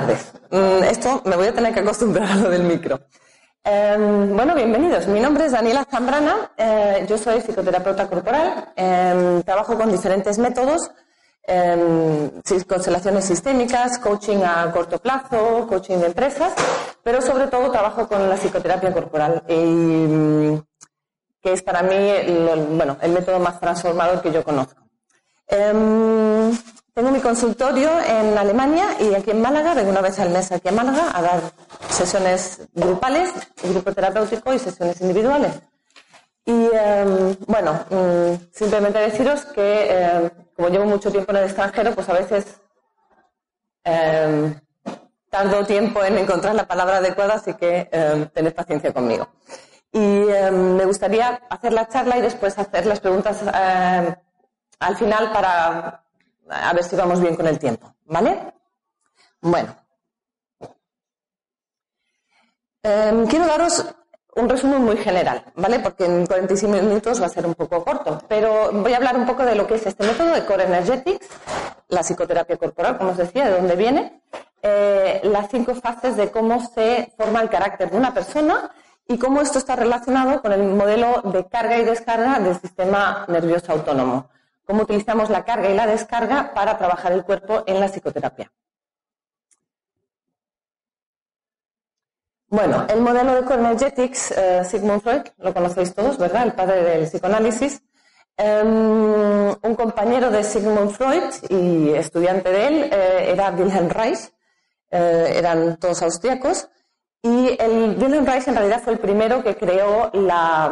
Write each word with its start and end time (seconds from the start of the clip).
Tardes. 0.00 0.32
Mm, 0.50 0.84
esto 0.84 1.22
me 1.24 1.36
voy 1.36 1.46
a 1.48 1.54
tener 1.54 1.72
que 1.72 1.80
acostumbrar 1.80 2.30
a 2.30 2.36
lo 2.36 2.50
del 2.50 2.64
micro. 2.64 3.00
Em, 3.64 4.36
bueno, 4.36 4.54
bienvenidos. 4.54 5.06
Mi 5.06 5.20
nombre 5.20 5.46
es 5.46 5.52
Daniela 5.52 5.86
Zambrana. 5.90 6.50
Eh, 6.56 7.06
yo 7.08 7.16
soy 7.16 7.40
psicoterapeuta 7.40 8.06
corporal. 8.06 8.72
Em, 8.76 9.42
trabajo 9.42 9.76
con 9.76 9.90
diferentes 9.90 10.38
métodos, 10.38 10.90
em, 11.42 12.30
constelaciones 12.68 13.24
sistémicas, 13.24 13.98
coaching 13.98 14.42
a 14.44 14.70
corto 14.70 14.98
plazo, 14.98 15.66
coaching 15.66 15.98
de 15.98 16.06
empresas, 16.08 16.52
pero 17.02 17.22
sobre 17.22 17.46
todo 17.46 17.70
trabajo 17.70 18.06
con 18.06 18.28
la 18.28 18.36
psicoterapia 18.36 18.92
corporal, 18.92 19.42
y, 19.48 19.54
mm, 19.54 20.62
que 21.42 21.52
es 21.54 21.62
para 21.62 21.82
mí 21.82 21.98
bueno, 22.70 22.98
el 23.00 23.12
método 23.12 23.38
más 23.38 23.58
transformador 23.60 24.20
que 24.20 24.32
yo 24.32 24.44
conozco. 24.44 24.82
Tengo 26.96 27.10
mi 27.10 27.20
consultorio 27.20 27.90
en 28.00 28.38
Alemania 28.38 28.96
y 28.98 29.12
aquí 29.12 29.30
en 29.30 29.42
Málaga, 29.42 29.74
vengo 29.74 29.90
una 29.90 30.00
vez 30.00 30.18
al 30.18 30.30
mes 30.30 30.50
aquí 30.50 30.68
en 30.68 30.76
Málaga 30.76 31.10
a 31.12 31.20
dar 31.20 31.40
sesiones 31.90 32.62
grupales, 32.72 33.34
grupo 33.62 33.92
terapéutico 33.92 34.54
y 34.54 34.58
sesiones 34.58 34.98
individuales. 35.02 35.60
Y 36.46 36.70
em, 36.72 37.36
bueno, 37.46 37.84
mm, 37.90 38.46
simplemente 38.50 38.98
deciros 38.98 39.44
que 39.44 39.90
em, 39.90 40.30
como 40.56 40.70
llevo 40.70 40.86
mucho 40.86 41.12
tiempo 41.12 41.32
en 41.32 41.36
el 41.36 41.44
extranjero, 41.44 41.94
pues 41.94 42.08
a 42.08 42.14
veces 42.14 42.46
em, 43.84 44.58
tardo 45.28 45.66
tiempo 45.66 46.02
en 46.02 46.16
encontrar 46.16 46.54
la 46.54 46.66
palabra 46.66 46.96
adecuada, 46.96 47.34
así 47.34 47.52
que 47.52 47.90
tened 48.32 48.54
paciencia 48.54 48.94
conmigo. 48.94 49.28
Y 49.92 49.98
me 49.98 50.86
gustaría 50.86 51.42
hacer 51.50 51.74
la 51.74 51.88
charla 51.88 52.16
y 52.16 52.22
después 52.22 52.58
hacer 52.58 52.86
las 52.86 53.00
preguntas 53.00 53.42
al 54.78 54.96
final 54.96 55.30
para 55.32 56.05
a 56.48 56.72
ver 56.72 56.84
si 56.84 56.96
vamos 56.96 57.20
bien 57.20 57.36
con 57.36 57.46
el 57.46 57.58
tiempo, 57.58 57.94
¿vale? 58.04 58.52
Bueno. 59.40 59.74
Em, 62.82 63.26
quiero 63.26 63.46
daros 63.46 63.84
un 64.36 64.48
resumen 64.48 64.82
muy 64.84 64.96
general, 64.98 65.44
¿vale? 65.56 65.80
Porque 65.80 66.04
en 66.04 66.26
45 66.26 66.76
minutos 66.82 67.20
va 67.20 67.26
a 67.26 67.30
ser 67.30 67.46
un 67.46 67.54
poco 67.54 67.82
corto, 67.82 68.22
pero 68.28 68.70
voy 68.72 68.92
a 68.92 68.98
hablar 68.98 69.16
un 69.16 69.26
poco 69.26 69.44
de 69.44 69.54
lo 69.54 69.66
que 69.66 69.76
es 69.76 69.86
este 69.86 70.06
método 70.06 70.32
de 70.34 70.44
Core 70.44 70.64
Energetics, 70.64 71.26
la 71.88 72.02
psicoterapia 72.02 72.56
corporal, 72.56 72.98
como 72.98 73.10
os 73.10 73.16
decía, 73.16 73.46
de 73.46 73.56
dónde 73.56 73.76
viene, 73.76 74.20
eh, 74.62 75.20
las 75.24 75.48
cinco 75.50 75.74
fases 75.74 76.16
de 76.16 76.30
cómo 76.30 76.60
se 76.60 77.12
forma 77.16 77.40
el 77.40 77.48
carácter 77.48 77.90
de 77.90 77.96
una 77.96 78.12
persona 78.12 78.70
y 79.08 79.18
cómo 79.18 79.40
esto 79.40 79.58
está 79.58 79.74
relacionado 79.74 80.42
con 80.42 80.52
el 80.52 80.64
modelo 80.64 81.22
de 81.24 81.46
carga 81.46 81.78
y 81.78 81.84
descarga 81.84 82.38
del 82.40 82.58
sistema 82.60 83.24
nervioso 83.28 83.72
autónomo 83.72 84.28
cómo 84.66 84.82
utilizamos 84.82 85.30
la 85.30 85.44
carga 85.44 85.70
y 85.70 85.74
la 85.74 85.86
descarga 85.86 86.52
para 86.52 86.76
trabajar 86.76 87.12
el 87.12 87.24
cuerpo 87.24 87.62
en 87.66 87.80
la 87.80 87.88
psicoterapia. 87.88 88.52
Bueno, 92.48 92.86
el 92.88 93.00
modelo 93.00 93.34
de 93.34 93.44
Cornergetics, 93.44 94.30
eh, 94.32 94.64
Sigmund 94.64 95.02
Freud, 95.02 95.22
lo 95.38 95.52
conocéis 95.52 95.94
todos, 95.94 96.16
¿verdad? 96.16 96.44
El 96.44 96.52
padre 96.52 96.82
del 96.82 97.06
psicoanálisis. 97.06 97.82
Em, 98.36 99.48
un 99.62 99.74
compañero 99.76 100.30
de 100.30 100.44
Sigmund 100.44 100.90
Freud 100.90 101.24
y 101.48 101.90
estudiante 101.94 102.50
de 102.50 102.66
él 102.66 102.90
eh, 102.92 103.30
era 103.32 103.50
Wilhelm 103.50 103.88
Reich, 103.88 104.30
eh, 104.90 105.32
eran 105.36 105.76
todos 105.78 106.02
austriacos, 106.02 106.68
y 107.22 107.56
el 107.58 107.96
Wilhelm 107.98 108.26
Reich 108.26 108.46
en 108.46 108.54
realidad 108.54 108.82
fue 108.82 108.92
el 108.92 108.98
primero 109.00 109.42
que 109.42 109.56
creó 109.56 110.10
la, 110.12 110.70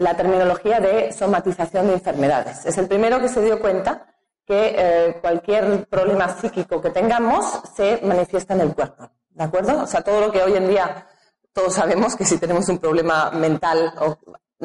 la 0.00 0.16
terminología 0.16 0.80
de 0.80 1.12
somatización 1.12 1.88
de 1.88 1.92
enfermedades. 1.92 2.64
Es 2.64 2.78
el 2.78 2.88
primero 2.88 3.20
que 3.20 3.28
se 3.28 3.42
dio 3.42 3.60
cuenta 3.60 4.06
que 4.46 4.74
eh, 4.74 5.18
cualquier 5.20 5.86
problema 5.88 6.26
psíquico 6.40 6.80
que 6.80 6.88
tengamos 6.88 7.60
se 7.76 8.00
manifiesta 8.02 8.54
en 8.54 8.62
el 8.62 8.74
cuerpo. 8.74 9.10
¿De 9.28 9.44
acuerdo? 9.44 9.82
O 9.82 9.86
sea, 9.86 10.00
todo 10.00 10.22
lo 10.22 10.32
que 10.32 10.42
hoy 10.42 10.56
en 10.56 10.68
día 10.68 11.06
todos 11.52 11.74
sabemos 11.74 12.16
que 12.16 12.24
si 12.24 12.38
tenemos 12.38 12.66
un 12.70 12.78
problema 12.78 13.30
mental 13.30 13.92
o 14.00 14.18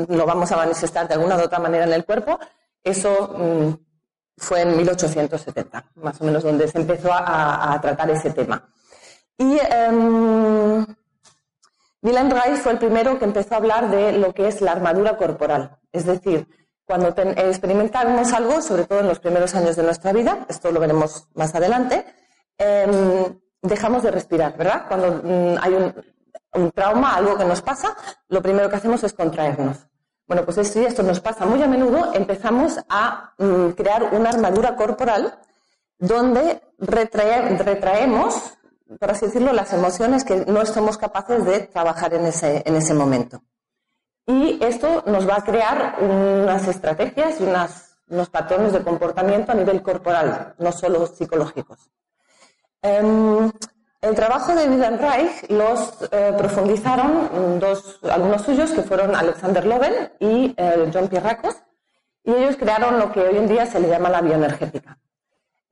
lo 0.08 0.26
vamos 0.26 0.50
a 0.54 0.56
manifestar 0.56 1.06
de 1.06 1.16
alguna 1.16 1.36
u 1.36 1.42
otra 1.42 1.60
manera 1.60 1.84
en 1.84 1.92
el 1.92 2.06
cuerpo, 2.06 2.40
eso 2.82 3.36
mm, 3.38 3.74
fue 4.38 4.62
en 4.62 4.78
1870, 4.78 5.92
más 5.96 6.22
o 6.22 6.24
menos, 6.24 6.44
donde 6.44 6.70
se 6.70 6.78
empezó 6.78 7.10
a, 7.12 7.78
tratar 7.82 8.10
ese 8.10 8.32
tema. 8.32 8.70
Y 9.38 9.60
em, 9.60 10.86
Milan 12.06 12.30
Reich 12.30 12.58
fue 12.58 12.74
el 12.74 12.78
primero 12.78 13.18
que 13.18 13.26
empezó 13.26 13.56
a 13.56 13.58
hablar 13.58 13.90
de 13.90 14.12
lo 14.12 14.32
que 14.32 14.48
es 14.48 14.62
la 14.62 14.74
armadura 14.74 15.18
corporal. 15.18 15.80
Es 15.92 16.06
decir, 16.06 16.48
cuando 16.86 17.08
experimentamos 17.18 18.32
algo, 18.32 18.62
sobre 18.62 18.86
todo 18.86 19.00
en 19.00 19.08
los 19.08 19.18
primeros 19.18 19.56
años 19.56 19.76
de 19.76 19.82
nuestra 19.82 20.14
vida, 20.14 20.46
esto 20.48 20.72
lo 20.72 20.80
veremos 20.80 21.28
más 21.34 21.56
adelante, 21.56 22.06
em, 22.60 23.40
dejamos 23.60 24.04
de 24.04 24.12
respirar, 24.12 24.56
¿verdad? 24.56 24.86
Cuando 24.88 25.20
mm, 25.24 25.58
hay 25.60 25.74
un, 26.54 26.72
trauma, 26.76 27.16
algo 27.16 27.40
que 27.40 27.46
nos 27.46 27.64
pasa, 27.64 27.98
lo 28.28 28.40
primero 28.40 28.70
que 28.70 28.76
hacemos 28.76 29.04
es 29.04 29.14
contraernos. 29.14 29.88
Bueno, 30.28 30.46
pues 30.46 30.68
si 30.68 30.86
esto 30.86 31.02
nos 31.02 31.20
pasa 31.20 31.48
muy 31.48 31.64
a 31.64 31.68
menudo, 31.68 32.14
empezamos 32.14 32.80
a 32.88 33.34
mm, 33.40 33.70
crear 33.70 34.14
una 34.14 34.30
armadura 34.30 34.76
corporal 34.76 35.40
donde 35.98 36.62
retraemos 36.78 38.55
por 39.00 39.12
así 39.12 39.26
decirlo, 39.26 39.54
las 39.54 39.74
emociones 39.74 40.24
que 40.24 40.46
no 40.46 40.66
somos 40.66 40.98
capaces 40.98 41.46
de 41.46 41.62
trabajar 41.62 42.14
en 42.14 42.26
ese, 42.26 42.64
en 42.66 42.76
ese 42.76 42.94
momento. 42.94 43.42
Y 44.28 44.64
esto 44.64 45.04
nos 45.06 45.28
va 45.28 45.38
a 45.38 45.44
crear 45.44 45.98
unas 46.02 46.68
estrategias 46.68 47.40
y 47.40 47.44
unos 47.44 48.30
patrones 48.30 48.74
de 48.74 48.84
comportamiento 48.84 49.52
a 49.52 49.56
nivel 49.56 49.82
corporal, 49.82 50.56
no 50.58 50.72
solo 50.72 51.06
psicológicos. 51.08 51.90
Em, 52.82 53.52
el 54.02 54.16
trabajo 54.16 54.54
de 54.56 54.68
Wilhelm 54.70 55.00
Reich 55.00 55.50
los 55.50 56.08
eh, 56.12 56.34
profundizaron 56.38 57.60
dos 57.60 58.00
alumnos 58.04 58.44
suyos, 58.44 58.72
que 58.72 58.84
fueron 58.84 59.16
Alexander 59.16 59.66
Loven 59.66 60.12
y 60.20 60.54
eh, 60.58 60.90
John 60.94 61.08
Pierracos, 61.08 61.56
y 62.24 62.32
ellos 62.32 62.56
crearon 62.56 63.00
lo 63.00 63.12
que 63.12 63.22
hoy 63.22 63.38
en 63.38 63.48
día 63.48 63.66
se 63.66 63.80
le 63.80 63.88
llama 63.88 64.10
la 64.10 64.22
bioenergética. 64.22 65.00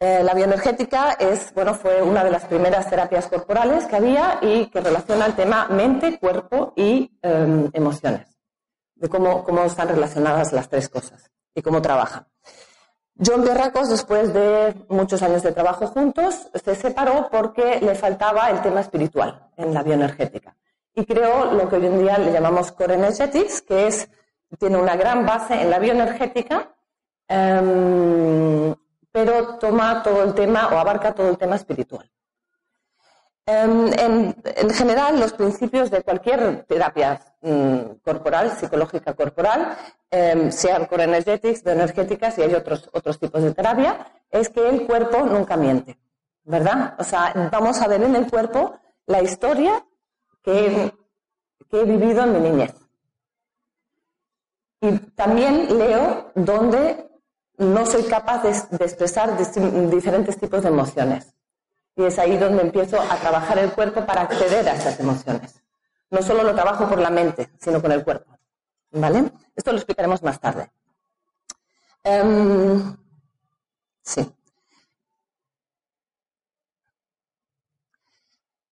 Eh, 0.06 0.22
la 0.22 0.34
bioenergética 0.34 1.14
es, 1.14 1.54
bueno, 1.54 1.74
fue 1.76 2.02
una 2.02 2.26
de 2.26 2.30
las 2.30 2.44
primeras 2.44 2.90
terapias 2.90 3.28
corporales 3.28 3.86
que 3.86 3.96
había 3.96 4.38
y 4.42 4.66
que 4.66 4.82
relaciona 4.82 5.26
el 5.28 5.34
tema 5.34 5.70
mente, 5.70 6.20
cuerpo 6.20 6.74
y 6.76 7.18
em, 7.22 7.70
emociones, 7.72 8.38
de 8.96 9.08
cómo, 9.08 9.46
cómo 9.46 9.64
están 9.64 9.88
relacionadas 9.88 10.52
las 10.52 10.68
tres 10.68 10.90
cosas 10.90 11.32
y 11.56 11.62
cómo 11.62 11.82
trabajan. 11.82 12.28
John 13.18 13.44
Pierracos, 13.44 13.92
después 13.92 14.34
de 14.34 14.76
muchos 14.90 15.22
años 15.22 15.42
de 15.42 15.54
trabajo 15.54 15.88
juntos, 15.88 16.50
se 16.54 16.76
separó 16.76 17.30
porque 17.32 17.80
le 17.80 17.96
faltaba 17.96 18.50
el 18.50 18.62
tema 18.62 18.82
espiritual 18.82 19.52
en 19.56 19.74
la 19.74 19.84
bioenergética 19.84 20.54
y 20.94 21.06
creó 21.06 21.54
lo 21.54 21.70
que 21.70 21.78
hoy 21.78 21.86
en 21.86 22.00
día 22.00 22.18
le 22.18 22.34
llamamos 22.34 22.74
Core 22.74 22.96
Energetics, 22.96 23.62
que 23.62 23.88
es 23.88 24.10
tiene 24.60 24.76
una 24.76 24.98
gran 24.98 25.26
base 25.26 25.62
en 25.62 25.70
la 25.70 25.80
bioenergética, 25.80 26.76
em, 27.30 28.76
pero 29.14 29.60
toma 29.60 30.02
todo 30.04 30.24
el 30.24 30.34
tema 30.34 30.68
o 30.74 30.78
abarca 30.78 31.14
todo 31.14 31.30
el 31.30 31.38
tema 31.38 31.56
espiritual. 31.56 32.10
Em, 33.46 33.92
en, 34.00 34.70
general, 34.72 35.20
los 35.20 35.34
principios 35.34 35.92
de 35.92 36.02
cualquier 36.02 36.64
terapia 36.66 37.22
mm, 37.42 38.00
corporal, 38.02 38.52
psicológica 38.52 39.14
corporal, 39.14 39.78
eh, 40.10 40.52
sean 40.52 40.86
core 40.86 41.08
bioenergéticas 41.08 42.38
y 42.38 42.42
hay 42.42 42.56
otros, 42.56 42.90
otros 42.94 43.20
tipos 43.20 43.44
de 43.44 43.54
terapia, 43.54 44.08
es 44.32 44.50
que 44.50 44.68
el 44.68 44.88
cuerpo 44.88 45.20
nunca 45.26 45.58
miente, 45.58 46.00
¿verdad? 46.46 46.96
O 46.98 47.04
sea, 47.04 47.50
vamos 47.52 47.82
a 47.82 47.88
ver 47.88 48.02
en 48.02 48.16
el 48.16 48.30
cuerpo 48.30 48.80
la 49.06 49.22
historia 49.22 49.86
que, 50.42 50.92
que 51.70 51.82
he 51.82 51.86
vivido 51.86 52.24
en 52.24 52.34
mi 52.34 52.40
niñez. 52.40 52.74
Y 54.82 54.98
también 55.16 55.78
leo 55.78 56.32
donde 56.34 57.13
no 57.64 57.86
soy 57.86 58.04
capaz 58.04 58.44
de, 58.44 58.50
expresar 58.86 59.38
diferentes 59.90 60.38
tipos 60.38 60.64
de 60.64 60.70
emociones. 60.70 61.34
Y 61.96 62.04
es 62.04 62.18
ahí 62.20 62.38
donde 62.38 62.64
empiezo 62.64 63.00
a 63.00 63.16
trabajar 63.18 63.60
el 63.60 63.72
cuerpo 63.72 64.06
para 64.06 64.22
acceder 64.24 64.68
a 64.68 64.74
esas 64.74 65.00
emociones. 65.00 65.62
No 66.10 66.22
solo 66.22 66.44
lo 66.44 66.54
trabajo 66.54 66.88
por 66.88 67.00
la 67.00 67.10
mente, 67.10 67.50
sino 67.60 67.82
con 67.82 67.92
el 67.92 68.04
cuerpo. 68.04 68.32
¿Vale? 68.92 69.32
Esto 69.56 69.72
lo 69.72 69.78
explicaremos 69.78 70.22
más 70.22 70.40
tarde. 70.40 70.72
Em, 72.04 72.96
sí. 74.02 74.32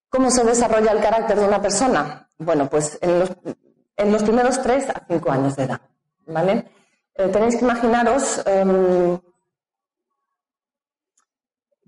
¿Cómo 0.08 0.30
se 0.30 0.44
desarrolla 0.44 0.92
el 0.92 1.00
carácter 1.00 1.40
de 1.40 1.46
una 1.46 1.62
persona? 1.62 2.28
Bueno, 2.38 2.68
pues 2.68 2.98
en 3.00 3.18
los, 3.18 4.22
primeros 4.22 4.60
tres 4.62 4.90
a 4.90 5.02
cinco 5.08 5.30
años 5.30 5.56
de 5.56 5.64
edad. 5.64 5.80
¿Vale? 6.26 6.70
Eh, 7.14 7.28
tenéis 7.28 7.56
que 7.56 7.64
imaginaros 7.64 8.42
em, 8.46 9.18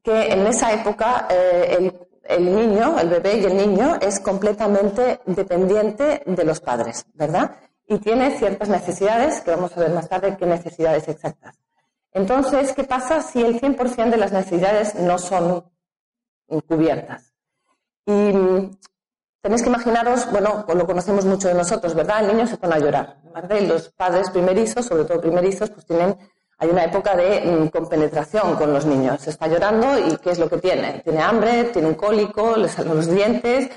que 0.03 0.33
en 0.33 0.47
esa 0.47 0.73
época 0.73 1.27
eh, 1.31 1.91
el, 2.25 2.55
niño, 2.55 2.99
el 2.99 3.09
bebé 3.09 3.39
y 3.39 3.45
el 3.45 3.57
niño 3.57 3.97
es 4.01 4.21
completamente 4.21 5.21
dependiente 5.25 6.23
de 6.27 6.45
los 6.45 6.61
padres, 6.61 7.07
¿verdad? 7.15 7.57
Y 7.87 7.99
tiene 7.99 8.37
ciertas 8.37 8.69
necesidades, 8.69 9.41
que 9.41 9.51
vamos 9.51 9.75
a 9.77 9.81
ver 9.81 9.91
más 9.93 10.09
tarde 10.09 10.37
qué 10.39 10.47
necesidades 10.47 11.09
exactas. 11.09 11.59
Entonces, 12.13 12.73
¿qué 12.75 12.85
pasa 12.85 13.23
si 13.23 13.43
el 13.43 13.61
100% 13.61 14.11
de 14.11 14.17
las 14.17 14.33
necesidades 14.33 14.95
no 14.95 15.19
son 15.19 15.65
cubiertas? 16.69 17.33
Y 18.07 18.31
tenéis 19.45 19.63
que 19.63 19.69
imaginaros, 19.69 20.31
bueno, 20.31 20.65
lo 20.67 20.87
conocemos 20.87 21.27
mucho 21.27 21.49
de 21.49 21.55
nosotros, 21.55 21.95
¿verdad? 21.95 22.23
El 22.23 22.35
niño 22.35 22.47
se 22.47 22.57
pone 22.57 22.77
a 22.77 22.79
llorar, 22.79 23.19
los 23.69 23.91
padres 23.91 24.31
primerizos, 24.31 24.87
sobre 24.87 25.05
todo 25.05 25.21
primerizos, 25.21 25.69
pues 25.69 25.85
tienen 25.85 26.17
hay 26.57 26.71
una 26.71 26.85
época 26.85 27.15
de 27.15 27.43
mm, 27.45 27.69
compenetración 27.69 28.55
con 28.55 28.73
los 28.73 28.87
niños. 28.87 29.27
Está 29.27 29.47
llorando 29.49 29.99
y 29.99 30.17
¿qué 30.17 30.31
es 30.31 30.39
lo 30.39 30.49
que 30.49 30.57
tiene? 30.57 31.03
Tiene 31.05 31.21
hambre, 31.21 31.65
tiene 31.65 31.89
un 31.89 31.95
cólico, 31.95 32.57
le 32.57 32.69
salen 32.69 32.97
los 32.97 33.07
dientes, 33.07 33.69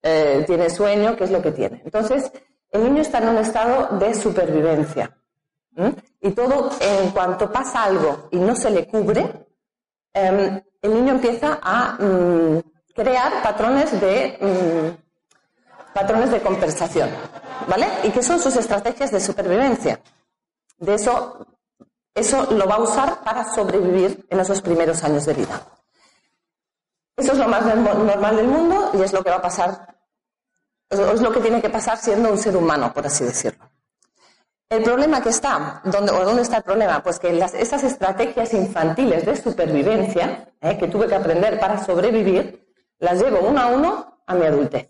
eh, 0.00 0.44
tiene 0.46 0.70
sueño, 0.70 1.16
¿qué 1.16 1.24
es 1.24 1.32
lo 1.32 1.42
que 1.42 1.50
tiene? 1.50 1.82
Entonces, 1.84 2.30
el 2.70 2.84
niño 2.84 3.02
está 3.02 3.18
en 3.18 3.28
un 3.30 3.38
estado 3.38 3.98
de 3.98 4.14
supervivencia. 4.14 5.10
Y 6.20 6.30
todo, 6.30 6.70
en 6.80 7.10
cuanto 7.10 7.50
pasa 7.50 7.82
algo 7.82 8.28
y 8.30 8.38
no 8.38 8.54
se 8.54 8.70
le 8.70 8.86
cubre, 8.86 9.48
em, 10.14 10.62
el 10.82 10.94
niño 10.94 11.14
empieza 11.14 11.58
a 11.60 11.96
mm, 12.00 12.60
crear 12.94 13.42
patrones 13.42 14.00
de, 14.00 14.38
mm, 14.40 15.05
patrones 16.06 16.30
de 16.30 16.40
compensación. 16.40 17.10
¿Vale? 17.68 17.86
¿Y 18.04 18.10
qué 18.10 18.22
son 18.22 18.38
sus 18.38 18.54
estrategias 18.54 19.10
de 19.10 19.18
supervivencia? 19.18 20.00
De 20.78 20.94
eso 20.94 21.44
eso 22.14 22.46
lo 22.52 22.66
va 22.66 22.76
a 22.76 22.80
usar 22.80 23.24
para 23.24 23.44
sobrevivir 23.52 24.24
en 24.30 24.40
esos 24.40 24.62
primeros 24.62 25.02
años 25.02 25.26
de 25.26 25.34
vida. 25.34 25.60
Eso 27.16 27.32
es 27.32 27.38
lo 27.38 27.48
más 27.48 27.64
normal 27.64 28.36
del 28.36 28.46
mundo 28.46 28.92
y 28.94 29.02
es 29.02 29.12
lo 29.12 29.22
que 29.22 29.30
va 29.30 29.36
a 29.36 29.42
pasar, 29.42 29.96
es 30.88 31.20
lo 31.20 31.32
que 31.32 31.40
tiene 31.40 31.60
que 31.60 31.68
pasar 31.68 31.98
siendo 31.98 32.30
un 32.30 32.38
ser 32.38 32.56
humano, 32.56 32.92
por 32.94 33.06
así 33.06 33.24
decirlo. 33.24 33.68
El 34.70 34.82
problema 34.82 35.20
que 35.20 35.28
está, 35.30 35.82
¿dónde, 35.84 36.12
o 36.12 36.24
dónde 36.24 36.42
está 36.42 36.58
el 36.58 36.62
problema? 36.62 37.02
Pues 37.02 37.18
que 37.18 37.32
las, 37.32 37.52
esas 37.54 37.84
estrategias 37.84 38.54
infantiles 38.54 39.26
de 39.26 39.36
supervivencia 39.36 40.52
¿eh? 40.60 40.78
que 40.78 40.88
tuve 40.88 41.08
que 41.08 41.16
aprender 41.16 41.58
para 41.60 41.84
sobrevivir, 41.84 42.66
las 42.98 43.20
llevo 43.20 43.40
uno 43.46 43.60
a 43.60 43.66
uno 43.66 44.22
a 44.26 44.34
mi 44.34 44.46
adultez. 44.46 44.88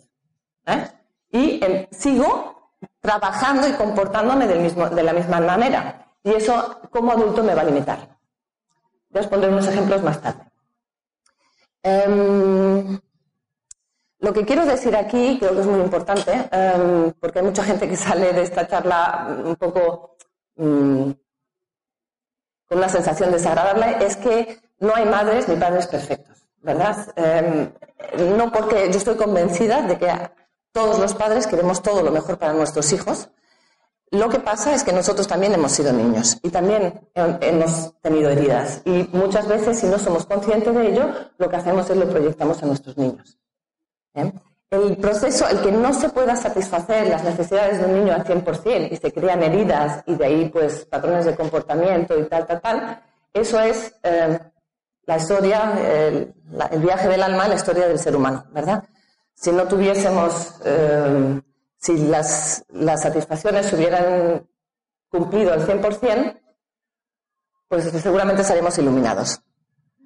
¿eh? 0.67 0.96
Y 1.37 1.61
sigo 1.91 2.73
trabajando 3.01 3.69
y 3.69 3.73
comportándome 3.73 4.47
de 4.47 5.03
la 5.03 5.13
misma 5.13 5.41
manera. 5.41 6.07
Y 6.23 6.33
eso, 6.33 6.81
como 6.91 7.13
adulto, 7.13 7.43
me 7.43 7.55
va 7.55 7.63
a 7.63 7.67
limitar. 7.67 8.19
Voy 9.11 9.25
a 9.25 9.29
pondré 9.29 9.51
unos 9.51 9.69
ejemplos 9.69 10.03
más 10.03 10.21
tarde. 10.21 10.43
Em, 11.83 12.99
lo 14.19 14.33
que 14.33 14.45
quiero 14.45 14.67
decir 14.67 14.97
aquí, 14.97 15.39
creo 15.39 15.55
que 15.55 15.61
es 15.61 15.67
muy 15.67 15.81
importante, 15.81 16.33
em, 16.51 17.13
porque 17.21 17.39
hay 17.39 17.45
mucha 17.45 17.63
gente 17.63 17.89
que 17.89 17.97
sale 18.07 18.33
de 18.33 18.43
esta 18.43 18.67
charla 18.67 19.29
un 19.45 19.57
poco 19.57 20.17
mm, 20.57 21.11
con 22.69 22.79
una 22.79 22.89
sensación 22.89 23.31
desagradable, 23.31 24.05
es 24.05 24.17
que 24.17 24.59
no 24.81 24.95
hay 24.97 25.05
madres 25.05 25.49
ni 25.49 25.57
padres 25.57 25.87
perfectos, 25.87 26.49
¿verdad? 26.61 26.97
Em, 27.15 27.71
no 28.37 28.51
porque 28.51 28.91
yo 28.91 28.99
estoy 28.99 29.17
convencida 29.17 29.83
de 29.83 29.97
que 29.99 30.11
todos 30.77 30.99
los 30.99 31.15
padres 31.15 31.47
queremos 31.47 31.81
todo 31.81 32.03
lo 32.03 32.11
mejor 32.11 32.37
para 32.37 32.53
nuestros 32.53 32.93
hijos, 32.93 33.31
lo 34.11 34.29
que 34.29 34.41
pasa 34.41 34.75
es 34.75 34.85
que 34.85 34.93
nosotros 34.93 35.27
también 35.27 35.55
hemos 35.55 35.73
sido 35.73 35.91
niños 35.91 36.37
y 36.43 36.51
también 36.51 37.09
hemos 37.15 37.99
tenido 38.03 38.29
heridas. 38.29 38.83
Y 38.85 39.09
muchas 39.13 39.49
veces, 39.49 39.79
si 39.79 39.87
no 39.87 39.99
somos 39.99 40.27
conscientes 40.27 40.75
de 40.75 40.89
ello, 40.93 41.09
lo 41.39 41.49
que 41.49 41.57
hacemos 41.57 41.89
es 41.89 41.97
lo 41.97 42.07
proyectamos 42.07 42.63
a 42.63 42.67
nuestros 42.67 42.99
niños. 42.99 43.39
El 44.71 44.99
proceso, 44.99 45.49
el 45.49 45.63
que 45.63 45.73
no 45.73 45.95
se 45.95 46.11
pueda 46.11 46.37
satisfacer 46.37 47.09
las 47.09 47.25
necesidades 47.25 47.81
de 47.81 47.87
un 47.87 47.95
niño 47.95 48.13
al 48.13 48.25
100% 48.25 48.89
y 48.93 48.97
se 48.99 49.13
crean 49.15 49.43
heridas 49.43 50.05
y 50.05 50.15
de 50.15 50.27
ahí 50.27 50.51
pues 50.51 50.85
patrones 50.85 51.25
de 51.25 51.35
comportamiento 51.35 52.19
y 52.19 52.25
tal, 52.25 52.47
tal, 52.47 52.61
tal, 52.61 53.03
eso 53.33 53.59
es 53.61 53.95
eh, 54.03 54.39
la 55.07 55.17
historia, 55.17 55.73
el, 55.81 56.35
viaje 56.81 57.09
del 57.09 57.23
alma, 57.23 57.49
la 57.49 57.55
historia 57.55 57.89
del 57.89 57.99
ser 57.99 58.15
humano, 58.15 58.45
¿verdad? 58.53 58.85
Si 59.37 59.53
no 59.53 59.69
tuviésemos 59.69 60.55
eh, 60.65 61.41
si 61.79 61.97
las, 62.09 62.65
satisfacciones 62.97 63.67
se 63.67 63.77
hubieran 63.77 64.49
cumplido 65.09 65.53
al 65.53 65.65
100%, 65.67 66.41
pues 67.69 67.85
seguramente 67.85 68.43
estaríamos 68.43 68.77
iluminados, 68.79 69.41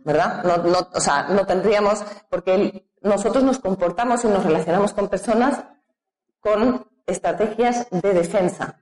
¿verdad? 0.05 0.43
No, 0.45 0.59
no, 0.59 0.89
o 0.93 1.01
sea, 1.01 1.29
no 1.29 1.47
tendríamos, 1.47 2.05
porque 2.29 2.87
nosotros 3.03 3.45
nos 3.45 3.59
comportamos 3.59 4.25
y 4.25 4.29
nos 4.29 4.45
relacionamos 4.45 4.93
con 4.93 5.09
personas 5.09 5.65
con 6.41 6.87
estrategias 7.07 7.87
de 7.91 8.13
defensa. 8.13 8.81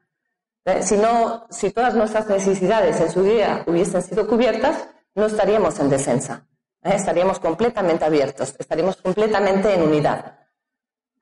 ¿Eh? 0.65 0.83
Si, 0.83 0.97
no, 0.97 1.47
si 1.51 1.71
todas 1.71 1.95
nuestras 1.95 2.29
necesidades 2.29 3.01
en 3.01 3.11
su 3.11 3.23
día 3.23 3.65
hubiesen 3.67 4.03
sido 4.03 4.27
cubiertas, 4.27 4.89
no 5.15 5.27
estaríamos 5.27 5.79
en 5.79 5.91
defensa. 5.91 6.47
¿Eh? 6.83 6.95
Estaríamos 6.95 7.39
completamente 7.39 8.05
abiertos, 8.05 8.55
estaríamos 8.59 8.97
completamente 8.97 9.75
en 9.75 9.83
unidad. 9.83 10.39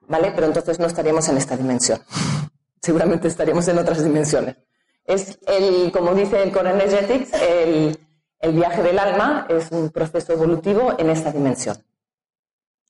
¿vale? 0.08 0.32
Pero 0.34 0.46
entonces 0.46 0.78
no 0.78 0.86
estaríamos 0.86 1.28
en 1.28 1.36
esta 1.36 1.56
dimensión. 1.56 2.00
Seguramente 2.80 3.28
estaríamos 3.28 3.66
en 3.68 3.78
otras 3.78 4.02
dimensiones. 4.02 4.56
Es 5.04 5.38
el, 5.46 5.90
como 5.92 6.14
dice 6.14 6.42
el 6.42 6.52
Core 6.52 6.70
Energetics, 6.70 7.32
el, 7.34 7.98
el 8.40 8.52
viaje 8.52 8.82
del 8.82 8.98
alma 8.98 9.46
es 9.48 9.70
un 9.70 9.90
proceso 9.90 10.32
evolutivo 10.32 10.94
en 10.98 11.10
esta 11.10 11.32
dimensión. 11.32 11.76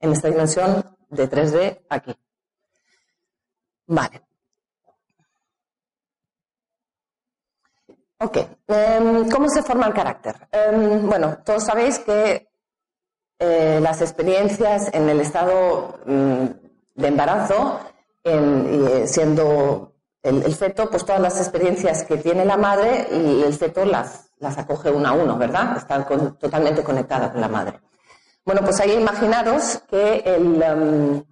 En 0.01 0.13
esta 0.13 0.29
dimensión 0.29 0.97
de 1.11 1.31
3D 1.31 1.87
aquí. 1.89 2.15
Vale. 3.87 4.23
Ok. 8.19 8.37
Em, 8.67 9.29
¿Cómo 9.29 9.49
se 9.49 9.63
forma 9.63 9.87
el 9.87 9.95
carácter? 9.95 10.49
Em, 10.51 11.07
bueno, 11.07 11.39
todos 11.45 11.65
sabéis 11.65 11.99
que 11.99 12.49
eh, 13.39 13.81
las 13.83 14.01
experiencias 14.01 14.89
en 14.93 15.09
el 15.09 15.21
estado 15.21 15.99
mm, 16.07 16.45
de 16.95 17.09
embarazo, 17.09 17.81
eh, 18.25 19.05
siendo 19.07 19.93
el, 20.23 20.55
feto, 20.55 20.91
pues 20.91 21.05
todas 21.05 21.21
las 21.21 21.39
experiencias 21.39 22.03
que 22.05 22.17
tiene 22.17 22.45
la 22.45 22.57
madre, 22.57 23.07
y 23.13 23.43
el 23.43 23.55
feto 23.55 23.85
las, 23.85 24.29
acoge 24.57 24.91
uno 24.91 25.09
a 25.09 25.13
uno, 25.13 25.37
¿verdad? 25.37 25.77
Están 25.77 26.07
totalmente 26.39 26.83
conectadas 26.83 27.31
con 27.31 27.41
la 27.41 27.49
madre. 27.49 27.81
Bueno, 28.45 28.63
pues 28.63 28.81
ahí 28.81 28.93
imaginaros 28.93 29.83
que, 29.89 30.23
em, 30.25 31.23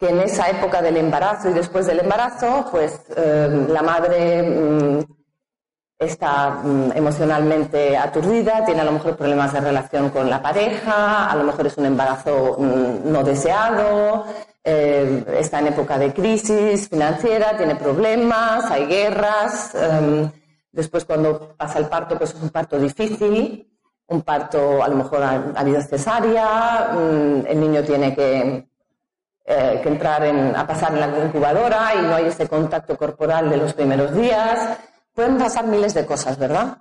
en 0.00 0.20
esa 0.20 0.50
época 0.50 0.82
del 0.82 0.96
embarazo 0.96 1.50
y 1.50 1.52
después 1.52 1.86
del 1.86 2.00
embarazo, 2.00 2.66
pues 2.70 3.00
em, 3.16 3.68
la 3.68 3.82
madre 3.82 4.42
mm, 4.42 5.00
está 6.04 6.50
mm, 6.50 6.92
emocionalmente 6.94 7.96
aturdida, 7.96 8.64
tiene 8.64 8.80
a 8.80 8.84
lo 8.84 8.92
mejor 8.92 9.16
problemas 9.16 9.52
de 9.52 9.60
relación 9.60 10.10
con 10.10 10.28
la 10.28 10.42
pareja, 10.42 11.30
a 11.30 11.36
lo 11.36 11.44
mejor 11.44 11.66
es 11.66 11.76
un 11.76 11.86
embarazo 11.86 12.56
mm, 12.58 13.10
no 13.10 13.22
deseado, 13.22 14.26
eh, 14.64 15.24
está 15.38 15.58
en 15.58 15.68
época 15.68 15.98
de 15.98 16.12
crisis 16.12 16.88
financiera, 16.88 17.56
tiene 17.56 17.76
problemas, 17.76 18.70
hay 18.70 18.86
guerras. 18.86 19.74
Em, 19.74 20.30
después, 20.70 21.04
cuando 21.04 21.54
pasa 21.56 21.78
el 21.78 21.86
parto, 21.86 22.16
pues 22.16 22.34
es 22.34 22.42
un 22.42 22.50
parto 22.50 22.78
difícil, 22.78 23.68
un 24.06 24.22
parto 24.22 24.82
a 24.82 24.88
lo 24.88 24.96
mejor 24.96 25.22
ha, 25.22 25.52
habido 25.56 25.80
cesárea, 25.82 26.90
mm, 26.92 27.46
el 27.46 27.60
niño 27.60 27.82
tiene 27.82 28.14
que, 28.14 28.68
eh, 29.44 29.80
que 29.82 29.88
entrar 29.88 30.22
a 30.24 30.66
pasar 30.66 30.94
en 30.94 31.00
la 31.00 31.24
incubadora 31.26 31.94
y 31.96 32.02
no 32.02 32.14
hay 32.14 32.26
ese 32.26 32.48
contacto 32.48 32.96
corporal 32.96 33.50
de 33.50 33.56
los 33.56 33.74
primeros 33.74 34.14
días. 34.14 34.78
Pueden 35.14 35.38
pasar 35.38 35.66
miles 35.66 35.94
de 35.94 36.06
cosas, 36.06 36.38
¿verdad? 36.38 36.78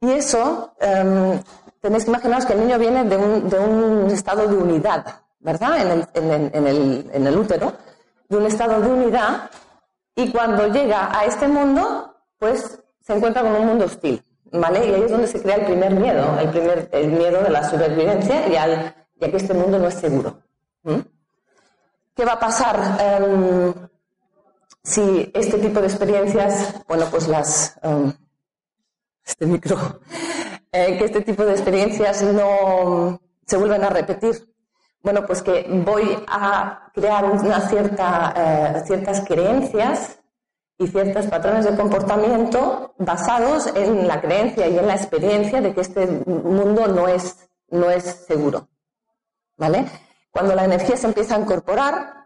Y 0.00 0.10
eso, 0.10 0.74
em, 0.80 1.40
tenéis 1.80 2.04
que 2.04 2.10
imaginaros 2.10 2.46
que 2.46 2.52
el 2.54 2.60
niño 2.60 2.78
viene 2.78 3.04
de 3.04 3.16
un, 3.16 3.48
de 3.48 3.58
un 3.58 4.10
estado 4.10 4.46
de 4.48 4.56
unidad, 4.56 5.04
¿verdad? 5.40 5.80
En 5.80 5.90
el, 5.90 6.50
en, 6.52 6.66
el, 6.66 7.10
en 7.12 7.26
el 7.26 7.38
útero, 7.38 7.72
de 8.28 8.36
un 8.36 8.46
estado 8.46 8.80
de 8.80 8.88
unidad, 8.88 9.50
y 10.14 10.30
cuando 10.30 10.68
llega 10.68 11.18
a 11.18 11.24
este 11.24 11.48
mundo, 11.48 12.14
pues 12.38 12.80
se 13.00 13.14
encuentra 13.14 13.42
con 13.42 13.52
un 13.52 13.66
mundo 13.66 13.84
hostil, 13.84 14.22
¿vale? 14.52 14.86
Y 14.86 14.94
ahí 14.94 15.02
es 15.02 15.10
donde 15.10 15.26
se 15.26 15.42
crea 15.42 15.56
el 15.56 15.66
primer 15.66 15.94
miedo, 15.94 16.38
el, 16.38 16.48
primer, 16.50 16.88
el 16.92 17.08
miedo 17.08 17.42
de 17.42 17.50
la 17.50 17.68
supervivencia 17.68 18.48
y, 18.48 18.56
al, 18.56 18.94
ya 19.16 19.30
que 19.30 19.36
este 19.36 19.54
mundo 19.54 19.78
no 19.78 19.88
es 19.88 19.94
seguro. 19.94 20.38
¿Qué 22.14 22.24
va 22.24 22.32
a 22.32 22.38
pasar 22.38 22.76
em, 23.00 23.74
si 24.84 25.32
este 25.34 25.58
tipo 25.58 25.80
de 25.80 25.86
experiencias, 25.86 26.74
bueno, 26.86 27.06
pues 27.10 27.26
las... 27.26 27.76
Em, 27.82 28.12
este 29.24 29.46
micro, 29.46 30.00
eh, 30.72 30.98
que 30.98 31.04
este 31.06 31.22
tipo 31.22 31.44
de 31.44 31.52
experiencias 31.52 32.22
no 32.22 33.20
se 33.46 33.56
vuelven 33.56 33.82
a 33.82 33.88
repetir 33.88 34.54
bueno, 35.04 35.26
pues 35.26 35.42
que 35.42 35.66
voy 35.84 36.16
a 36.26 36.90
crear 36.94 37.26
una 37.26 37.60
cierta, 37.68 38.32
eh, 38.34 38.82
ciertas 38.86 39.22
creencias 39.26 40.18
y 40.78 40.86
ciertos 40.88 41.26
patrones 41.26 41.66
de 41.66 41.76
comportamiento 41.76 42.94
basados 42.98 43.66
en 43.76 44.08
la 44.08 44.22
creencia 44.22 44.66
y 44.66 44.78
en 44.78 44.86
la 44.86 44.94
experiencia 44.94 45.60
de 45.60 45.74
que 45.74 45.82
este 45.82 46.06
mundo 46.06 46.88
no 46.88 47.06
es, 47.06 47.50
no 47.68 47.90
es 47.90 48.24
seguro. 48.26 48.66
¿Vale? 49.58 49.84
Cuando 50.30 50.54
la 50.54 50.64
energía 50.64 50.96
se 50.96 51.06
empieza 51.06 51.36
a 51.36 51.40
incorporar, 51.40 52.23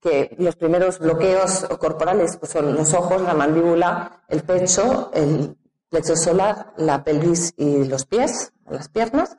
que 0.00 0.34
los 0.38 0.56
primeros 0.56 0.98
bloqueos 0.98 1.66
corporales 1.78 2.36
pues 2.36 2.52
son 2.52 2.74
los 2.74 2.94
ojos, 2.94 3.22
la 3.22 3.34
mandíbula, 3.34 4.22
el 4.28 4.42
pecho, 4.42 5.10
el 5.12 5.56
plexo 5.88 6.16
solar, 6.16 6.72
la 6.76 7.02
pelvis 7.02 7.54
y 7.56 7.84
los 7.84 8.04
pies, 8.06 8.52
las 8.68 8.88
piernas, 8.88 9.36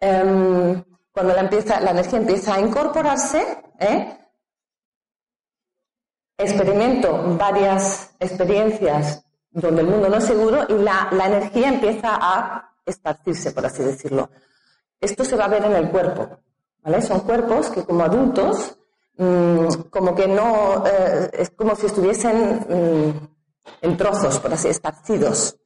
em, 0.00 0.82
cuando 1.12 1.32
la, 1.34 1.40
empieza, 1.40 1.80
la 1.80 1.92
energía 1.92 2.18
empieza 2.18 2.54
a 2.54 2.60
incorporarse, 2.60 3.62
¿eh? 3.78 4.18
experimento 6.36 7.36
varias 7.38 8.10
experiencias 8.18 9.24
donde 9.50 9.82
el 9.82 9.86
mundo 9.86 10.08
no 10.08 10.16
es 10.16 10.24
seguro 10.24 10.66
y 10.68 10.74
la, 10.74 11.08
energía 11.12 11.68
empieza 11.68 12.18
a 12.20 12.74
esparcirse, 12.84 13.52
por 13.52 13.64
así 13.64 13.84
decirlo. 13.84 14.28
Esto 15.00 15.24
se 15.24 15.36
va 15.36 15.44
a 15.44 15.48
ver 15.48 15.64
en 15.64 15.76
el 15.76 15.90
cuerpo. 15.90 16.40
¿vale? 16.82 17.00
Son 17.02 17.20
cuerpos 17.20 17.70
que 17.70 17.84
como 17.84 18.02
adultos, 18.02 18.76
mm, 19.16 19.66
como 19.90 20.14
que 20.14 20.26
no, 20.28 20.84
eh, 20.86 21.30
es 21.32 21.50
como 21.50 21.74
si 21.76 21.86
estuviesen 21.86 22.66
mm, 22.68 23.34
en 23.82 23.96
trozos, 23.96 24.38
por 24.38 24.52
así, 24.52 24.68
esparcidos. 24.68 25.56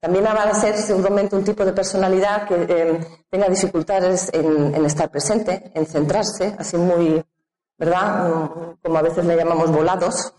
También 0.00 0.24
va 0.24 0.32
a 0.32 0.54
ser 0.54 0.76
seguramente 0.78 1.36
un 1.36 1.44
tipo 1.44 1.62
de 1.64 1.74
personalidad 1.74 2.48
que 2.48 2.66
eh, 2.68 3.00
tenga 3.28 3.48
dificultades 3.48 4.30
en, 4.32 4.74
estar 4.86 5.10
presente, 5.10 5.70
en 5.74 5.84
centrarse, 5.84 6.56
así 6.58 6.78
muy, 6.78 7.22
¿verdad? 7.76 8.28
Mm, 8.28 8.76
como 8.82 8.98
a 8.98 9.02
veces 9.02 9.24
le 9.26 9.36
llamamos 9.36 9.70
volados. 9.70 10.34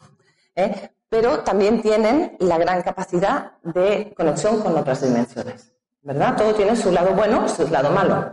¿eh? 0.56 0.90
Pero 1.08 1.44
también 1.44 1.82
tienen 1.82 2.38
la 2.40 2.58
gran 2.58 2.82
capacidad 2.82 3.52
de 3.64 4.14
conexión 4.18 4.62
con 4.62 4.76
otras 4.76 5.02
dimensiones, 5.02 5.72
¿verdad? 6.02 6.36
Todo 6.38 6.56
tiene 6.56 6.76
su 6.76 6.92
lado 6.92 7.14
bueno, 7.14 7.48
su 7.48 7.68
lado 7.68 7.92
malo. 7.92 8.32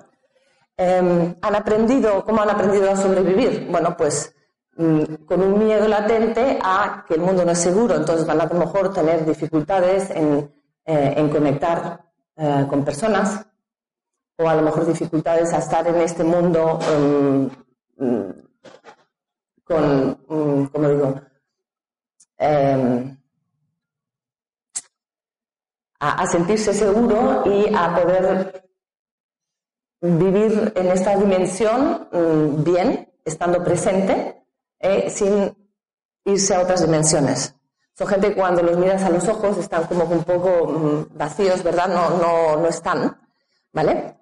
Em, 0.79 1.35
¿Han 1.43 1.57
aprendido, 1.57 2.25
cómo 2.25 2.41
han 2.41 2.51
aprendido 2.51 2.91
a 2.91 2.97
sobrevivir? 2.97 3.69
Bueno, 3.71 3.95
pues 3.97 4.35
mm, 4.77 5.27
con 5.27 5.43
un 5.43 5.59
miedo 5.59 5.87
latente 5.87 6.59
a 6.63 7.05
que 7.07 7.15
el 7.15 7.21
mundo 7.21 7.45
no 7.45 7.53
es 7.53 7.59
seguro, 7.59 7.97
entonces 7.97 8.27
van 8.27 8.41
a, 8.41 8.45
a 8.45 8.47
lo 8.47 8.61
mejor 8.61 8.95
tener 8.95 9.27
dificultades 9.27 10.09
en 10.11 10.51
eh, 10.91 11.13
en 11.19 11.29
conectar 11.29 12.03
eh, 12.35 12.67
con 12.67 12.83
personas 12.83 13.45
o 14.39 14.49
a 14.49 14.55
lo 14.55 14.63
mejor 14.63 14.87
dificultades 14.87 15.53
a 15.53 15.59
estar 15.59 15.87
en 15.87 15.97
este 15.97 16.25
mundo 16.25 16.79
em, 16.91 17.51
mm, 17.99 18.31
con, 19.65 20.19
mm, 20.27 20.67
como 20.69 20.89
digo, 20.89 21.21
em, 22.39 23.19
a, 26.01 26.27
sentirse 26.27 26.73
seguro 26.73 27.43
y 27.45 27.71
a 27.75 27.95
poder 27.95 28.68
vivir 30.01 30.73
en 30.77 30.89
esta 30.89 31.17
dimensión 31.17 32.09
mm, 32.13 32.65
bien, 32.65 33.13
estando 33.25 33.63
presente, 33.63 34.45
eh, 34.79 35.11
sin 35.11 35.57
irse 36.25 36.55
a 36.55 36.61
otras 36.61 36.83
dimensiones. 36.83 37.55
Son 37.97 38.07
gente 38.07 38.29
que 38.29 38.37
cuando 38.37 38.63
los 38.63 38.77
miras 38.79 39.03
a 39.03 39.11
los 39.11 39.27
ojos 39.27 39.59
están 39.59 39.85
como 39.85 40.05
un 40.05 40.25
poco 40.25 40.67
mm, 40.67 41.19
vacíos, 41.19 41.63
¿verdad? 41.63 41.89
No, 41.89 42.11
no, 42.19 42.57
no 42.57 42.69
están, 42.69 43.19
¿vale? 43.73 44.17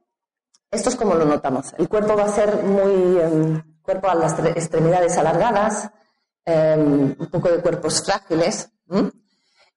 Esto 0.71 0.89
es 0.89 0.97
como 0.97 1.15
lo 1.15 1.25
notamos. 1.25 1.75
El 1.79 1.89
cuerpo 1.89 2.17
va 2.17 2.25
a 2.25 2.29
ser 2.29 2.63
muy, 2.63 3.21
em, 3.21 3.63
cuerpo 3.83 4.09
a 4.09 4.15
las 4.15 4.39
extremidades 4.39 5.17
alargadas, 5.17 5.91
em, 6.45 7.15
un 7.19 7.27
poco 7.31 7.49
de 7.49 7.61
cuerpos 7.61 8.03
frágiles. 8.03 8.71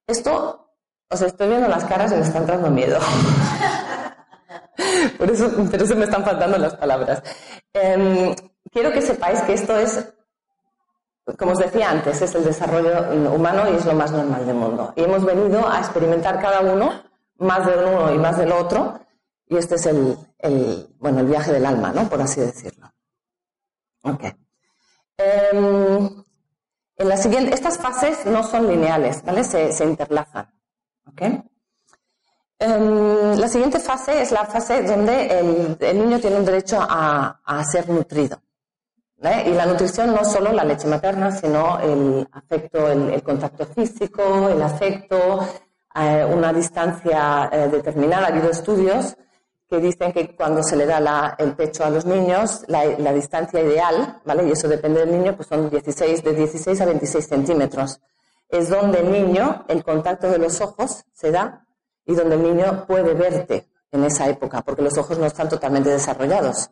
Esto, 0.08 0.72
os 1.10 1.22
estoy 1.22 1.50
viendo 1.50 1.68
las 1.68 1.86
caras 1.86 2.12
y 2.12 2.16
me 2.16 2.22
está 2.22 2.40
entrando 2.40 2.70
miedo. 2.70 3.00
por, 5.18 5.30
eso, 5.30 5.50
por 5.52 5.82
eso 5.82 5.96
me 5.96 6.06
están 6.06 6.24
faltando 6.24 6.58
las 6.58 6.76
palabras. 6.76 7.24
Em, 7.74 8.36
quiero 8.72 8.92
que 8.92 9.02
sepáis 9.02 9.42
que 9.42 9.54
esto 9.54 9.78
es 9.78 10.14
como 11.38 11.52
os 11.52 11.60
decía 11.60 11.92
antes, 11.92 12.22
es 12.22 12.34
el 12.36 12.44
desarrollo 12.44 13.32
humano 13.34 13.70
y 13.70 13.76
es 13.76 13.86
lo 13.86 13.94
más 13.94 14.12
normal 14.12 14.46
del 14.46 14.56
mundo. 14.56 14.94
Y 14.96 15.04
hemos 15.04 15.24
venido 15.24 15.68
a 15.68 15.80
experimentar 15.80 16.42
cada 16.42 16.62
uno, 16.62 17.04
más 17.38 17.66
de 17.66 17.78
uno 17.78 18.14
y 18.14 18.18
más 18.18 18.38
del 18.38 18.52
otro, 18.52 19.00
y 19.48 19.58
este 19.58 19.76
es 19.76 19.86
el, 19.86 20.18
bueno, 21.00 21.20
el 21.20 21.28
viaje 21.28 21.52
del 21.52 21.66
alma, 21.66 21.92
¿no? 21.92 22.10
Por 22.10 22.22
así 22.22 22.40
decirlo. 22.40 22.92
Ok. 24.04 24.24
Em, 25.18 26.24
en 26.96 27.10
la 27.10 27.18
siguiente, 27.18 27.54
estas 27.54 27.78
fases 27.78 28.26
no 28.26 28.44
son 28.44 28.68
lineales, 28.68 29.24
¿vale? 29.24 29.44
Se, 29.44 29.84
interlazan. 29.84 30.50
¿Ok? 31.08 31.22
Em, 32.60 33.38
la 33.38 33.48
siguiente 33.48 33.80
fase 33.80 34.22
es 34.22 34.32
la 34.32 34.46
fase 34.46 34.84
donde 34.84 35.78
el, 35.80 35.98
niño 35.98 36.20
tiene 36.20 36.36
un 36.38 36.46
derecho 36.46 36.80
a 36.82 37.64
ser 37.64 37.90
nutrido. 37.90 38.42
Y 39.22 39.52
la 39.52 39.66
nutrición 39.66 40.16
no 40.16 40.24
solo 40.24 40.54
la 40.54 40.64
leche 40.64 40.88
materna, 40.88 41.30
sino 41.32 41.78
el 41.80 42.26
afecto, 42.32 42.88
el, 42.88 43.22
contacto 43.22 43.66
físico, 43.66 44.48
el 44.48 44.62
afecto, 44.62 45.46
eh, 45.94 46.26
una 46.26 46.54
distancia 46.54 47.50
eh, 47.52 47.68
determinada. 47.68 48.28
Ha 48.28 48.30
habido 48.30 48.50
estudios 48.50 49.18
que 49.70 49.80
dicen 49.80 50.14
que 50.14 50.34
cuando 50.38 50.64
se 50.64 50.78
le 50.78 50.86
da 50.86 51.36
el 51.38 51.54
pecho 51.54 51.84
a 51.84 51.90
los 51.90 52.06
niños, 52.06 52.64
la, 52.68 53.12
distancia 53.12 53.60
ideal, 53.60 54.22
¿vale? 54.24 54.48
Y 54.48 54.52
eso 54.52 54.70
depende 54.70 55.02
del 55.02 55.12
niño, 55.12 55.36
pues 55.36 55.50
son 55.50 55.70
16, 55.70 56.24
de 56.24 56.34
16 56.34 56.80
a 56.80 56.86
26 56.86 57.28
centímetros. 57.28 58.00
Es 58.48 58.70
donde 58.70 59.00
el 59.00 59.12
niño, 59.12 59.66
el 59.68 59.84
contacto 59.84 60.30
de 60.30 60.38
los 60.38 60.62
ojos 60.62 61.04
se 61.12 61.30
da 61.32 61.68
y 62.10 62.16
donde 62.16 62.36
el 62.36 62.42
niño 62.42 62.86
puede 62.88 63.14
verte 63.14 63.68
en 63.92 64.04
esa 64.04 64.28
época, 64.28 64.64
porque 64.64 64.82
los 64.82 64.98
ojos 64.98 65.20
no 65.20 65.28
están 65.28 65.48
totalmente 65.48 65.92
desarrollados, 65.92 66.72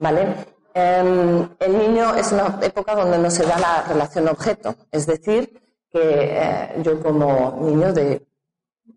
¿vale? 0.00 0.34
Em, 0.74 1.48
el 1.60 1.78
niño 1.78 2.16
es 2.16 2.32
una 2.32 2.58
época 2.60 2.96
donde 2.96 3.16
no 3.16 3.30
se 3.30 3.44
da 3.44 3.58
la 3.60 3.84
relación 3.84 4.26
objeto, 4.26 4.74
es 4.90 5.06
decir, 5.06 5.62
que 5.88 6.00
eh, 6.02 6.82
yo 6.82 7.00
como 7.00 7.58
niño 7.60 7.92
de 7.92 8.26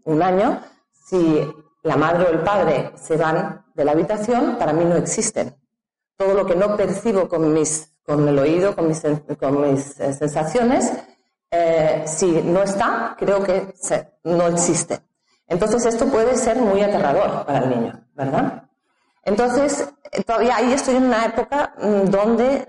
un 0.05 0.23
año, 0.23 0.59
si 0.91 1.53
la 1.83 1.97
madre 1.97 2.25
o 2.25 2.29
el 2.29 2.39
padre 2.39 2.91
se 2.95 3.15
van 3.15 3.63
de 3.75 3.85
la 3.85 3.91
habitación, 3.91 4.57
para 4.57 4.73
mí 4.73 4.85
no 4.85 4.95
existen. 4.95 5.55
Todo 6.17 6.33
lo 6.33 6.47
que 6.47 6.55
no 6.55 6.75
percibo 6.75 7.29
con, 7.29 7.53
mis, 7.53 7.91
con 8.03 8.27
el 8.27 8.39
oído, 8.39 8.75
con 8.75 8.87
mis, 8.87 9.03
con 9.39 9.61
mis 9.61 9.99
eh, 9.99 10.13
sensaciones, 10.13 10.91
eh, 11.51 12.05
si 12.07 12.41
no 12.41 12.63
está, 12.63 13.15
creo 13.19 13.43
que 13.43 13.71
no 14.23 14.47
existe. 14.47 15.01
Entonces 15.47 15.85
esto 15.85 16.07
puede 16.07 16.35
ser 16.35 16.57
muy 16.57 16.81
aterrador 16.81 17.45
para 17.45 17.59
el 17.59 17.69
niño, 17.69 18.03
¿verdad? 18.13 18.63
Entonces, 19.23 19.87
todavía 20.25 20.55
ahí 20.57 20.73
estoy 20.73 20.95
en 20.95 21.05
una 21.05 21.25
época 21.25 21.73
mm, 21.77 22.05
donde 22.05 22.67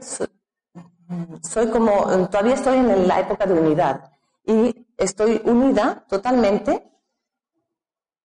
soy 1.42 1.71
como, 1.71 2.28
todavía 2.28 2.54
estoy 2.54 2.78
en 2.78 3.06
la 3.06 3.21
época 3.21 3.47
de 3.47 3.54
unidad 3.54 4.11
y 4.45 4.87
estoy 4.97 5.40
unida 5.45 6.04
totalmente 6.09 6.90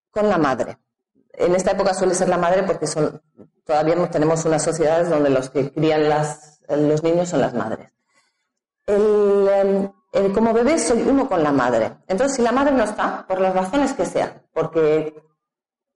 con 0.10 0.30
la 0.30 0.38
madre. 0.38 0.78
En 1.34 1.56
esta 1.56 1.72
época 1.72 1.94
suele 1.94 2.14
ser 2.14 2.30
la 2.30 2.38
madre 2.38 2.64
porque 2.64 2.88
son, 2.88 3.22
todavía 3.66 4.10
tenemos 4.10 4.46
unas 4.46 4.64
sociedades 4.64 5.10
donde 5.10 5.30
los 5.30 5.50
que 5.50 5.72
crían 5.72 6.10
los 6.10 7.04
niños 7.04 7.30
son 7.30 7.42
las 7.42 7.54
madres. 7.54 7.92
Em, 10.12 10.34
como 10.34 10.54
bebé 10.54 10.78
soy 10.78 11.02
uno 11.04 11.28
con 11.28 11.44
la 11.44 11.52
madre. 11.52 11.98
Entonces, 12.08 12.38
si 12.38 12.42
la 12.42 12.52
madre 12.52 12.74
no 12.74 12.84
está, 12.84 13.26
por 13.28 13.40
las 13.40 13.54
razones 13.54 13.94
que 13.94 14.06
sean, 14.06 14.42
porque 14.54 15.16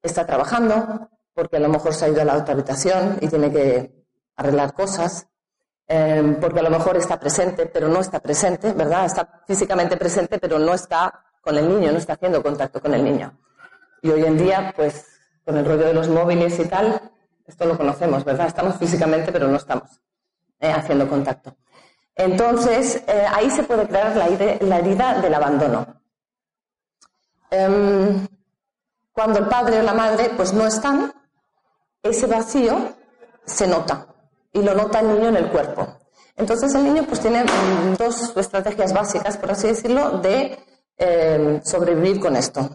está 0.01 0.25
trabajando, 0.25 1.09
porque 1.33 1.57
a 1.57 1.59
lo 1.59 1.69
mejor 1.69 1.93
se 1.93 2.05
ha 2.05 2.09
ido 2.09 2.21
a 2.21 2.25
la 2.25 2.37
otra 2.37 2.53
habitación 2.53 3.17
y 3.21 3.27
tiene 3.27 3.51
que 3.51 4.05
arreglar 4.37 4.73
cosas, 4.73 5.27
em, 5.87 6.39
porque 6.39 6.59
a 6.59 6.63
lo 6.63 6.69
mejor 6.69 6.97
está 6.97 7.19
presente, 7.19 7.65
pero 7.67 7.87
no 7.87 7.99
está 7.99 8.19
presente, 8.19 8.73
¿verdad? 8.73 9.05
Está 9.05 9.43
físicamente 9.45 9.97
presente, 9.97 10.39
pero 10.39 10.59
no 10.59 10.73
está 10.73 11.25
con 11.41 11.57
el 11.57 11.67
niño, 11.67 11.91
no 11.91 11.97
está 11.97 12.13
haciendo 12.13 12.41
contacto 12.41 12.81
con 12.81 12.93
el 12.93 13.03
niño. 13.03 13.37
Y 14.01 14.09
hoy 14.09 14.23
en 14.23 14.37
día, 14.37 14.73
pues, 14.75 15.05
con 15.45 15.57
el 15.57 15.65
rollo 15.65 15.85
de 15.87 15.93
los 15.93 16.07
móviles 16.09 16.59
y 16.59 16.65
tal, 16.65 17.11
esto 17.45 17.65
lo 17.65 17.77
conocemos, 17.77 18.23
¿verdad? 18.23 18.47
Estamos 18.47 18.77
físicamente, 18.77 19.31
pero 19.31 19.47
no 19.47 19.57
estamos 19.57 20.01
eh, 20.59 20.71
haciendo 20.71 21.07
contacto. 21.07 21.55
Entonces, 22.15 23.03
eh, 23.07 23.25
ahí 23.33 23.51
se 23.51 23.63
puede 23.63 23.87
crear 23.87 24.15
la, 24.15 24.77
herida 24.77 25.19
del 25.21 25.33
abandono. 25.33 25.85
Em, 27.51 28.27
cuando 29.11 29.39
el 29.39 29.47
padre 29.47 29.79
o 29.79 29.83
la 29.83 29.93
madre 29.93 30.31
pues 30.35 30.53
no 30.53 30.65
están, 30.65 31.13
ese 32.01 32.27
vacío 32.27 32.93
se 33.45 33.67
nota 33.67 34.07
y 34.51 34.61
lo 34.61 34.73
nota 34.73 34.99
el 34.99 35.07
niño 35.07 35.29
en 35.29 35.37
el 35.37 35.51
cuerpo. 35.51 35.87
Entonces 36.37 36.73
el 36.75 36.83
niño 36.83 37.03
pues 37.07 37.19
tiene 37.19 37.43
mm, 37.43 37.95
dos 37.97 38.35
estrategias 38.35 38.93
básicas, 38.93 39.37
por 39.37 39.51
así 39.51 39.67
decirlo, 39.67 40.19
de 40.19 40.57
em, 40.97 41.61
sobrevivir 41.63 42.19
con 42.19 42.35
esto. 42.35 42.69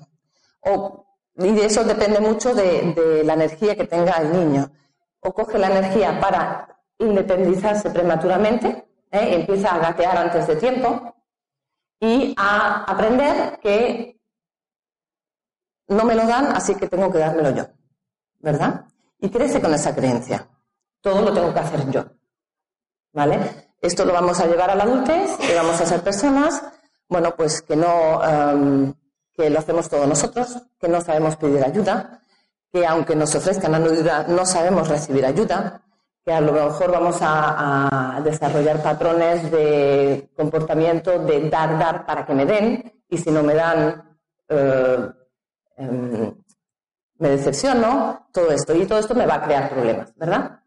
y 1.36 1.52
de 1.52 1.64
eso 1.64 1.84
depende 1.84 2.20
mucho 2.20 2.54
de, 2.54 3.22
la 3.24 3.32
energía 3.34 3.74
que 3.76 3.84
tenga 3.84 4.12
el 4.18 4.32
niño. 4.32 4.70
O 5.20 5.32
coge 5.32 5.58
la 5.58 5.68
energía 5.68 6.18
para 6.20 6.82
independizarse 6.98 7.90
prematuramente, 7.90 8.89
¿eh? 9.10 9.34
empieza 9.34 9.74
a 9.74 9.78
gatear 9.78 10.16
antes 10.16 10.46
de 10.46 10.56
tiempo 10.56 11.14
y 12.00 12.34
a 12.36 12.84
aprender 12.84 13.58
que 13.60 14.20
no 15.88 16.04
me 16.04 16.14
lo 16.14 16.26
dan, 16.26 16.46
así 16.56 16.74
que 16.74 16.88
tengo 16.88 17.10
que 17.10 17.18
dármelo 17.18 17.50
yo, 17.50 17.66
¿verdad? 18.38 18.86
Y 19.18 19.28
crece 19.28 19.60
con 19.60 19.74
esa 19.74 19.94
creencia. 19.94 20.48
Todo 21.00 21.22
lo 21.22 21.32
tengo 21.32 21.52
que 21.52 21.60
hacer 21.60 21.90
yo, 21.90 22.04
¿vale? 23.12 23.68
Esto 23.80 24.04
lo 24.04 24.12
vamos 24.12 24.38
a 24.40 24.46
llevar 24.46 24.70
a 24.70 24.74
la 24.74 24.84
adultez 24.84 25.30
y 25.40 25.54
vamos 25.54 25.80
a 25.80 25.86
ser 25.86 26.02
personas, 26.02 26.62
bueno, 27.08 27.34
pues 27.34 27.62
que 27.62 27.74
no, 27.74 28.22
em, 28.24 28.94
que 29.32 29.50
lo 29.50 29.58
hacemos 29.58 29.88
todos 29.88 30.06
nosotros, 30.06 30.58
que 30.78 30.88
no 30.88 31.00
sabemos 31.00 31.36
pedir 31.36 31.64
ayuda, 31.64 32.20
que 32.72 32.86
aunque 32.86 33.16
nos 33.16 33.34
ofrezcan 33.34 33.74
ayuda, 33.74 34.26
no 34.28 34.46
sabemos 34.46 34.88
recibir 34.88 35.26
ayuda, 35.26 35.82
que 36.24 36.32
a 36.32 36.40
lo 36.40 36.52
mejor 36.52 36.90
vamos 36.92 37.18
a, 37.20 38.20
desarrollar 38.24 38.82
patrones 38.82 39.50
de 39.50 40.30
comportamiento 40.36 41.18
de 41.20 41.48
dar, 41.48 41.78
dar 41.78 42.04
para 42.04 42.26
que 42.26 42.34
me 42.34 42.44
den, 42.44 43.02
y 43.08 43.16
si 43.16 43.30
no 43.30 43.42
me 43.42 43.54
dan, 43.54 44.18
eh, 44.48 45.08
em, 45.76 46.34
me 47.18 47.28
decepciono, 47.30 48.28
todo 48.32 48.50
esto, 48.50 48.74
y 48.74 48.86
todo 48.86 48.98
esto 48.98 49.14
me 49.14 49.26
va 49.26 49.36
a 49.36 49.42
crear 49.42 49.70
problemas, 49.70 50.14
¿verdad? 50.16 50.60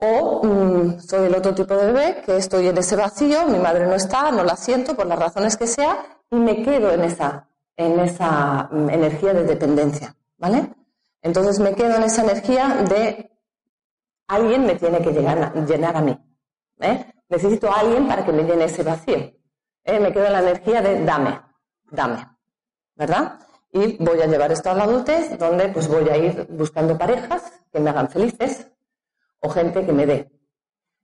O 0.00 0.44
mm, 0.44 1.00
soy 1.00 1.26
el 1.26 1.34
otro 1.34 1.54
tipo 1.54 1.74
de 1.74 1.86
bebé, 1.86 2.22
que 2.24 2.36
estoy 2.36 2.68
en 2.68 2.78
ese 2.78 2.94
vacío, 2.94 3.46
mi 3.46 3.58
madre 3.58 3.86
no 3.86 3.94
está, 3.94 4.30
no 4.30 4.44
la 4.44 4.54
siento 4.54 4.94
por 4.94 5.06
las 5.06 5.18
razones 5.18 5.56
que 5.56 5.66
sea, 5.66 6.06
y 6.30 6.36
me 6.36 6.62
quedo 6.62 6.92
en 6.92 7.02
esa, 7.02 7.48
en 7.76 7.98
esa 7.98 8.68
mm, 8.70 8.90
energía 8.90 9.34
de 9.34 9.42
dependencia, 9.44 10.14
¿vale? 10.36 10.72
Entonces 11.20 11.58
me 11.58 11.74
quedo 11.74 11.96
en 11.96 12.04
esa 12.04 12.22
energía 12.22 12.84
de 12.88 13.28
alguien 14.28 14.66
me 14.66 14.76
tiene 14.76 15.00
que 15.02 15.10
llenar 15.10 15.96
a 15.96 16.00
mí. 16.00 16.16
¿eh? 16.80 17.12
Necesito 17.28 17.70
a 17.70 17.80
alguien 17.80 18.06
para 18.06 18.24
que 18.24 18.32
me 18.32 18.44
llene 18.44 18.64
ese 18.64 18.82
vacío. 18.82 19.16
¿eh? 19.84 20.00
Me 20.00 20.12
quedo 20.12 20.28
la 20.30 20.40
energía 20.40 20.80
de 20.80 21.04
dame, 21.04 21.40
dame. 21.90 22.26
¿Verdad? 22.94 23.40
Y 23.72 24.02
voy 24.02 24.20
a 24.20 24.26
llevar 24.26 24.52
esto 24.52 24.70
a 24.70 24.74
la 24.74 24.84
adultez, 24.84 25.38
donde 25.38 25.68
pues 25.68 25.88
voy 25.88 26.08
a 26.08 26.16
ir 26.16 26.46
buscando 26.50 26.96
parejas 26.96 27.42
que 27.70 27.80
me 27.80 27.90
hagan 27.90 28.08
felices 28.08 28.66
o 29.40 29.50
gente 29.50 29.84
que 29.84 29.92
me 29.92 30.06
dé. 30.06 30.30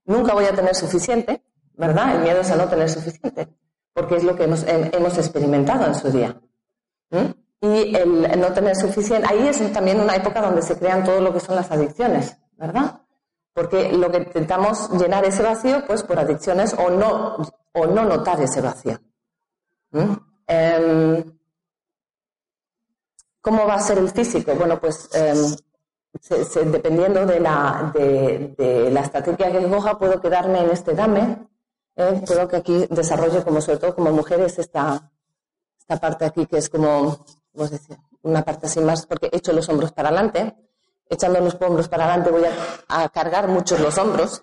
Nunca 0.06 0.34
voy 0.34 0.44
a 0.44 0.54
tener 0.54 0.74
suficiente, 0.74 1.42
¿verdad? 1.74 2.16
El 2.16 2.22
miedo 2.22 2.40
es 2.40 2.50
a 2.50 2.56
no 2.56 2.68
tener 2.68 2.90
suficiente, 2.90 3.48
porque 3.92 4.16
es 4.16 4.24
lo 4.24 4.34
que 4.34 4.44
hemos, 4.44 5.18
experimentado 5.18 5.86
en 5.86 5.94
su 5.94 6.10
día. 6.10 6.40
Y 7.60 7.94
el 7.94 8.40
no 8.40 8.52
tener 8.52 8.76
suficiente, 8.76 9.26
ahí 9.30 9.46
es 9.46 9.72
también 9.72 10.00
una 10.00 10.16
época 10.16 10.40
donde 10.40 10.62
se 10.62 10.76
crean 10.78 11.04
todo 11.04 11.20
lo 11.20 11.32
que 11.32 11.40
son 11.40 11.56
las 11.56 11.70
adicciones, 11.70 12.36
¿verdad? 12.56 13.03
Porque 13.54 13.92
lo 13.92 14.10
que 14.10 14.18
intentamos 14.18 14.90
llenar 14.90 15.24
ese 15.24 15.42
vacío, 15.42 15.84
pues 15.86 16.02
por 16.02 16.18
adicciones 16.18 16.74
o 16.74 16.90
no, 16.90 17.36
o 17.72 17.86
no 17.86 18.04
notar 18.04 18.40
ese 18.40 18.60
vacío. 18.60 18.98
¿Mm? 19.92 20.12
Em, 20.48 21.38
¿Cómo 23.40 23.64
va 23.66 23.74
a 23.74 23.80
ser 23.80 23.98
el 23.98 24.10
físico? 24.10 24.54
Bueno, 24.56 24.80
pues 24.80 25.08
em, 25.14 25.54
dependiendo 26.72 27.24
de 27.26 27.38
la, 27.38 27.92
de, 27.94 28.90
la 28.90 29.00
estrategia 29.00 29.52
que 29.52 29.68
coja, 29.68 29.98
puedo 29.98 30.20
quedarme 30.20 30.58
en 30.60 30.70
este 30.70 30.94
dame. 30.94 31.46
¿eh? 31.94 32.22
puedo 32.26 32.48
que 32.48 32.56
aquí 32.56 32.86
desarrolle, 32.90 33.44
como 33.44 33.60
sobre 33.60 33.78
todo 33.78 33.94
como 33.94 34.10
mujeres, 34.10 34.58
esta, 34.58 35.12
esta 35.78 35.96
parte 36.00 36.24
aquí 36.24 36.46
que 36.46 36.58
es 36.58 36.68
como. 36.68 37.24
Una 38.22 38.42
parte 38.42 38.66
así 38.66 38.80
más, 38.80 39.06
porque 39.06 39.28
he 39.30 39.36
hecho 39.36 39.52
los 39.52 39.68
hombros 39.68 39.92
para 39.92 40.08
adelante 40.08 40.56
echando 41.08 41.40
los 41.40 41.56
hombros 41.60 41.88
para 41.88 42.04
adelante 42.04 42.30
voy 42.30 42.44
a, 42.88 43.08
cargar 43.08 43.48
muchos 43.48 43.80
los 43.80 43.96
hombros. 43.98 44.42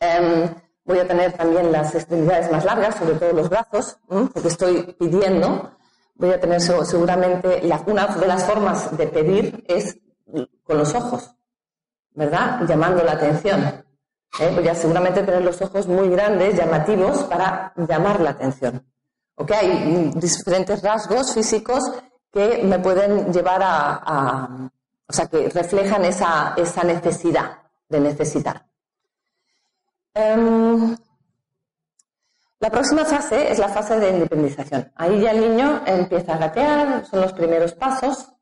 Em, 0.00 0.54
voy 0.84 0.98
a 0.98 1.06
tener 1.06 1.32
también 1.32 1.72
las 1.72 1.94
extremidades 1.94 2.50
más 2.50 2.64
largas, 2.64 2.96
sobre 2.96 3.14
todo 3.14 3.32
los 3.32 3.48
brazos, 3.48 3.98
porque 4.06 4.48
estoy 4.48 4.94
pidiendo. 4.98 5.70
Voy 6.16 6.30
a 6.30 6.40
tener 6.40 6.60
seguramente, 6.60 7.62
una 7.86 8.06
de 8.06 8.26
las 8.26 8.44
formas 8.44 8.96
de 8.96 9.06
pedir 9.08 9.64
es 9.66 9.98
con 10.62 10.78
los 10.78 10.94
ojos, 10.94 11.34
¿verdad? 12.12 12.62
Llamando 12.68 13.02
la 13.02 13.12
atención. 13.12 13.84
¿eh? 14.38 14.52
Voy 14.54 14.68
a 14.68 14.74
seguramente 14.74 15.22
tener 15.22 15.42
los 15.42 15.60
ojos 15.60 15.88
muy 15.88 16.08
grandes, 16.08 16.56
llamativos, 16.56 17.24
para 17.24 17.72
llamar 17.76 18.20
la 18.20 18.30
atención. 18.30 18.86
¿Ok? 19.34 19.50
Hay 19.50 20.12
diferentes 20.14 20.82
rasgos 20.82 21.34
físicos 21.34 21.82
que 22.32 22.62
me 22.62 22.78
pueden 22.78 23.32
llevar 23.32 23.60
a 23.64 24.70
o 25.06 25.12
sea, 25.12 25.26
que 25.26 25.48
reflejan 25.48 26.04
esa, 26.04 26.54
necesidad 26.84 27.58
de 27.88 28.00
necesitar. 28.00 28.66
Em, 30.14 30.96
la 32.60 32.70
próxima 32.70 33.04
fase 33.04 33.50
es 33.52 33.58
la 33.58 33.68
fase 33.68 33.98
de 33.98 34.10
independización. 34.10 34.90
Ahí 34.96 35.20
ya 35.20 35.32
el 35.32 35.40
niño 35.40 35.82
empieza 35.86 36.34
a 36.34 36.38
gatear, 36.38 37.04
son 37.06 37.20
los 37.20 37.32
primeros 37.32 37.74
pasos, 37.74 38.34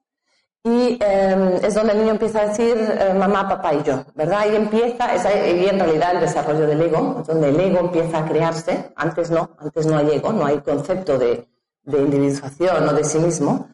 y 0.64 0.96
em, 1.00 1.54
es 1.60 1.74
donde 1.74 1.92
el 1.92 1.98
niño 1.98 2.10
empieza 2.12 2.42
a 2.42 2.48
decir 2.48 2.76
eh, 2.78 3.14
mamá, 3.14 3.48
papá 3.48 3.74
y 3.74 3.82
yo, 3.82 4.04
¿verdad? 4.14 4.40
Ahí 4.40 4.54
empieza, 4.54 5.10
ahí 5.10 5.66
en 5.66 5.80
realidad 5.80 6.12
el 6.14 6.20
desarrollo 6.20 6.68
del 6.68 6.82
ego, 6.82 7.18
es 7.20 7.26
donde 7.26 7.48
el 7.48 7.58
ego 7.58 7.80
empieza 7.80 8.18
a 8.18 8.24
crearse. 8.24 8.92
Antes 8.94 9.30
no, 9.32 9.56
antes 9.58 9.86
no 9.86 9.98
hay 9.98 10.10
ego, 10.12 10.32
no 10.32 10.46
hay 10.46 10.60
concepto 10.60 11.18
de, 11.18 11.48
de 11.82 11.98
individuación 11.98 12.88
o 12.88 12.92
de 12.92 13.02
sí 13.02 13.18
mismo. 13.18 13.68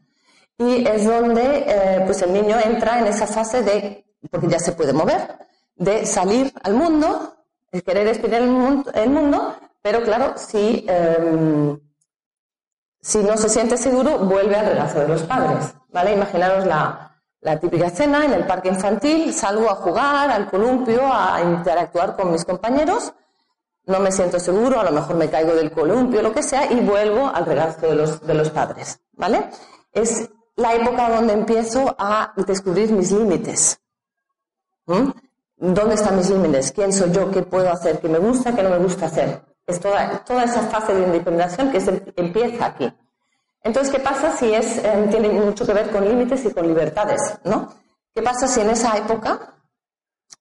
Y 0.58 0.86
es 0.86 1.06
donde 1.06 1.64
eh, 1.66 2.02
pues 2.04 2.20
el 2.22 2.32
niño 2.32 2.56
entra 2.62 2.98
en 2.98 3.06
esa 3.06 3.26
fase 3.26 3.62
de, 3.62 4.04
porque 4.30 4.48
ya 4.48 4.58
se 4.58 4.72
puede 4.72 4.92
mover, 4.92 5.38
de 5.76 6.04
salir 6.04 6.52
al 6.64 6.74
mundo, 6.74 7.34
el 7.70 7.82
querer 7.84 8.08
expirar 8.08 8.42
el 8.42 8.50
mundo, 9.10 9.54
pero 9.82 10.02
claro, 10.02 10.34
si, 10.36 10.84
em, 10.88 11.78
si 13.00 13.18
no 13.18 13.36
se 13.36 13.48
siente 13.48 13.76
seguro, 13.76 14.18
vuelve 14.18 14.56
al 14.56 14.66
regazo 14.66 15.00
de 15.00 15.08
los 15.08 15.22
padres. 15.22 15.74
¿vale? 15.90 16.12
Imaginaros 16.12 16.66
la, 16.66 17.22
la 17.40 17.58
típica 17.60 17.88
cena 17.90 18.24
en 18.24 18.32
el 18.32 18.44
parque 18.44 18.68
infantil, 18.68 19.32
salgo 19.32 19.70
a 19.70 19.76
jugar 19.76 20.30
al 20.30 20.50
columpio, 20.50 21.02
a 21.04 21.40
interactuar 21.40 22.16
con 22.16 22.32
mis 22.32 22.44
compañeros, 22.44 23.12
no 23.86 24.00
me 24.00 24.12
siento 24.12 24.38
seguro, 24.38 24.80
a 24.80 24.84
lo 24.84 24.92
mejor 24.92 25.16
me 25.16 25.30
caigo 25.30 25.54
del 25.54 25.72
columpio, 25.72 26.20
lo 26.20 26.32
que 26.32 26.42
sea, 26.42 26.70
y 26.70 26.80
vuelvo 26.80 27.26
al 27.26 27.46
regazo 27.46 27.86
de 27.86 27.94
los, 27.94 28.20
de 28.20 28.34
los 28.34 28.50
padres. 28.50 29.00
¿Vale? 29.12 29.48
Es 29.92 30.28
la 30.58 30.74
época 30.74 31.08
donde 31.08 31.34
empiezo 31.34 31.94
a 31.98 32.32
descubrir 32.36 32.92
mis 32.92 33.12
límites. 33.12 33.80
¿Mm? 34.86 35.10
¿Dónde 35.56 35.94
están 35.94 36.16
mis 36.16 36.28
límites? 36.30 36.72
¿Quién 36.72 36.92
soy 36.92 37.12
yo? 37.12 37.30
¿Qué 37.30 37.42
puedo 37.42 37.70
hacer? 37.70 38.00
¿Qué 38.00 38.08
me 38.08 38.18
gusta? 38.18 38.54
¿Qué 38.54 38.62
no 38.64 38.70
me 38.70 38.78
gusta 38.78 39.06
hacer? 39.06 39.40
Es 39.66 39.78
toda, 39.78 40.22
esa 40.44 40.62
fase 40.62 40.94
de 40.94 41.02
independización 41.06 41.70
que 41.70 42.12
empieza 42.16 42.66
aquí. 42.66 42.92
Entonces, 43.62 43.92
¿qué 43.92 44.00
pasa 44.00 44.36
si 44.36 44.52
es, 44.52 44.78
em, 44.84 45.08
tiene 45.08 45.28
mucho 45.28 45.64
que 45.64 45.74
ver 45.74 45.90
con 45.90 46.04
límites 46.04 46.44
y 46.44 46.50
con 46.50 46.66
libertades? 46.66 47.38
¿no? 47.44 47.72
¿Qué 48.12 48.22
pasa 48.22 48.48
si 48.48 48.60
en 48.60 48.70
esa 48.70 48.96
época, 48.96 49.54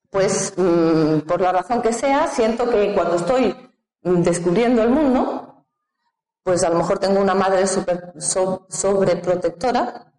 pues 0.10 0.54
mm, 0.58 1.20
por 1.28 1.42
la 1.42 1.52
razón 1.52 1.82
que 1.82 1.94
sea, 1.94 2.28
siento 2.28 2.68
que 2.70 2.96
cuando 2.96 3.18
estoy 3.18 3.56
mm, 4.02 4.22
descubriendo 4.22 4.82
el 4.82 4.90
mundo, 4.90 5.47
pues 6.48 6.64
a 6.64 6.70
lo 6.70 6.76
mejor 6.76 6.98
tengo 6.98 7.20
una 7.20 7.36
madre 7.36 7.68
super, 7.68 8.14
sobreprotectora 8.18 10.14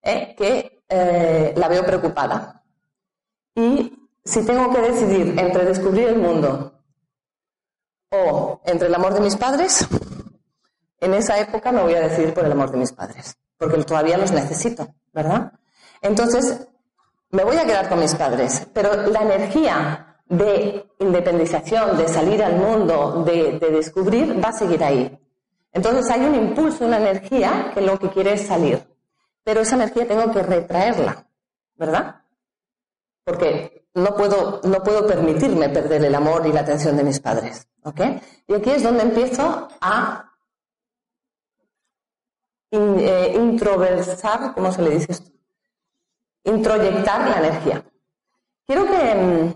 ¿eh? 0.00 0.34
que 0.34 0.82
eh, 0.88 1.52
la 1.54 1.68
veo 1.68 1.84
preocupada. 1.84 2.64
Y 3.54 3.92
si 4.24 4.46
tengo 4.46 4.72
que 4.72 4.80
decidir 4.80 5.38
entre 5.38 5.66
descubrir 5.66 6.08
el 6.08 6.16
mundo 6.16 6.80
o 8.10 8.62
entre 8.64 8.88
el 8.88 8.94
amor 8.94 9.12
de 9.12 9.20
mis 9.20 9.36
padres, 9.36 9.86
en 11.00 11.12
esa 11.12 11.38
época 11.38 11.70
me 11.70 11.82
voy 11.82 11.92
a 11.96 12.08
decidir 12.08 12.32
por 12.32 12.46
el 12.46 12.52
amor 12.52 12.70
de 12.70 12.78
mis 12.78 12.92
padres, 12.92 13.36
porque 13.58 13.84
todavía 13.84 14.16
los 14.16 14.32
necesito, 14.32 14.88
¿verdad? 15.12 15.52
Entonces, 16.00 16.66
me 17.28 17.44
voy 17.44 17.58
a 17.58 17.66
quedar 17.66 17.90
con 17.90 18.00
mis 18.00 18.14
padres, 18.14 18.66
pero 18.72 19.06
la 19.08 19.20
energía 19.20 20.16
de 20.30 20.86
independización, 21.00 21.98
de 21.98 22.08
salir 22.08 22.42
al 22.42 22.56
mundo, 22.56 23.22
de, 23.26 23.58
descubrir, 23.58 24.42
va 24.42 24.48
a 24.48 24.52
seguir 24.52 24.82
ahí. 24.82 25.20
Entonces 25.74 26.08
hay 26.08 26.20
un 26.24 26.36
impulso, 26.36 26.86
una 26.86 26.98
energía 26.98 27.72
que 27.74 27.80
lo 27.80 27.98
que 27.98 28.08
quiere 28.08 28.34
es 28.34 28.46
salir. 28.46 28.80
Pero 29.42 29.60
esa 29.60 29.74
energía 29.74 30.06
tengo 30.06 30.32
que 30.32 30.42
retraerla, 30.42 31.26
¿verdad? 31.74 32.22
Porque 33.24 33.88
no 33.94 34.14
puedo, 34.14 34.60
no 34.62 34.82
puedo 34.84 35.04
permitirme 35.04 35.68
perder 35.68 36.04
el 36.04 36.14
amor 36.14 36.46
y 36.46 36.52
la 36.52 36.60
atención 36.60 36.96
de 36.96 37.02
mis 37.02 37.18
padres. 37.18 37.66
¿Ok? 37.82 38.00
Y 38.46 38.54
aquí 38.54 38.70
es 38.70 38.84
donde 38.84 39.02
empiezo 39.02 39.68
a 39.80 40.32
eh, 42.70 43.32
introversar, 43.34 44.54
¿cómo 44.54 44.70
se 44.72 44.80
le 44.80 44.90
dice 44.90 45.12
esto? 45.12 45.30
Introyectar 46.44 47.28
la 47.28 47.38
energía. 47.38 47.84
Quiero 48.64 48.86
que 48.86 49.14
mm, 49.14 49.54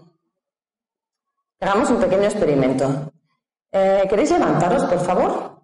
hagamos 1.60 1.90
un 1.90 2.00
pequeño 2.00 2.24
experimento. 2.24 3.12
Eh, 3.70 4.04
¿Queréis 4.10 4.32
levantaros, 4.32 4.84
por 4.84 5.00
favor? 5.00 5.57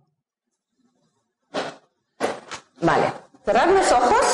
Vale. 2.85 3.13
Cerrad 3.45 3.69
los 3.69 3.93
ojos. 3.93 4.25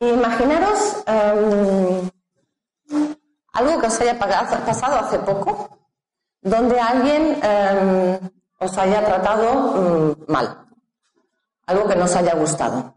Imaginaros 0.00 1.02
em, 1.06 2.10
algo 3.52 3.80
que 3.80 3.86
os 3.86 4.00
haya 4.00 4.18
pasado 4.18 4.98
hace 4.98 5.18
poco, 5.20 5.78
donde 6.42 6.78
alguien 6.78 7.40
em, 7.42 8.18
os 8.58 8.78
haya 8.78 9.04
tratado 9.04 9.48
mm, 9.54 10.32
mal, 10.32 10.66
algo 11.66 11.88
que 11.88 11.96
no 11.96 12.04
os 12.04 12.16
haya 12.16 12.34
gustado, 12.34 12.94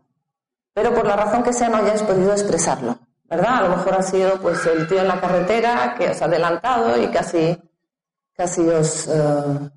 pero 0.73 0.93
por 0.93 1.05
la 1.05 1.15
razón 1.15 1.43
que 1.43 1.53
sea 1.53 1.69
no 1.69 1.77
hayáis 1.77 2.03
podido 2.03 2.33
expresarlo, 2.33 2.99
¿verdad? 3.25 3.57
A 3.57 3.61
lo 3.61 3.77
mejor 3.77 3.95
ha 3.95 4.03
sido 4.03 4.39
pues 4.41 4.65
el 4.65 4.87
tío 4.87 4.99
en 4.99 5.07
la 5.07 5.21
carretera 5.21 5.95
que 5.97 6.09
os 6.09 6.21
ha 6.21 6.25
adelantado 6.25 7.01
y 7.01 7.07
casi, 7.07 7.57
casi 8.35 8.67
os 8.67 9.07
eh, 9.07 9.69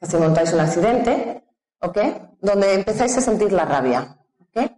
casi 0.00 0.16
montáis 0.16 0.52
un 0.52 0.60
accidente, 0.60 1.44
¿ok? 1.80 1.98
Donde 2.44 2.74
empezáis 2.74 3.16
a 3.16 3.22
sentir 3.22 3.50
la 3.52 3.64
rabia, 3.64 4.18
¿ok? 4.38 4.70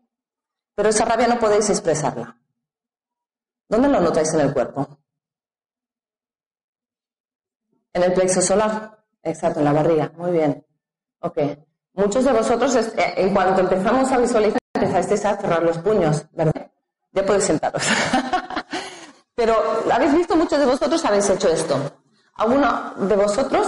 Pero 0.77 0.89
esa 0.89 1.05
rabia 1.05 1.27
no 1.27 1.41
podéis 1.41 1.69
expresarla. 1.69 2.39
¿Dónde 3.69 3.89
lo 3.89 4.01
notáis 4.01 4.33
en 4.35 4.41
el 4.41 4.53
cuerpo? 4.53 4.87
En 7.93 8.05
el 8.05 8.13
plexo 8.13 8.41
solar. 8.41 9.05
Exacto, 9.21 9.59
en 9.59 9.65
la 9.65 9.73
barriga. 9.73 10.13
Muy 10.17 10.31
bien. 10.31 10.65
Ok. 11.19 11.39
Muchos 11.95 12.25
de 12.25 12.33
vosotros, 12.33 12.77
eh, 12.77 13.15
en 13.17 13.35
cuanto 13.35 13.63
empezamos 13.63 14.13
a 14.13 14.19
visualizar, 14.19 14.61
empezasteis 14.73 15.25
a 15.25 15.37
cerrar 15.37 15.65
los 15.65 15.79
puños, 15.79 16.25
¿verdad? 16.31 16.71
Ya 17.11 17.27
podéis 17.27 17.47
sentaros. 17.47 17.83
Pero, 19.35 19.57
¿habéis 19.91 20.15
visto? 20.15 20.37
Muchos 20.37 20.61
de 20.61 20.67
vosotros 20.67 21.05
habéis 21.05 21.29
hecho 21.31 21.49
esto. 21.49 22.01
¿Alguno 22.35 22.95
de 22.95 23.17
vosotros 23.17 23.67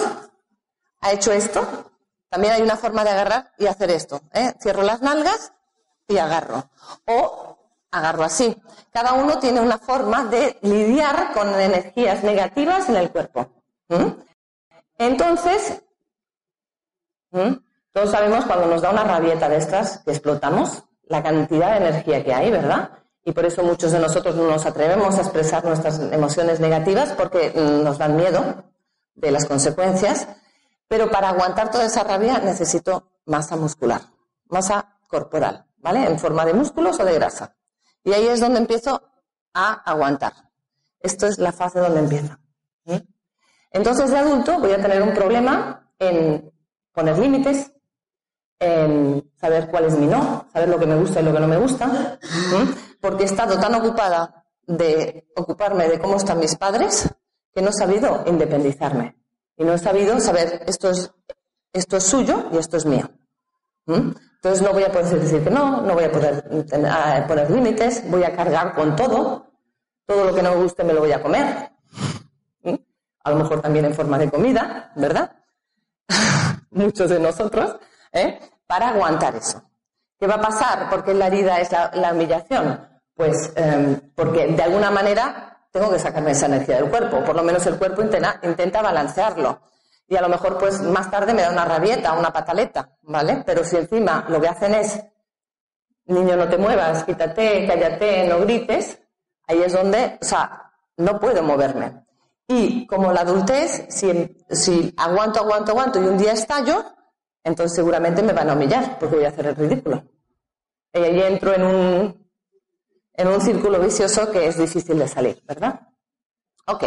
ha 1.01 1.11
hecho 1.11 1.33
esto? 1.33 1.88
También 2.29 2.55
hay 2.55 2.62
una 2.62 2.77
forma 2.77 3.05
de 3.05 3.11
agarrar 3.11 3.53
y 3.59 3.67
hacer 3.67 3.91
esto. 3.91 4.21
¿eh? 4.33 4.55
Cierro 4.61 4.83
las 4.83 5.01
nalgas 5.01 5.53
y 6.07 6.19
agarro. 6.19 6.69
O 7.07 7.57
agarro 7.91 8.25
así. 8.25 8.57
Cada 8.93 9.14
uno 9.14 9.38
tiene 9.38 9.61
una 9.61 9.79
forma 9.79 10.25
de 10.25 10.59
lidiar 10.62 11.33
con 11.33 11.49
energías 11.59 12.23
negativas 12.23 12.88
en 12.88 12.97
el 12.97 13.11
cuerpo. 13.11 13.49
Entonces, 14.99 15.83
todos 17.93 18.11
sabemos 18.11 18.45
cuando 18.45 18.67
nos 18.67 18.83
da 18.83 18.91
una 18.91 19.05
rabieta 19.05 19.49
de 19.49 19.57
estas 19.57 19.99
que 20.05 20.11
explotamos, 20.11 20.85
la 21.07 21.23
cantidad 21.23 21.73
de 21.73 21.88
energía 21.88 22.23
que 22.23 22.35
hay, 22.35 22.51
¿verdad? 22.51 22.91
Y 23.25 23.33
por 23.33 23.45
eso 23.45 23.62
muchos 23.62 23.93
de 23.93 23.99
nosotros 23.99 24.35
no 24.35 24.45
nos 24.49 24.67
atrevemos 24.67 25.17
a 25.17 25.23
expresar 25.23 25.64
nuestras 25.64 25.99
emociones 25.99 26.61
negativas 26.61 27.12
porque 27.12 27.53
nos 27.55 27.99
dan 27.99 28.17
miedo 28.17 28.64
de 29.14 29.31
las 29.31 29.47
consecuencias. 29.47 30.29
Pero 30.88 31.11
para 31.11 31.29
aguantar 31.29 31.70
toda 31.70 31.85
esa 31.85 32.03
rabia 32.03 32.38
necesito 32.38 33.11
masa 33.27 33.57
muscular, 33.57 34.01
masa 34.48 34.96
corporal, 35.07 35.66
¿vale? 35.77 36.05
En 36.07 36.18
forma 36.18 36.46
de 36.46 36.55
músculos 36.55 36.98
o 36.98 37.05
de 37.05 37.14
grasa. 37.14 37.55
Y 38.03 38.12
ahí 38.12 38.27
es 38.27 38.40
donde 38.40 38.59
empiezo 38.59 39.03
a 39.53 39.74
aguantar. 39.85 40.33
Esto 40.98 41.27
es 41.27 41.38
la 41.38 41.53
fase 41.53 41.79
donde 41.79 42.01
empieza. 42.01 42.40
Entonces, 43.70 44.11
de 44.11 44.18
adulto 44.18 44.59
voy 44.59 44.72
a 44.72 44.81
tener 44.81 45.03
un 45.03 45.12
problema 45.12 45.92
en 45.98 46.51
poner 46.92 47.18
límites, 47.18 47.70
en 48.59 49.31
saber 49.38 49.68
cuál 49.68 49.85
es 49.85 49.96
mi 49.96 50.07
no, 50.07 50.46
saber 50.53 50.70
lo 50.70 50.79
que 50.79 50.87
me 50.87 50.96
gusta 50.96 51.20
y 51.20 51.24
lo 51.24 51.33
que 51.33 51.40
no 51.40 51.48
me 51.48 51.59
gusta, 51.59 52.18
porque 53.01 53.24
he 53.24 53.27
estado 53.27 53.61
tan 53.61 53.74
ocupada 53.74 54.46
de 54.66 55.29
ocuparme 55.37 55.87
de 55.88 55.98
cómo 55.98 56.16
están 56.16 56.38
mis 56.38 56.57
padres 56.57 57.09
que 57.53 57.61
no 57.61 57.70
he 57.70 57.74
sabido 57.74 58.24
independizarme 58.27 59.16
y 59.59 59.64
no 59.64 59.75
he 59.75 59.79
sabido 59.79 60.18
saber 60.21 60.62
esto 60.66 60.90
es, 60.90 61.12
esto 61.73 61.97
es 61.97 62.05
suyo 62.05 62.49
y 62.53 62.57
esto 62.57 62.77
es 62.77 62.87
mío. 62.87 63.11
Entonces 63.87 64.62
no 64.62 64.73
voy 64.73 64.85
a 64.85 64.92
poder 64.92 65.21
decir 65.21 65.42
que 65.42 65.51
no, 65.51 65.83
no 65.83 65.94
voy 65.94 66.05
a 66.05 66.12
poder 66.12 66.44
poner 67.27 67.51
límites, 67.51 68.09
voy 68.09 68.23
a 68.23 68.35
cargar 68.35 68.75
con 68.75 68.94
todo, 68.94 69.51
todo 70.07 70.25
lo 70.25 70.35
que 70.35 70.42
no 70.42 70.53
me 70.53 70.62
guste 70.62 70.85
me 70.85 70.92
lo 70.92 71.01
voy 71.01 71.12
a 71.12 71.23
comer, 71.23 71.73
a 73.25 73.31
lo 73.31 73.37
mejor 73.37 73.61
también 73.61 73.85
en 73.85 73.94
forma 73.94 74.18
de 74.18 74.31
comida, 74.31 74.92
¿verdad? 74.97 75.37
Muchos 76.71 77.11
de 77.11 77.18
nosotros, 77.18 77.77
¿eh? 78.12 78.38
para 78.66 78.88
aguantar 78.90 79.35
eso. 79.35 79.62
¿Qué 80.18 80.27
va 80.27 80.35
a 80.35 80.40
pasar? 80.40 80.88
¿Por 80.90 81.05
qué 81.05 81.14
la 81.14 81.27
herida 81.27 81.61
es 81.61 81.71
la, 81.73 82.12
humillación? 82.12 82.88
Pues 83.14 83.53
em, 83.57 84.01
porque 84.14 84.47
de 84.49 84.62
alguna 84.62 84.90
manera 84.90 85.58
tengo 85.79 85.93
que 85.93 85.99
sacarme 86.01 86.33
esa 86.33 86.47
energía 86.47 86.77
del 86.77 86.91
cuerpo, 86.91 87.23
por 87.23 87.37
lo 87.37 87.43
menos 87.45 87.64
el 87.67 87.79
cuerpo 87.79 88.03
intenta, 88.03 88.41
intenta 88.43 88.83
balancearlo. 88.83 89.61
Y 90.09 90.17
a 90.17 90.23
lo 90.23 90.29
mejor 90.29 90.59
pues 90.59 90.81
más 90.81 91.09
tarde 91.09 91.33
me 91.33 91.43
da 91.43 91.51
una 91.51 91.64
rabieta, 91.64 92.14
una 92.14 92.33
pataleta, 92.33 92.97
¿vale? 93.03 93.45
Pero 93.47 93.62
si 93.62 93.77
encima 93.77 94.27
lo 94.29 94.41
que 94.41 94.49
hacen 94.49 94.75
es, 94.75 95.01
niño 96.07 96.37
no 96.37 96.49
te 96.49 96.59
muevas, 96.59 97.05
quítate, 97.05 97.64
cállate, 97.67 98.27
no 98.27 98.41
grites, 98.41 98.99
ahí 99.47 99.62
es 99.62 99.73
donde, 99.73 100.19
o 100.21 100.25
sea, 100.25 100.73
no 100.97 101.21
puedo 101.21 101.43
moverme. 101.43 102.05
Y 102.49 102.85
como 102.87 103.12
la 103.12 103.21
adultez, 103.21 103.87
si, 103.88 104.95
aguanto, 104.97 105.41
aguanto, 105.41 105.73
aguanto 105.73 106.03
y 106.03 106.07
un 106.07 106.19
día 106.19 106.33
estallo, 106.33 106.85
entonces 107.45 107.77
seguramente 107.77 108.23
me 108.23 108.33
van 108.33 108.51
a 108.51 108.55
humillar 108.55 108.99
porque 108.99 109.17
voy 109.17 109.27
a 109.27 109.29
hacer 109.29 109.47
el 109.47 109.55
ridículo. 109.55 110.03
Y 110.93 110.99
ahí 110.99 111.23
entro 111.23 111.55
en 111.55 111.62
un, 111.62 112.28
en 113.18 113.28
un 113.28 113.40
círculo 113.40 113.78
vicioso 113.81 114.31
que 114.31 114.46
es 114.46 114.57
difícil 114.57 114.98
de 114.98 115.09
salir, 115.09 115.42
¿verdad? 115.44 115.81
Ok. 116.66 116.85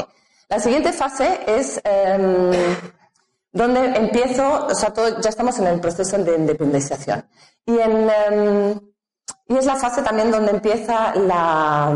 La 0.49 0.59
siguiente 0.59 0.91
fase 0.91 1.41
es 1.45 1.79
em, 1.83 2.51
donde 3.51 3.85
empiezo, 3.97 4.65
o 4.65 4.73
sea, 4.73 4.91
ya 4.93 5.29
estamos 5.29 5.59
en 5.59 5.67
el 5.67 5.79
proceso 5.79 6.17
de 6.17 6.35
independización. 6.35 7.23
Em, 7.67 8.79
y 9.47 9.55
es 9.55 9.65
la 9.65 9.75
fase 9.75 10.01
también 10.01 10.31
donde 10.31 10.51
empieza 10.51 11.13
la, 11.15 11.91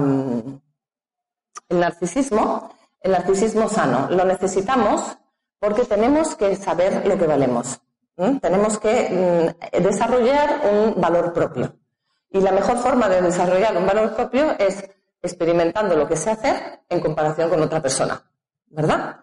el 1.70 1.80
narcisismo 1.80 2.70
el 3.06 3.12
narcisismo 3.12 3.70
sano. 3.70 4.08
Lo 4.10 4.26
necesitamos 4.26 5.18
porque 5.60 5.86
tenemos 5.86 6.36
que 6.36 6.56
saber 6.56 7.06
lo 7.08 7.18
que 7.18 7.28
valemos. 7.28 7.80
Tenemos 8.42 8.80
que 8.80 9.54
mm, 9.72 9.84
desarrollar 9.84 10.62
un 10.72 11.00
valor 11.00 11.32
propio. 11.32 11.76
Y 12.30 12.42
la 12.42 12.52
mejor 12.52 12.78
forma 12.78 13.08
de 13.08 13.22
desarrollar 13.22 13.78
un 13.78 13.86
valor 13.86 14.16
propio 14.16 14.56
es 14.60 14.84
experimentando 15.22 15.96
lo 15.96 16.08
que 16.08 16.16
sé 16.16 16.32
hacer 16.32 16.82
en 16.90 17.00
comparación 17.00 17.50
con 17.50 17.62
otra 17.62 17.82
persona. 17.82 18.22
¿Verdad? 18.68 19.18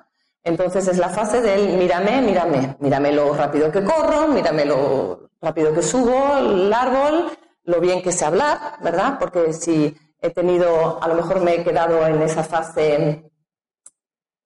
Entonces 0.44 0.88
es 0.88 0.98
la 0.98 1.08
fase 1.08 1.40
del 1.40 1.76
mírame, 1.76 2.20
mírame. 2.20 2.76
Mírame 2.80 3.12
lo 3.12 3.32
rápido 3.34 3.70
que 3.70 3.84
corro, 3.84 4.28
mírame 4.28 4.64
lo 4.64 5.30
rápido 5.40 5.72
que 5.72 5.82
subo 5.82 6.36
el 6.38 6.72
árbol, 6.72 7.30
lo 7.64 7.80
bien 7.80 8.02
que 8.02 8.12
sé 8.12 8.24
hablar, 8.24 8.58
¿verdad? 8.82 9.18
Porque 9.18 9.52
si 9.52 9.96
he 10.20 10.30
tenido, 10.30 11.02
a 11.02 11.08
lo 11.08 11.14
mejor 11.14 11.40
me 11.40 11.56
he 11.56 11.64
quedado 11.64 12.06
en 12.06 12.22
esa 12.22 12.42
fase 12.42 13.30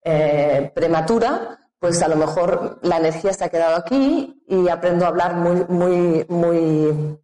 eh, 0.03 0.73
prematura, 0.75 1.59
pues 1.79 2.03
a 2.03 2.09
lo 2.09 2.17
mejor 2.17 2.79
la 2.83 2.99
energía 2.99 3.33
se 3.33 3.45
ha 3.45 3.49
quedado 3.49 3.77
aquí 3.77 4.43
y 4.49 4.69
aprendo 4.69 5.05
a 5.05 5.09
hablar 5.09 5.35
muy, 5.35 5.65
muy, 5.69 6.27
muy, 6.29 7.19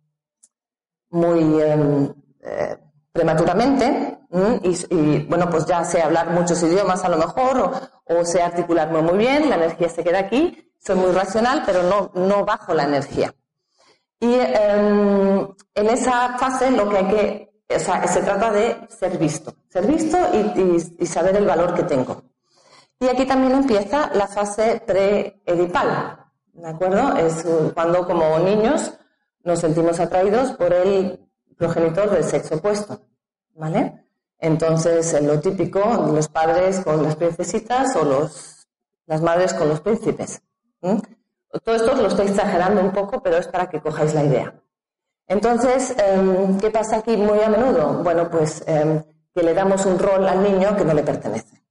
muy 1.12 1.60
eh, 1.60 2.78
prematuramente. 3.12 4.18
Y, 4.62 5.26
bueno, 5.26 5.50
pues 5.50 5.66
ya 5.66 5.84
sé 5.84 6.00
hablar 6.00 6.30
muchos 6.30 6.62
idiomas 6.62 7.04
a 7.04 7.10
lo 7.10 7.18
mejor 7.18 7.70
o, 8.06 8.24
sé 8.24 8.42
articularme 8.42 9.02
muy 9.02 9.18
bien, 9.18 9.50
la 9.50 9.56
energía 9.56 9.90
se 9.90 10.02
queda 10.02 10.20
aquí, 10.20 10.72
soy 10.78 10.96
muy 10.96 11.12
racional, 11.12 11.62
pero 11.66 11.82
no, 11.82 12.10
no 12.14 12.44
bajo 12.44 12.72
la 12.72 12.84
energía. 12.84 13.34
Y 14.18 14.34
em, 14.34 15.48
en 15.74 15.86
esa 15.90 16.38
fase 16.38 16.70
lo 16.70 16.88
que 16.88 16.96
hay 16.96 17.08
que, 17.08 17.76
o 17.76 17.78
sea, 17.78 18.06
se 18.08 18.22
trata 18.22 18.50
de 18.52 18.88
ser 18.88 19.18
visto, 19.18 19.54
ser 19.68 19.86
visto 19.86 20.18
y 20.98 21.06
saber 21.06 21.36
el 21.36 21.46
valor 21.46 21.74
que 21.74 21.82
tengo. 21.82 22.22
Y 23.02 23.08
aquí 23.08 23.26
también 23.26 23.52
empieza 23.52 24.10
la 24.14 24.28
fase 24.28 24.80
preedipal, 24.86 26.16
¿de 26.52 26.68
acuerdo? 26.68 27.16
Es 27.16 27.44
cuando 27.74 28.06
como 28.06 28.38
niños 28.38 28.92
nos 29.44 29.60
sentimos 29.60 30.00
atraídos 30.00 30.52
por 30.52 30.72
el 30.72 31.20
progenitor 31.56 32.10
del 32.10 32.24
sexo 32.24 32.56
opuesto, 32.56 33.00
¿vale? 33.54 34.06
Entonces, 34.38 35.20
lo 35.22 35.40
típico, 35.40 35.80
los 36.12 36.28
padres 36.28 36.80
con 36.80 37.02
las 37.02 37.16
princesitas 37.16 37.94
o 37.96 38.04
los, 38.04 38.66
las 39.06 39.22
madres 39.22 39.54
con 39.54 39.68
los 39.68 39.80
príncipes. 39.80 40.42
Todo 40.80 41.76
esto 41.76 41.94
lo 41.94 42.08
estoy 42.08 42.26
exagerando 42.26 42.80
un 42.80 42.92
poco, 42.92 43.22
pero 43.22 43.36
es 43.36 43.46
para 43.46 43.68
que 43.68 43.80
cojáis 43.80 44.14
la 44.14 44.24
idea. 44.24 44.54
Entonces, 45.28 45.94
em, 45.96 46.58
¿qué 46.58 46.70
pasa 46.70 46.96
aquí 46.96 47.16
muy 47.16 47.40
a 47.40 47.48
menudo? 47.48 48.02
Bueno, 48.02 48.28
pues 48.28 48.64
em, 48.66 49.02
que 49.34 49.42
le 49.42 49.54
damos 49.54 49.86
un 49.86 49.98
rol 49.98 50.26
al 50.26 50.42
niño 50.42 50.76
que 50.76 50.84
no 50.84 50.94
le 50.94 51.02
pertenece. 51.02 51.62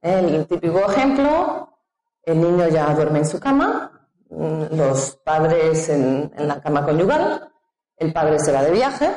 El 0.00 0.46
típico 0.46 0.78
ejemplo, 0.90 1.68
el 2.22 2.40
niño 2.40 2.68
ya 2.68 2.94
duerme 2.94 3.20
en 3.20 3.26
su 3.26 3.38
cama, 3.40 4.01
los 4.38 5.16
padres 5.16 5.88
en, 5.88 6.32
la 6.36 6.60
cama 6.60 6.84
conyugal, 6.84 7.52
el 7.96 8.12
padre 8.12 8.38
se 8.38 8.52
va 8.52 8.62
de 8.62 8.70
viaje, 8.70 9.10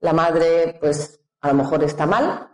la 0.00 0.12
madre 0.12 0.76
pues 0.80 1.20
a 1.40 1.48
lo 1.48 1.54
mejor 1.54 1.84
está 1.84 2.06
mal, 2.06 2.48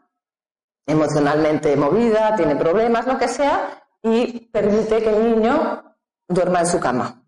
emocionalmente 0.87 1.75
movida, 1.77 2.37
tiene 2.37 2.57
problemas, 2.57 3.07
lo 3.07 3.19
que 3.19 3.29
sea, 3.29 3.83
y 4.03 4.41
permite 4.49 5.03
que 5.03 5.17
el 5.17 5.37
niño 5.37 5.97
duerma 6.29 6.61
en 6.61 6.67
su 6.67 6.79
cama. 6.79 7.23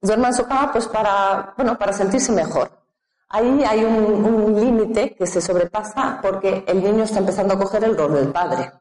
Duerma 0.00 0.28
en 0.28 0.34
su 0.34 0.46
cama 0.46 0.70
pues 0.72 0.86
para, 0.86 1.54
bueno, 1.56 1.76
para 1.78 1.92
sentirse 1.92 2.32
mejor. 2.32 2.70
Ahí 3.28 3.62
hay 3.64 3.84
un, 3.84 4.24
un 4.24 4.60
límite 4.60 5.14
que 5.14 5.26
se 5.26 5.40
sobrepasa 5.40 6.18
porque 6.20 6.64
el 6.66 6.82
niño 6.82 7.04
está 7.04 7.20
empezando 7.20 7.54
a 7.54 7.58
coger 7.58 7.84
el 7.84 7.96
rol 7.96 8.14
del 8.14 8.32
padre, 8.32 8.72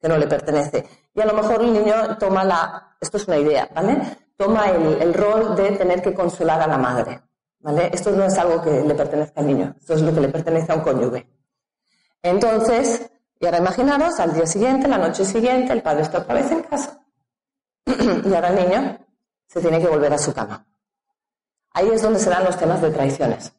que 0.00 0.08
no 0.08 0.16
le 0.16 0.26
pertenece. 0.26 0.86
Y 1.14 1.20
a 1.20 1.26
lo 1.26 1.34
mejor 1.34 1.60
el 1.62 1.72
niño 1.72 2.16
toma 2.16 2.44
la, 2.44 2.87
esto 3.00 3.16
es 3.16 3.26
una 3.26 3.38
idea, 3.38 3.68
¿vale? 3.74 4.18
Toma 4.36 4.70
el, 4.70 5.02
el 5.02 5.14
rol 5.14 5.56
de 5.56 5.72
tener 5.72 6.02
que 6.02 6.14
consolar 6.14 6.60
a 6.60 6.66
la 6.66 6.78
madre, 6.78 7.22
¿vale? 7.60 7.90
Esto 7.92 8.10
no 8.12 8.24
es 8.24 8.36
algo 8.38 8.62
que 8.62 8.82
le 8.82 8.94
pertenezca 8.94 9.40
al 9.40 9.46
niño, 9.46 9.74
esto 9.78 9.94
es 9.94 10.02
lo 10.02 10.14
que 10.14 10.20
le 10.20 10.28
pertenece 10.28 10.72
a 10.72 10.76
un 10.76 10.82
cónyuge. 10.82 11.28
Entonces, 12.22 13.10
y 13.40 13.46
ahora 13.46 13.58
imaginaros, 13.58 14.18
al 14.18 14.34
día 14.34 14.46
siguiente, 14.46 14.88
la 14.88 14.98
noche 14.98 15.24
siguiente, 15.24 15.72
el 15.72 15.82
padre 15.82 16.02
está 16.02 16.18
otra 16.18 16.34
vez 16.34 16.50
en 16.50 16.62
casa 16.62 17.00
y 17.86 18.34
ahora 18.34 18.48
el 18.48 18.68
niño 18.68 18.98
se 19.46 19.60
tiene 19.60 19.80
que 19.80 19.88
volver 19.88 20.12
a 20.12 20.18
su 20.18 20.32
cama. 20.32 20.66
Ahí 21.72 21.88
es 21.90 22.02
donde 22.02 22.18
se 22.18 22.30
dan 22.30 22.44
los 22.44 22.56
temas 22.56 22.82
de 22.82 22.90
traiciones, 22.90 23.52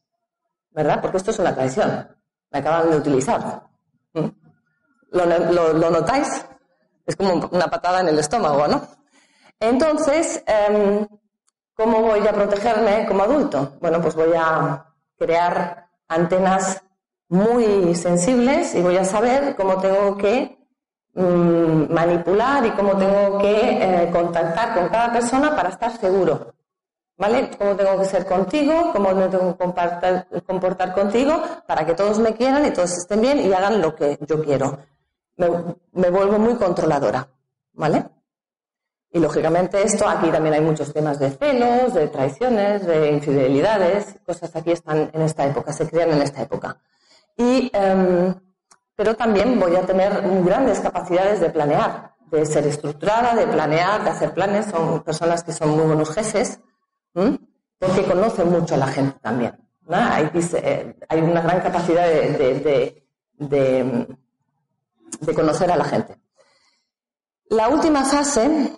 ¿verdad? 0.72 1.00
Porque 1.02 1.18
esto 1.18 1.32
es 1.32 1.40
una 1.40 1.56
traición. 1.56 2.08
Me 2.52 2.60
acaban 2.60 2.90
de 2.90 2.98
utilizar. 2.98 3.70
¿Mm? 4.14 4.28
¿Lo, 5.12 5.90
notáis? 5.90 6.46
Es 7.06 7.16
como 7.16 7.50
una 7.52 7.68
patada 7.68 8.02
en 8.02 8.10
el 8.10 8.20
estómago, 8.20 8.68
¿no? 8.68 8.88
Entonces, 9.60 10.44
em, 10.46 11.08
¿cómo 11.74 12.02
voy 12.02 12.28
a 12.28 12.34
protegerme 12.34 13.06
como 13.08 13.24
adulto? 13.24 13.78
Bueno, 13.82 14.02
pues 14.02 14.16
voy 14.16 14.34
a 14.38 14.86
crear 15.18 15.90
antenas 16.08 16.82
muy 17.28 17.96
sensibles 17.96 18.74
y 18.76 18.82
voy 18.82 18.98
a 18.98 19.06
saber 19.06 19.56
cómo 19.56 19.78
tengo 19.80 20.18
que 20.18 20.60
Mm, 21.14 21.92
manipular 21.92 22.66
y 22.66 22.72
cómo 22.72 22.96
tengo 22.96 23.40
que 23.40 24.04
eh, 24.04 24.10
contactar 24.12 24.74
con 24.76 24.88
cada 24.90 25.12
persona 25.12 25.56
para 25.56 25.70
estar 25.70 25.92
seguro. 25.98 26.54
¿Vale? 27.18 27.50
Cómo 27.58 27.76
tengo 27.76 28.00
que 28.00 28.06
ser 28.06 28.26
contigo, 28.26 28.92
cómo 28.94 29.14
me 29.14 29.28
tengo 29.28 29.58
que 29.58 30.42
comportar, 30.42 30.94
contigo 30.94 31.42
para 31.68 31.86
que 31.86 31.94
todos 31.94 32.18
me 32.20 32.34
quieran 32.34 32.66
y 32.66 32.72
todos 32.72 32.94
estén 32.94 33.20
bien 33.20 33.40
y 33.40 33.52
hagan 33.52 33.82
lo 33.82 33.94
que 33.94 34.18
yo 34.26 34.42
quiero. 34.42 34.80
Me, 35.36 35.50
me 35.92 36.10
vuelvo 36.10 36.40
muy 36.40 36.56
controladora. 36.56 37.28
¿Vale? 37.74 38.06
Y 39.12 39.20
lógicamente 39.20 39.82
esto, 39.82 40.08
aquí 40.08 40.30
también 40.30 40.56
hay 40.56 40.62
muchos 40.62 40.94
temas 40.94 41.20
de 41.20 41.32
celos, 41.32 41.94
de 41.94 42.08
traiciones, 42.10 42.86
de 42.86 43.12
infidelidades, 43.12 44.18
cosas 44.26 44.56
aquí 44.56 44.72
están 44.72 45.10
en 45.14 45.22
esta 45.22 45.46
época, 45.46 45.74
se 45.74 45.90
crean 45.90 46.12
en 46.12 46.22
esta 46.22 46.44
época. 46.44 46.78
Y 47.36 47.72
em, 47.74 48.36
pero 49.00 49.16
también 49.16 49.58
voy 49.58 49.78
a 49.78 49.86
tener 49.86 50.22
grandes 50.44 50.82
capacidades 50.82 51.40
de 51.40 51.50
planear, 51.50 52.16
de 52.30 52.46
ser 52.46 52.68
estructurada, 52.68 53.34
de 53.34 53.48
planear, 53.48 54.04
de 54.04 54.10
hacer 54.10 54.34
planes. 54.34 54.66
Son 54.66 55.02
personas 55.04 55.42
que 55.42 55.54
son 55.54 55.70
muy 55.70 55.86
buenos 55.86 56.14
jefes, 56.14 56.60
porque 57.14 58.04
conocen 58.04 58.52
mucho 58.52 58.76
a 58.76 58.78
la 58.78 58.88
gente 58.88 59.18
también. 59.22 59.58
Eh, 59.90 60.96
hay, 61.08 61.22
una 61.22 61.40
gran 61.42 61.62
capacidad 61.62 62.06
de, 62.08 63.06
conocer 65.34 65.72
a 65.72 65.78
la 65.78 65.86
gente. 65.86 66.20
La 67.46 67.70
última 67.70 68.04
fase 68.04 68.76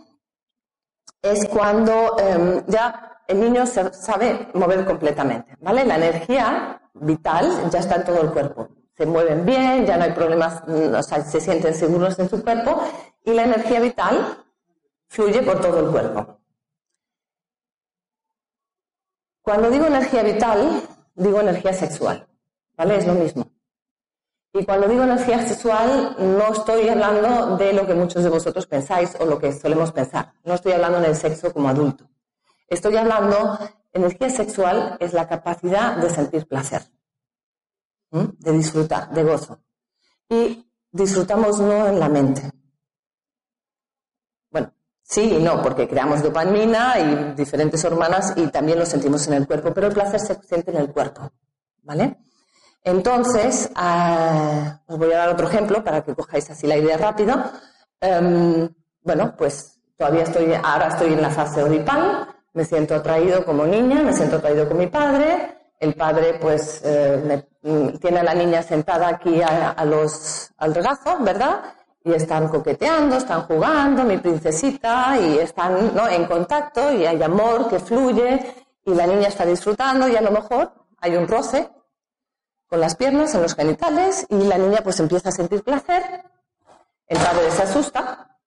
es 1.21 1.47
cuando 1.47 2.17
em, 2.19 2.63
ya 2.67 3.19
el 3.27 3.39
niño 3.39 3.65
se 3.65 3.93
sabe 3.93 4.49
mover 4.53 4.85
completamente, 4.85 5.57
¿vale? 5.61 5.85
La 5.85 5.95
energía 5.95 6.81
vital 6.93 7.69
ya 7.69 7.79
está 7.79 7.95
en 7.95 8.05
todo 8.05 8.21
el 8.21 8.31
cuerpo 8.31 8.67
se 9.01 9.07
mueven 9.07 9.45
bien, 9.47 9.85
ya 9.87 9.97
no 9.97 10.03
hay 10.03 10.11
problemas, 10.11 10.61
mm, 10.67 10.93
se 11.23 11.41
sienten 11.41 11.73
seguros 11.73 12.19
en 12.19 12.29
su 12.29 12.43
cuerpo 12.43 12.83
y 13.23 13.33
la 13.33 13.45
energía 13.45 13.79
vital 13.79 14.43
fluye 15.07 15.41
por 15.41 15.59
todo 15.59 15.79
el 15.79 15.91
cuerpo. 15.91 16.37
Cuando 19.41 19.71
digo 19.71 19.87
energía 19.87 20.21
vital, 20.21 20.83
digo 21.15 21.39
energía 21.39 21.73
sexual, 21.73 22.27
¿vale? 22.77 22.97
Es 22.97 23.07
lo 23.07 23.13
mismo. 23.13 23.49
Y 24.53 24.65
cuando 24.65 24.87
digo 24.87 25.03
energía 25.03 25.47
sexual, 25.47 26.15
no 26.19 26.51
estoy 26.51 26.89
hablando 26.89 27.57
de 27.57 27.73
lo 27.73 27.87
que 27.87 27.93
muchos 27.93 28.23
de 28.23 28.29
vosotros 28.29 28.67
pensáis 28.67 29.15
o 29.19 29.25
lo 29.25 29.39
que 29.39 29.53
solemos 29.53 29.91
pensar. 29.91 30.33
No 30.43 30.55
estoy 30.55 30.73
hablando 30.73 30.99
del 30.99 31.15
sexo 31.15 31.53
como 31.53 31.69
adulto. 31.69 32.09
Estoy 32.67 32.97
hablando, 32.97 33.57
energía 33.93 34.29
sexual 34.29 34.97
es 34.99 35.13
la 35.13 35.27
capacidad 35.27 35.97
de 35.97 36.09
sentir 36.09 36.47
placer 36.47 36.83
de 38.11 38.51
disfrutar, 38.51 39.09
de 39.11 39.23
gozo. 39.23 39.59
Y 40.29 40.65
disfrutamos 40.91 41.59
no 41.59 41.87
en 41.87 41.99
la 41.99 42.09
mente. 42.09 42.49
Bueno, 44.49 44.73
sí 45.01 45.21
y 45.21 45.41
no, 45.41 45.61
porque 45.61 45.87
creamos 45.87 46.21
dopamina 46.21 46.99
y 46.99 47.33
diferentes 47.35 47.83
hormonas 47.85 48.33
y 48.35 48.47
también 48.47 48.79
lo 48.79 48.85
sentimos 48.85 49.25
en 49.27 49.33
el 49.33 49.47
cuerpo, 49.47 49.73
pero 49.73 49.87
el 49.87 49.93
placer 49.93 50.19
se 50.19 50.35
siente 50.43 50.71
en 50.71 50.77
el 50.77 50.91
cuerpo. 50.91 51.31
¿Vale? 51.83 52.17
Entonces, 52.83 53.69
ah, 53.75 54.79
os 54.87 54.97
voy 54.97 55.11
a 55.11 55.17
dar 55.17 55.29
otro 55.29 55.47
ejemplo 55.47 55.83
para 55.83 56.01
que 56.03 56.15
cojáis 56.15 56.49
así 56.49 56.65
la 56.65 56.77
idea 56.77 56.97
rápido. 56.97 57.35
Em, 57.99 58.67
bueno, 59.03 59.35
pues 59.37 59.79
todavía 59.97 60.23
estoy, 60.23 60.53
ahora 60.53 60.87
estoy 60.87 61.13
en 61.13 61.21
la 61.21 61.29
fase 61.29 61.61
odipal, 61.63 62.27
me 62.53 62.65
siento 62.65 62.95
atraído 62.95 63.45
como 63.45 63.65
niña, 63.65 64.01
me 64.01 64.13
siento 64.13 64.37
atraído 64.37 64.67
con 64.67 64.77
mi 64.77 64.87
padre, 64.87 65.59
el 65.79 65.93
padre 65.93 66.37
pues 66.41 66.81
eh, 66.83 67.43
mm, 67.61 67.97
tiene 67.99 68.19
a 68.19 68.23
la 68.23 68.33
niña 68.33 68.63
sentada 68.63 69.07
aquí 69.09 69.41
a, 69.41 69.85
los, 69.85 70.51
al 70.57 70.73
regazo, 70.73 71.17
¿verdad? 71.19 71.61
Y 72.03 72.13
están 72.13 72.47
coqueteando, 72.47 73.17
están 73.17 73.43
jugando, 73.43 74.03
mi 74.03 74.17
princesita, 74.17 75.17
y 75.19 75.37
están 75.37 75.95
¿no? 75.95 76.07
en 76.07 76.25
contacto 76.25 76.91
y 76.93 77.05
hay 77.05 77.21
amor 77.21 77.69
que 77.69 77.79
fluye 77.79 78.55
y 78.85 78.93
la 78.93 79.05
niña 79.05 79.27
está 79.27 79.45
disfrutando 79.45 80.07
y 80.07 80.15
a 80.15 80.21
lo 80.21 80.31
mejor 80.31 80.71
hay 80.99 81.15
un 81.15 81.27
roce 81.27 81.69
con 82.71 82.79
las 82.79 82.95
piernas 82.95 83.35
en 83.35 83.41
los 83.41 83.53
genitales 83.53 84.25
y 84.29 84.45
la 84.45 84.57
niña 84.57 84.79
pues 84.81 84.97
empieza 85.01 85.27
a 85.27 85.33
sentir 85.33 85.61
placer. 85.61 86.23
El 87.05 87.17
padre 87.17 87.51
se 87.51 87.63
asusta 87.63 88.39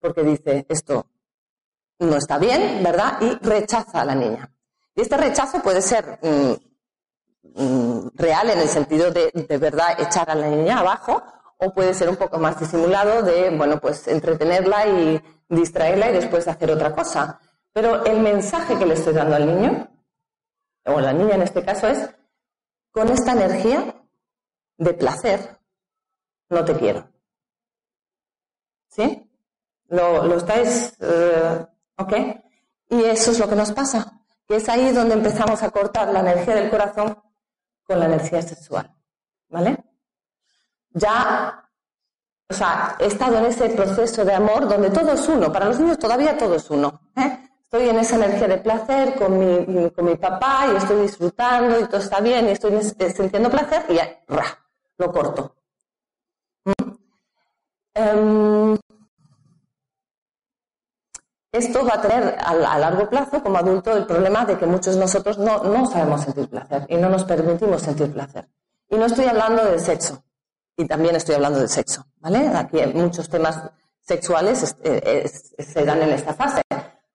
porque 0.00 0.24
dice 0.24 0.66
esto 0.68 1.06
no 2.00 2.16
está 2.16 2.38
bien, 2.38 2.82
¿verdad? 2.82 3.18
Y 3.20 3.38
rechaza 3.46 4.00
a 4.00 4.04
la 4.04 4.16
niña. 4.16 4.50
Y 4.96 5.02
este 5.02 5.16
rechazo 5.16 5.62
puede 5.62 5.80
ser 5.80 6.18
mm, 6.22 7.62
mm, 7.62 8.10
real 8.14 8.50
en 8.50 8.58
el 8.58 8.68
sentido 8.68 9.12
de 9.12 9.30
de 9.32 9.58
verdad 9.58 9.94
echar 10.00 10.28
a 10.28 10.34
la 10.34 10.48
niña 10.48 10.80
abajo 10.80 11.22
o 11.58 11.72
puede 11.72 11.94
ser 11.94 12.08
un 12.08 12.16
poco 12.16 12.40
más 12.40 12.58
disimulado 12.58 13.22
de, 13.22 13.56
bueno, 13.56 13.78
pues 13.78 14.08
entretenerla 14.08 14.88
y 14.88 15.22
distraerla 15.48 16.10
y 16.10 16.14
después 16.14 16.48
hacer 16.48 16.72
otra 16.72 16.92
cosa. 16.96 17.38
Pero 17.72 18.04
el 18.06 18.18
mensaje 18.18 18.76
que 18.76 18.86
le 18.86 18.94
estoy 18.94 19.12
dando 19.14 19.36
al 19.36 19.46
niño, 19.46 19.88
o 20.84 20.98
a 20.98 21.00
la 21.00 21.12
niña 21.12 21.36
en 21.36 21.42
este 21.42 21.64
caso, 21.64 21.86
es, 21.86 22.10
con 22.92 23.08
esta 23.08 23.32
energía 23.32 23.94
de 24.76 24.94
placer, 24.94 25.58
no 26.48 26.64
te 26.64 26.76
quiero. 26.76 27.08
¿Sí? 28.88 29.28
¿Lo, 29.88 30.36
estáis? 30.36 30.94
Eh, 31.00 31.66
¿Ok? 31.96 32.12
Y 32.90 33.04
eso 33.04 33.32
es 33.32 33.38
lo 33.38 33.48
que 33.48 33.56
nos 33.56 33.72
pasa 33.72 34.22
es 34.56 34.68
ahí 34.68 34.92
donde 34.92 35.14
empezamos 35.14 35.62
a 35.62 35.70
cortar 35.70 36.08
la 36.08 36.20
energía 36.20 36.54
del 36.54 36.70
corazón 36.70 37.18
con 37.84 37.98
la 37.98 38.06
energía 38.06 38.42
sexual. 38.42 38.90
¿Vale? 39.48 39.84
Ya, 40.90 41.68
o 42.48 42.54
sea, 42.54 42.96
he 42.98 43.06
estado 43.06 43.38
en 43.38 43.46
ese 43.46 43.70
proceso 43.70 44.24
de 44.24 44.34
amor 44.34 44.68
donde 44.68 44.90
todo 44.90 45.12
es 45.12 45.28
uno. 45.28 45.52
Para 45.52 45.66
los 45.66 45.78
niños 45.78 45.98
todavía 45.98 46.36
todo 46.36 46.54
es 46.54 46.70
uno. 46.70 47.00
¿eh? 47.16 47.48
Estoy 47.72 47.88
en 47.88 47.98
esa 48.00 48.16
energía 48.16 48.48
de 48.48 48.58
placer 48.58 49.14
con 49.14 49.38
mi, 49.38 49.90
con 49.92 50.04
mi 50.04 50.16
papá 50.16 50.66
y 50.70 50.76
estoy 50.76 51.00
disfrutando 51.00 51.80
y 51.80 51.86
todo 51.86 52.02
está 52.02 52.20
bien 52.20 52.46
y 52.46 52.50
estoy 52.50 52.78
sintiendo 52.82 53.48
placer 53.48 53.86
y 53.88 53.94
ya, 53.94 54.20
lo 54.98 55.10
corto. 55.10 55.56
¿Mm? 56.66 56.72
Em, 57.94 58.78
esto 61.50 61.86
va 61.86 61.94
a 61.94 62.02
tener 62.02 62.36
a, 62.44 62.54
largo 62.78 63.08
plazo 63.08 63.42
como 63.42 63.56
adulto 63.56 63.96
el 63.96 64.04
problema 64.04 64.44
de 64.44 64.58
que 64.58 64.66
muchos 64.66 64.96
de 64.96 65.00
nosotros 65.00 65.38
no, 65.38 65.64
no 65.64 65.86
sabemos 65.86 66.24
sentir 66.24 66.50
placer 66.50 66.84
y 66.90 66.96
no 66.96 67.08
nos 67.08 67.24
permitimos 67.24 67.80
sentir 67.80 68.12
placer. 68.12 68.50
Y 68.90 68.96
no 68.96 69.06
estoy 69.06 69.24
hablando 69.24 69.64
del 69.64 69.80
sexo, 69.80 70.22
y 70.76 70.86
también 70.86 71.16
estoy 71.16 71.36
hablando 71.36 71.58
del 71.60 71.70
sexo, 71.70 72.04
¿vale? 72.20 72.48
Aquí 72.48 72.84
muchos 72.92 73.30
temas 73.30 73.62
sexuales 73.98 74.76
eh, 74.84 75.26
se 75.26 75.84
dan 75.86 76.02
en 76.02 76.10
esta 76.10 76.34
fase, 76.34 76.60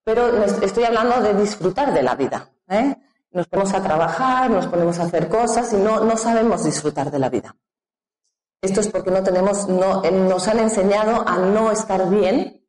pero 0.07 0.41
estoy 0.61 0.85
hablando 0.85 1.19
de 1.19 1.33
disfrutar 1.33 1.93
de 1.93 2.01
la 2.01 2.15
vida. 2.15 2.49
¿eh? 2.69 2.95
Nos 3.31 3.45
ponemos 3.49 3.73
a 3.73 3.83
trabajar, 3.83 4.49
nos 4.49 4.65
ponemos 4.67 4.97
a 4.99 5.03
hacer 5.03 5.27
cosas 5.27 5.73
y 5.73 5.75
no, 5.75 5.99
no 5.99 6.15
sabemos 6.15 6.63
disfrutar 6.63 7.11
de 7.11 7.19
la 7.19 7.29
vida. 7.29 7.53
Esto 8.61 8.79
es 8.79 8.87
porque 8.87 9.11
no 9.11 9.21
tenemos, 9.21 9.67
no, 9.67 10.05
eh, 10.05 10.11
nos 10.11 10.47
han 10.47 10.59
enseñado 10.59 11.27
a 11.27 11.39
no 11.39 11.73
estar 11.73 12.09
bien 12.09 12.65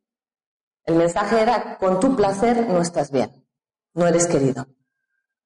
el 0.85 0.96
mensaje 0.96 1.40
era, 1.40 1.79
con 1.79 2.01
tu 2.01 2.16
placer 2.16 2.66
no 2.68 2.81
estás 2.81 3.12
bien, 3.12 3.46
no 3.94 4.09
eres 4.09 4.27
querido. 4.27 4.66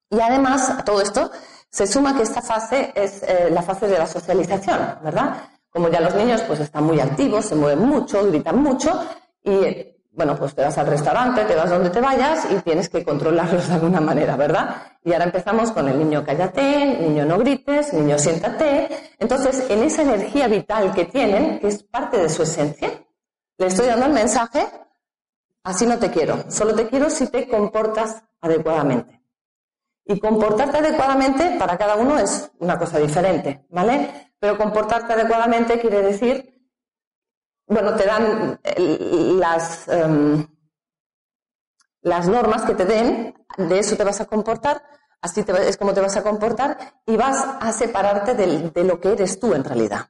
Y 0.09 0.19
además, 0.19 0.71
a 0.71 0.85
todo 0.85 1.03
esto, 1.03 1.31
se 1.69 1.87
suma 1.87 2.17
que 2.17 2.23
esta 2.23 2.41
fase 2.41 2.91
es 2.95 3.23
eh, 3.23 3.51
la 3.51 3.61
fase 3.61 3.87
de 3.87 3.99
la 3.99 4.07
socialización, 4.07 4.79
¿verdad? 5.05 5.43
Como 5.69 5.91
ya 5.91 6.01
los 6.01 6.15
niños 6.15 6.41
pues 6.43 6.61
están 6.61 6.85
muy 6.85 7.01
activos, 7.01 7.45
se 7.45 7.55
mueven 7.55 7.81
mucho, 7.87 8.27
gritan 8.27 8.63
mucho 8.63 8.99
y, 9.45 9.92
bueno, 10.13 10.37
pues 10.37 10.55
te 10.55 10.63
vas 10.63 10.77
al 10.79 10.87
restaurante, 10.87 11.45
te 11.45 11.57
vas 11.57 11.71
donde 11.71 11.91
te 11.91 12.01
vayas 12.01 12.47
y 12.51 12.57
tienes 12.61 12.89
que 12.89 13.05
controlarlos 13.05 13.69
de 13.69 13.75
alguna 13.75 14.01
manera, 14.01 14.37
¿verdad? 14.37 14.77
Y 15.05 15.13
ahora 15.13 15.25
empezamos 15.25 15.73
con 15.73 15.89
el 15.89 15.99
niño 15.99 16.25
cállate, 16.25 16.99
niño 17.01 17.25
no 17.25 17.39
grites, 17.39 17.93
niño 17.93 18.19
siéntate. 18.19 18.89
Entonces, 19.19 19.69
en 19.71 19.83
esa 19.83 20.03
energía 20.03 20.49
vital 20.49 20.93
que 20.93 21.07
tienen, 21.07 21.59
que 21.59 21.69
es 21.69 21.83
parte 21.83 22.19
de 22.19 22.29
su 22.29 22.43
esencia, 22.43 22.91
le 23.59 23.67
estoy 23.67 23.87
dando 23.87 24.07
el 24.07 24.13
mensaje 24.13 24.67
Así 25.65 25.87
no 25.87 25.99
te 25.99 26.11
quiero. 26.11 26.51
Solo 26.51 26.75
te 26.75 26.89
quiero 26.89 27.09
si 27.09 27.29
te 27.29 27.49
comportas 27.49 28.23
adecuadamente. 28.41 29.21
Y 30.05 30.19
comportarte 30.19 30.79
adecuadamente 30.79 31.57
para 31.59 31.79
cada 31.79 31.95
uno 31.95 32.19
es 32.19 32.51
una 32.59 32.77
cosa 32.77 32.99
diferente, 32.99 33.67
¿vale? 33.71 34.33
Pero 34.41 34.59
comportarte 34.59 35.13
adecuadamente 35.13 35.81
quiere 35.81 36.03
decir, 36.03 36.62
bueno, 37.73 37.95
te 37.95 38.07
dan 38.07 38.61
las, 39.39 39.89
em, 39.89 40.47
las 42.03 42.29
normas 42.29 42.63
que 42.63 42.75
te 42.75 42.85
den, 42.85 43.35
de 43.57 43.79
eso 43.79 43.97
te 43.97 44.05
vas 44.05 44.21
a 44.21 44.27
comportar, 44.27 44.83
así 45.21 45.45
es 45.67 45.77
como 45.77 45.95
te 45.95 46.01
vas 46.01 46.17
a 46.17 46.23
comportar 46.23 46.79
y 47.07 47.17
vas 47.17 47.45
a 47.61 47.73
separarte 47.73 48.35
de 48.35 48.85
lo 48.85 49.01
que 49.01 49.13
eres 49.13 49.39
tú 49.41 49.55
en 49.55 49.65
realidad. 49.65 50.09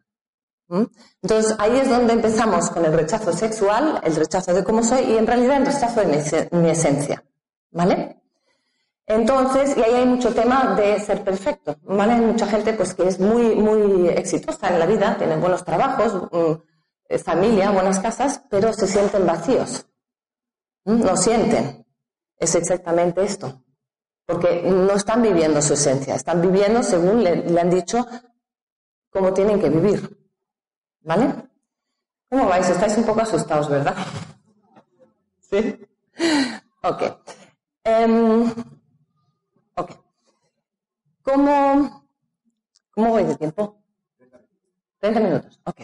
¿Mm? 0.72 0.85
Entonces 1.20 1.55
ahí 1.59 1.77
es 1.77 1.90
donde 1.90 2.14
empezamos 2.14 2.70
con 2.70 2.83
el 2.87 2.94
rechazo 2.94 3.31
sexual, 3.35 4.01
el 4.03 4.16
rechazo 4.16 4.55
de 4.55 4.64
cómo 4.64 4.83
soy 4.83 5.03
y 5.03 5.18
en 5.18 5.27
realidad 5.27 5.59
el 5.59 5.66
rechazo 5.66 6.01
de 6.01 6.51
mi, 6.51 6.70
esencia. 6.70 7.22
¿Vale? 7.70 8.22
Entonces, 9.07 9.77
y 9.77 9.83
ahí 9.83 9.94
hay 9.94 10.07
mucho 10.07 10.33
tema 10.33 10.75
de 10.75 10.98
ser 11.01 11.22
perfecto, 11.22 11.77
¿vale? 11.83 12.14
Hay 12.14 12.20
mucha 12.20 12.46
gente 12.46 12.72
pues 12.72 12.94
que 12.94 13.07
es 13.07 13.20
muy, 13.20 13.55
muy 13.57 14.09
exitosa 14.09 14.68
en 14.68 14.79
la 14.79 14.87
vida, 14.87 15.16
tiene 15.18 15.37
buenos 15.37 15.64
trabajos, 15.64 16.29
mm, 16.33 16.53
familia, 17.18 17.70
buenas 17.70 17.98
casas, 18.01 18.42
pero 18.51 18.72
se 18.72 18.87
sienten 18.87 19.27
vacíos. 19.27 19.87
¿Mm? 20.85 21.05
No 21.05 21.16
sienten. 21.16 21.87
Es 22.37 22.55
exactamente 22.55 23.22
esto. 23.22 23.62
Porque 24.27 24.62
no 24.62 24.92
están 24.92 25.22
viviendo 25.22 25.61
su 25.61 25.75
esencia, 25.75 26.14
están 26.14 26.40
viviendo 26.40 26.83
según 26.83 27.22
le 27.22 27.61
han 27.61 27.70
dicho 27.70 28.07
cómo 29.11 29.33
tienen 29.33 29.61
que 29.61 29.68
vivir. 29.68 30.18
¿Vale? 31.01 31.51
¿Cómo 32.33 32.46
vais? 32.46 32.68
Estáis 32.68 32.96
un 32.96 33.05
poco 33.05 33.20
asustados, 33.20 33.68
¿verdad? 33.68 33.94
¿Sí? 35.38 35.87
Ok. 36.83 37.03
Ok. 39.77 39.90
¿Cómo, 41.22 42.07
¿Cómo 42.92 43.09
voy 43.11 43.25
de 43.25 43.37
tiempo? 43.37 43.83
30 45.01 45.20
minutos. 45.20 45.61
Ok. 45.64 45.83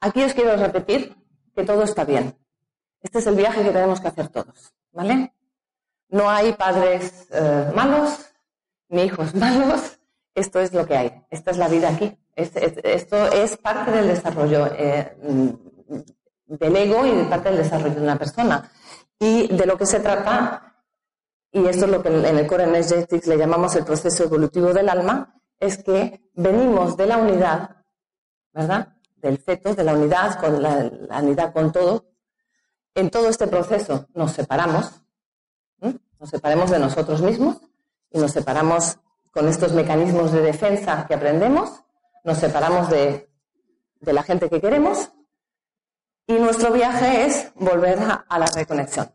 Aquí 0.00 0.22
os 0.22 0.34
quiero 0.34 0.56
repetir 0.56 1.16
que 1.54 1.64
todo 1.64 1.82
está 1.82 2.04
bien. 2.04 2.36
Este 3.02 3.18
es 3.18 3.26
el 3.26 3.36
viaje 3.36 3.62
que 3.62 3.70
tenemos 3.70 4.00
que 4.00 4.08
hacer 4.08 4.28
todos. 4.28 4.74
¿Vale? 4.92 5.32
No 6.08 6.28
hay 6.28 6.52
padres 6.54 7.28
eh, 7.30 7.70
malos 7.74 8.26
ni 8.88 9.02
hijos 9.02 9.34
malos 9.36 10.00
esto 10.34 10.60
es 10.60 10.72
lo 10.72 10.86
que 10.86 10.96
hay, 10.96 11.24
esta 11.30 11.50
es 11.50 11.58
la 11.58 11.68
vida 11.68 11.88
aquí. 11.88 12.16
esto 12.34 13.26
es 13.26 13.56
parte 13.56 13.90
del 13.90 14.08
desarrollo 14.08 14.68
eh, 14.76 15.16
del 16.46 16.76
ego 16.76 17.06
y 17.06 17.14
de 17.14 17.24
parte 17.24 17.50
del 17.50 17.58
desarrollo 17.58 17.96
de 17.96 18.02
una 18.02 18.16
persona. 18.16 18.70
Y 19.18 19.54
de 19.54 19.66
lo 19.66 19.76
que 19.76 19.86
se 19.86 20.00
trata, 20.00 20.84
y 21.52 21.66
esto 21.66 21.84
es 21.84 21.90
lo 21.90 22.02
que 22.02 22.08
en 22.08 22.38
el 22.38 22.46
Core 22.46 22.64
Energetics 22.64 23.26
le 23.26 23.36
llamamos 23.36 23.76
el 23.76 23.84
proceso 23.84 24.24
evolutivo 24.24 24.72
del 24.72 24.88
alma, 24.88 25.34
es 25.58 25.82
que 25.82 26.22
venimos 26.32 26.96
de 26.96 27.06
la 27.06 27.18
unidad, 27.18 27.79
¿verdad? 28.52 28.88
Del 29.16 29.38
feto, 29.38 29.74
de 29.74 29.84
la 29.84 29.94
unidad, 29.94 30.38
con 30.40 30.62
la, 30.62 30.90
unidad 31.20 31.52
con 31.52 31.72
todo. 31.72 32.06
En 32.94 33.10
todo 33.10 33.28
este 33.28 33.46
proceso 33.46 34.08
nos 34.14 34.32
separamos, 34.32 35.02
nos 35.80 36.28
separamos 36.28 36.70
de 36.70 36.78
nosotros 36.78 37.22
mismos 37.22 37.60
y 38.10 38.18
nos 38.18 38.32
separamos 38.32 38.98
con 39.30 39.48
estos 39.48 39.72
mecanismos 39.72 40.32
de 40.32 40.42
defensa 40.42 41.06
que 41.06 41.14
aprendemos, 41.14 41.82
nos 42.24 42.38
separamos 42.38 42.90
de, 42.90 43.28
la 44.00 44.22
gente 44.22 44.50
que 44.50 44.60
queremos 44.60 45.12
y 46.26 46.34
nuestro 46.34 46.72
viaje 46.72 47.26
es 47.26 47.52
volver 47.54 47.98
a, 48.00 48.38
la 48.38 48.46
reconexión. 48.46 49.10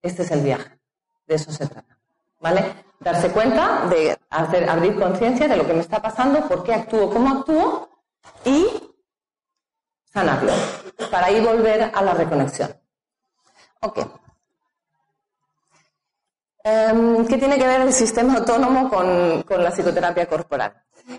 Este 0.00 0.22
es 0.22 0.30
el 0.30 0.40
viaje, 0.40 0.78
de 1.26 1.34
eso 1.34 1.52
se 1.52 1.66
trata. 1.66 1.98
¿Vale? 2.40 2.86
Darse 3.00 3.30
cuenta 3.30 3.86
de 3.88 4.16
hacer, 4.30 4.68
abrir 4.68 4.98
conciencia 4.98 5.46
de 5.46 5.56
lo 5.56 5.66
que 5.66 5.74
me 5.74 5.80
está 5.80 6.00
pasando, 6.00 6.46
por 6.48 6.62
qué 6.64 6.74
actúo 6.74 7.10
como 7.10 7.38
actúo 7.38 7.87
y 8.44 8.66
sanarlo, 10.12 10.52
para 11.10 11.26
ahí 11.26 11.40
volver 11.40 11.90
a 11.94 12.02
la 12.02 12.14
reconexión. 12.14 12.74
Ok. 13.80 13.98
Em, 16.64 17.26
¿Qué 17.26 17.38
tiene 17.38 17.56
que 17.56 17.66
ver 17.66 17.80
el 17.82 17.92
sistema 17.92 18.34
autónomo 18.34 18.90
con, 18.90 19.62
la 19.62 19.70
psicoterapia 19.70 20.26
corporal? 20.26 20.74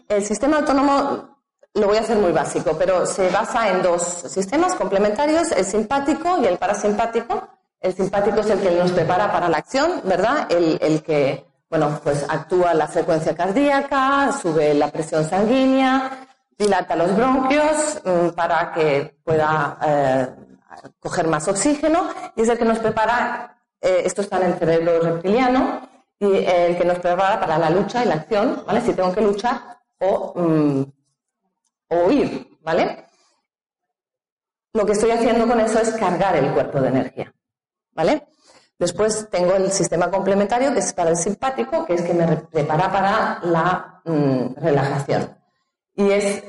El 0.07 0.23
sistema 0.23 0.57
autónomo 0.57 1.39
lo 1.73 1.88
voy 1.88 1.97
a 1.97 2.01
hacer 2.01 2.17
muy 2.17 2.31
básico, 2.31 2.75
pero 2.77 3.05
se 3.05 3.29
basa 3.29 3.69
en 3.69 3.81
dos 3.81 4.03
sistemas 4.03 4.75
complementarios, 4.75 5.51
el 5.51 5.65
simpático 5.65 6.38
y 6.41 6.45
el 6.45 6.57
parasimpático. 6.57 7.47
El 7.79 7.95
simpático 7.95 8.41
es 8.41 8.49
el 8.49 8.59
que 8.59 8.71
nos 8.71 8.91
prepara 8.91 9.31
para 9.31 9.47
la 9.47 9.57
acción, 9.57 10.01
¿verdad? 10.03 10.47
El, 10.51 11.01
que, 11.01 11.45
bueno, 11.69 11.99
pues 12.03 12.25
actúa 12.27 12.73
la 12.73 12.88
frecuencia 12.88 13.33
cardíaca, 13.35 14.31
sube 14.39 14.73
la 14.73 14.91
presión 14.91 15.23
sanguínea, 15.23 16.27
dilata 16.59 16.95
los 16.95 17.15
bronquios 17.15 18.01
mm, 18.03 18.29
para 18.35 18.73
que 18.73 19.17
pueda 19.23 19.77
eh, 19.81 20.27
coger 20.99 21.27
más 21.27 21.47
oxígeno 21.47 22.09
y 22.35 22.41
es 22.41 22.49
el 22.49 22.57
que 22.57 22.65
nos 22.65 22.79
prepara 22.79 23.55
eh, 23.81 24.01
esto 24.03 24.21
está 24.21 24.37
en 24.37 24.51
el 24.51 24.59
cerebro 24.59 24.99
reptiliano 24.99 25.89
y 26.19 26.25
el 26.25 26.77
que 26.77 26.83
nos 26.83 26.99
prepara 26.99 27.39
para 27.39 27.57
la 27.57 27.69
lucha 27.69 28.03
y 28.03 28.07
la 28.09 28.15
acción, 28.15 28.63
¿vale? 28.67 28.81
Si 28.81 28.93
tengo 28.93 29.13
que 29.13 29.21
luchar 29.21 29.79
o, 29.99 30.33
mm, 30.35 30.83
o 31.91 31.95
huir, 32.05 32.57
¿vale? 32.61 33.05
Lo 34.73 34.85
que 34.85 34.91
estoy 34.91 35.11
haciendo 35.11 35.47
con 35.47 35.61
eso 35.61 35.79
es 35.79 35.91
cargar 35.91 36.35
el 36.35 36.51
cuerpo 36.51 36.81
de 36.81 36.89
energía, 36.89 37.33
¿vale? 37.93 38.27
Después 38.77 39.29
tengo 39.29 39.53
el 39.55 39.71
sistema 39.71 40.11
complementario 40.11 40.73
que 40.73 40.79
es 40.79 40.91
para 40.91 41.11
el 41.11 41.17
simpático, 41.17 41.85
que 41.85 41.93
es 41.93 42.01
que 42.01 42.13
me 42.13 42.27
prepara 42.27 42.91
para 42.91 43.39
la 43.43 44.01
mm, 44.03 44.55
relajación. 44.57 45.38
Y 45.99 46.12
es, 46.12 46.43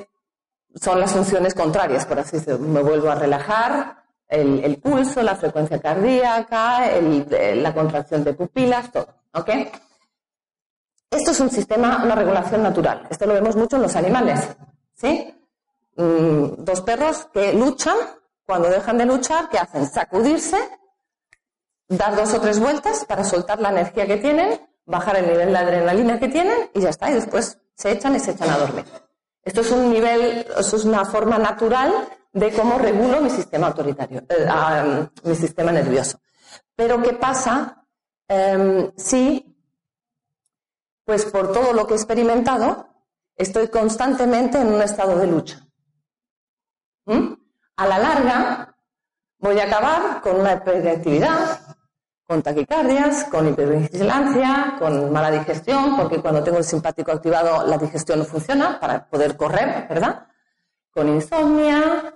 son 0.77 1.01
las 1.01 1.11
funciones 1.11 1.55
contrarias, 1.55 2.07
por 2.07 2.21
así 2.21 2.37
decirlo. 2.37 2.61
Me 2.61 2.83
vuelvo 2.83 3.11
a 3.11 3.17
relajar, 3.17 4.05
el, 4.29 4.79
pulso, 4.79 5.25
la 5.25 5.35
frecuencia 5.35 5.81
cardíaca, 5.81 6.89
la 7.01 7.75
contracción 7.75 8.23
de 8.23 8.33
pupilas, 8.35 8.93
todo. 8.93 9.09
¿ok? 9.35 9.51
Esto 11.11 11.33
es 11.33 11.41
un 11.41 11.51
sistema, 11.51 12.01
una 12.05 12.15
regulación 12.15 12.63
natural. 12.63 13.09
Esto 13.11 13.27
lo 13.27 13.35
vemos 13.35 13.57
mucho 13.57 13.75
en 13.75 13.83
los 13.83 13.97
animales. 13.97 14.51
¿sí? 14.95 15.35
Mm, 15.97 16.63
dos 16.63 16.81
perros 16.83 17.27
que 17.35 17.53
luchan, 17.53 17.97
cuando 18.47 18.71
dejan 18.71 18.99
de 18.99 19.07
luchar, 19.07 19.49
¿qué 19.49 19.59
hacen? 19.59 19.85
Sacudirse, 19.85 20.59
dar 21.89 22.15
dos 22.15 22.33
o 22.35 22.41
tres 22.41 22.61
vueltas 22.61 23.05
para 23.05 23.25
soltar 23.25 23.61
la 23.61 23.71
energía 23.71 24.07
que 24.07 24.19
tienen, 24.19 24.61
bajar 24.87 25.17
el 25.17 25.27
nivel 25.27 25.51
de 25.51 25.59
adrenalina 25.59 26.21
que 26.21 26.29
tienen 26.29 26.71
y 26.73 26.83
ya 26.83 26.91
está. 26.91 27.11
Y 27.11 27.15
después 27.15 27.59
se 27.75 27.91
echan 27.91 28.15
y 28.15 28.21
se 28.21 28.31
echan 28.31 28.51
a 28.51 28.59
dormir. 28.59 28.85
Esto 29.43 29.61
es 29.63 29.71
un 29.71 29.91
nivel, 29.91 30.47
esto 30.59 30.77
es 30.77 30.85
una 30.85 31.05
forma 31.05 31.39
natural 31.39 32.09
de 32.33 32.53
cómo 32.53 32.79
regulo 32.79 33.21
mi 33.21 33.31
sistema 33.31 33.69
autoritario, 33.69 34.21
eh, 34.29 34.47
ah, 34.49 35.09
mi 35.25 35.35
sistema 35.35 35.73
nervioso. 35.73 36.21
Pero 36.77 37.03
¿qué 37.03 37.15
pasa 37.15 37.85
em, 38.29 38.93
si, 38.97 39.57
pues 41.05 41.25
por 41.27 41.53
todo 41.53 41.73
lo 41.73 41.87
que 41.87 41.95
he 41.95 41.97
experimentado, 41.97 42.89
estoy 43.35 43.69
constantemente 43.69 44.61
en 44.61 44.69
un 44.69 44.83
estado 44.83 45.17
de 45.17 45.27
lucha? 45.27 45.67
¿Mm? 47.07 47.41
a 47.81 47.87
la 47.87 47.99
larga 47.99 48.77
voy 49.39 49.59
a 49.59 49.65
acabar 49.65 50.21
con 50.21 50.39
una 50.39 50.53
hiperactividad, 50.53 51.70
con 52.31 52.45
taquicardias, 52.45 53.25
con 53.25 53.49
hipervigilancia, 53.49 54.77
con 54.79 55.11
mala 55.11 55.33
digestión, 55.33 55.97
porque 55.97 56.23
cuando 56.23 56.45
tengo 56.45 56.59
el 56.59 56.65
simpático 56.65 57.11
activado 57.11 57.67
la 57.67 57.77
digestión 57.77 58.21
no 58.21 58.25
funciona 58.25 58.79
para 58.79 59.05
poder 59.05 59.37
correr, 59.37 59.89
¿verdad? 59.89 60.29
Con 60.93 61.09
insomnia, 61.09 62.15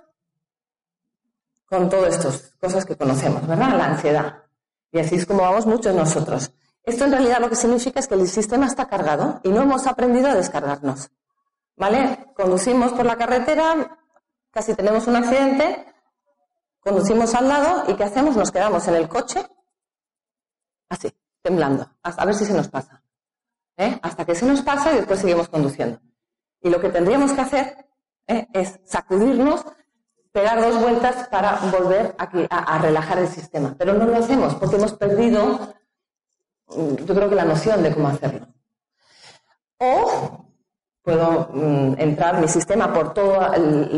con 1.65 1.89
todas 1.89 2.15
estas 2.15 2.53
cosas 2.61 2.85
que 2.85 2.95
conocemos, 2.95 3.45
¿verdad? 3.45 3.77
La 3.77 3.87
ansiedad. 3.87 4.43
Y 4.89 4.99
así 4.99 5.15
es 5.15 5.25
como 5.25 5.41
vamos 5.41 5.65
muchos 5.65 5.93
nosotros. 5.93 6.49
Esto 6.83 7.03
en 7.03 7.11
realidad 7.11 7.41
lo 7.41 7.49
que 7.49 7.57
significa 7.57 7.99
es 7.99 8.07
que 8.07 8.15
el 8.15 8.25
sistema 8.29 8.67
está 8.67 8.87
cargado 8.87 9.41
y 9.43 9.49
no 9.49 9.63
hemos 9.63 9.85
aprendido 9.85 10.29
a 10.29 10.35
descargarnos. 10.35 11.11
¿Vale? 11.75 12.27
Conducimos 12.37 12.93
por 12.93 13.05
la 13.05 13.17
carretera, 13.17 13.97
casi 14.49 14.75
tenemos 14.75 15.07
un 15.07 15.17
accidente, 15.17 15.93
conducimos 16.79 17.35
al 17.35 17.49
lado 17.49 17.83
y 17.89 17.95
¿qué 17.95 18.05
hacemos? 18.05 18.37
Nos 18.37 18.49
quedamos 18.49 18.87
en 18.87 18.95
el 18.95 19.09
coche, 19.09 19.45
así, 20.89 21.13
temblando, 21.41 21.89
a 22.01 22.25
ver 22.25 22.35
si 22.35 22.45
se 22.45 22.53
nos 22.53 22.67
pasa. 22.67 23.01
¿eh? 23.77 23.99
Hasta 24.01 24.25
que 24.25 24.35
se 24.35 24.45
nos 24.45 24.61
pasa 24.61 24.93
y 24.93 24.97
después 24.97 25.19
seguimos 25.19 25.49
conduciendo. 25.49 25.99
Y 26.61 26.69
lo 26.69 26.79
que 26.79 26.89
tendríamos 26.89 27.33
que 27.33 27.41
hacer 27.41 27.87
¿eh? 28.27 28.47
es 28.53 28.79
sacudirnos, 28.85 29.65
pegar 30.31 30.61
dos 30.61 30.79
vueltas 30.81 31.27
para 31.29 31.57
volver 31.71 32.15
a, 32.17 32.77
relajar 32.79 33.19
el 33.19 33.27
sistema. 33.27 33.75
Pero 33.77 33.93
no 33.93 34.05
lo 34.05 34.17
hacemos 34.17 34.55
porque 34.55 34.75
hemos 34.75 34.93
perdido, 34.93 35.73
yo 36.69 37.15
creo 37.15 37.29
que 37.29 37.35
la 37.35 37.45
noción 37.45 37.83
de 37.83 37.93
cómo 37.93 38.09
hacerlo. 38.09 38.47
O 39.77 40.44
puedo 41.05 41.49
mm, 41.53 41.93
entrar 41.99 42.41
mi 42.41 42.47
sistema 42.47 42.91
por, 42.91 43.13
todo 43.13 43.39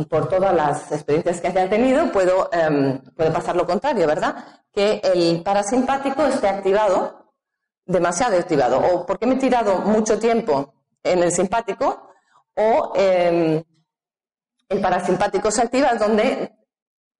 por 0.09 0.27
todas 0.27 0.53
las 0.53 0.91
experiencias 0.91 1.39
que 1.39 1.47
haya 1.47 1.69
tenido, 1.69 2.11
puedo, 2.11 2.49
em, 2.51 2.99
puede 3.15 3.31
pasar 3.31 3.55
lo 3.55 3.65
contrario, 3.65 4.05
¿verdad? 4.05 4.35
Que 4.73 5.01
el 5.01 5.41
parasimpático 5.41 6.25
esté 6.25 6.49
activado, 6.49 7.33
demasiado 7.85 8.37
activado, 8.37 8.79
o 8.79 9.05
porque 9.05 9.25
me 9.25 9.35
he 9.35 9.37
tirado 9.37 9.79
mucho 9.79 10.19
tiempo 10.19 10.73
en 11.01 11.23
el 11.23 11.31
simpático, 11.31 12.09
o 12.55 12.91
em, 12.95 13.63
el 14.67 14.81
parasimpático 14.81 15.49
se 15.49 15.61
activa 15.61 15.95
donde, 15.95 16.51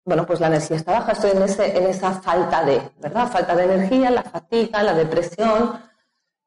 bueno, 0.04 0.26
pues 0.26 0.42
la 0.42 0.48
energía 0.48 0.76
está 0.76 0.92
baja, 0.92 1.14
estoy 1.14 1.32
en, 1.32 1.44
ese, 1.44 1.78
en 1.78 1.86
esa 1.88 2.12
falta 2.22 2.62
de, 2.66 2.92
¿verdad? 3.00 3.32
Falta 3.32 3.56
de 3.56 3.64
energía, 3.64 4.12
la 4.12 4.24
fatiga, 4.24 4.84
la 4.84 4.94
depresión, 4.94 5.80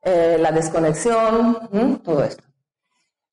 eh, 0.02 0.36
la 0.38 0.52
desconexión, 0.52 2.02
todo 2.04 2.22
esto. 2.22 2.49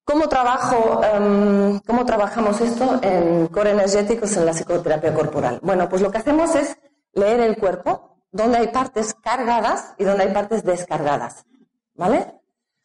¿Cómo, 0.07 0.29
trabajo, 0.29 1.01
em, 1.03 1.81
¿Cómo 1.81 2.05
trabajamos 2.05 2.61
esto 2.61 2.97
en 3.01 3.47
core 3.47 3.71
energéticos 3.71 4.37
en 4.37 4.45
la 4.45 4.53
psicoterapia 4.53 5.13
corporal? 5.13 5.59
Bueno, 5.61 5.89
pues 5.89 6.01
lo 6.01 6.09
que 6.09 6.19
hacemos 6.19 6.55
es 6.55 6.77
leer 7.11 7.41
el 7.41 7.57
cuerpo, 7.57 8.23
donde 8.31 8.59
hay 8.59 8.67
partes 8.69 9.13
cargadas 9.15 9.95
y 9.97 10.05
donde 10.05 10.23
hay 10.23 10.33
partes 10.33 10.63
descargadas. 10.63 11.45
¿Vale? 11.95 12.39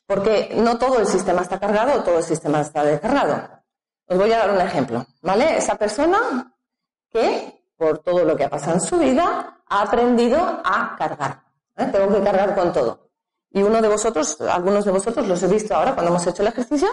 Porque 0.04 0.50
no 0.56 0.78
todo 0.78 0.98
el 0.98 1.06
sistema 1.06 1.42
está 1.42 1.60
cargado 1.60 2.02
todo 2.02 2.18
el 2.18 2.24
sistema 2.24 2.60
está 2.60 2.82
descargado. 2.82 3.40
Os 4.08 4.18
voy 4.18 4.32
a 4.32 4.38
dar 4.38 4.50
un 4.50 4.60
ejemplo. 4.60 5.06
¿Vale? 5.22 5.56
Esa 5.58 5.76
persona 5.76 6.52
que, 7.08 7.66
por 7.76 8.00
todo 8.00 8.24
lo 8.24 8.34
que 8.34 8.46
ha 8.46 8.50
pasado 8.50 8.74
en 8.74 8.80
su 8.80 8.98
vida, 8.98 9.62
ha 9.68 9.82
aprendido 9.82 10.38
a 10.38 10.96
cargar. 10.98 11.40
¿eh? 11.76 11.86
Tengo 11.92 12.12
que 12.16 12.24
cargar 12.24 12.56
con 12.56 12.72
todo. 12.72 13.10
Y 13.48 13.62
uno 13.62 13.80
de 13.80 13.86
vosotros, 13.86 14.40
algunos 14.40 14.84
de 14.84 14.90
vosotros 14.90 15.28
los 15.28 15.40
he 15.44 15.46
visto 15.46 15.72
ahora 15.72 15.94
cuando 15.94 16.10
hemos 16.10 16.26
hecho 16.26 16.42
el 16.42 16.48
ejercicio, 16.48 16.88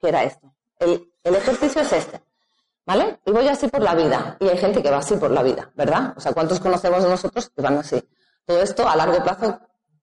que 0.00 0.08
era 0.08 0.24
esto. 0.24 0.52
El, 0.78 1.10
ejercicio 1.24 1.82
es 1.82 1.92
este. 1.92 2.22
¿Vale? 2.86 3.20
Y 3.26 3.32
voy 3.32 3.46
así 3.48 3.68
por 3.68 3.82
la 3.82 3.94
vida. 3.94 4.36
Y 4.40 4.48
hay 4.48 4.56
gente 4.56 4.82
que 4.82 4.90
va 4.90 4.98
así 4.98 5.16
por 5.16 5.30
la 5.30 5.42
vida, 5.42 5.70
¿verdad? 5.74 6.14
O 6.16 6.20
sea, 6.20 6.32
¿cuántos 6.32 6.58
conocemos 6.58 7.02
de 7.02 7.10
nosotros 7.10 7.50
que 7.54 7.60
van 7.60 7.76
así? 7.76 8.02
Todo 8.46 8.62
esto 8.62 8.88
a 8.88 8.96
largo 8.96 9.22
plazo 9.22 9.60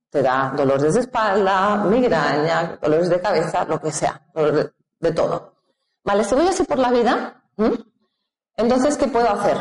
te 0.09 0.21
da 0.21 0.53
dolores 0.55 0.93
de 0.93 0.99
espalda, 0.99 1.77
migraña, 1.77 2.77
dolores 2.79 3.09
de 3.09 3.19
cabeza, 3.19 3.65
lo 3.65 3.81
que 3.81 3.91
sea, 3.91 4.21
dolores 4.33 4.71
de, 4.99 5.11
todo. 5.13 5.55
¿Vale? 6.03 6.23
Si 6.23 6.35
voy 6.35 6.47
así 6.47 6.63
por 6.63 6.77
la 6.77 6.91
vida, 6.91 7.43
entonces, 8.55 8.97
¿qué 8.97 9.07
puedo 9.07 9.29
hacer? 9.29 9.57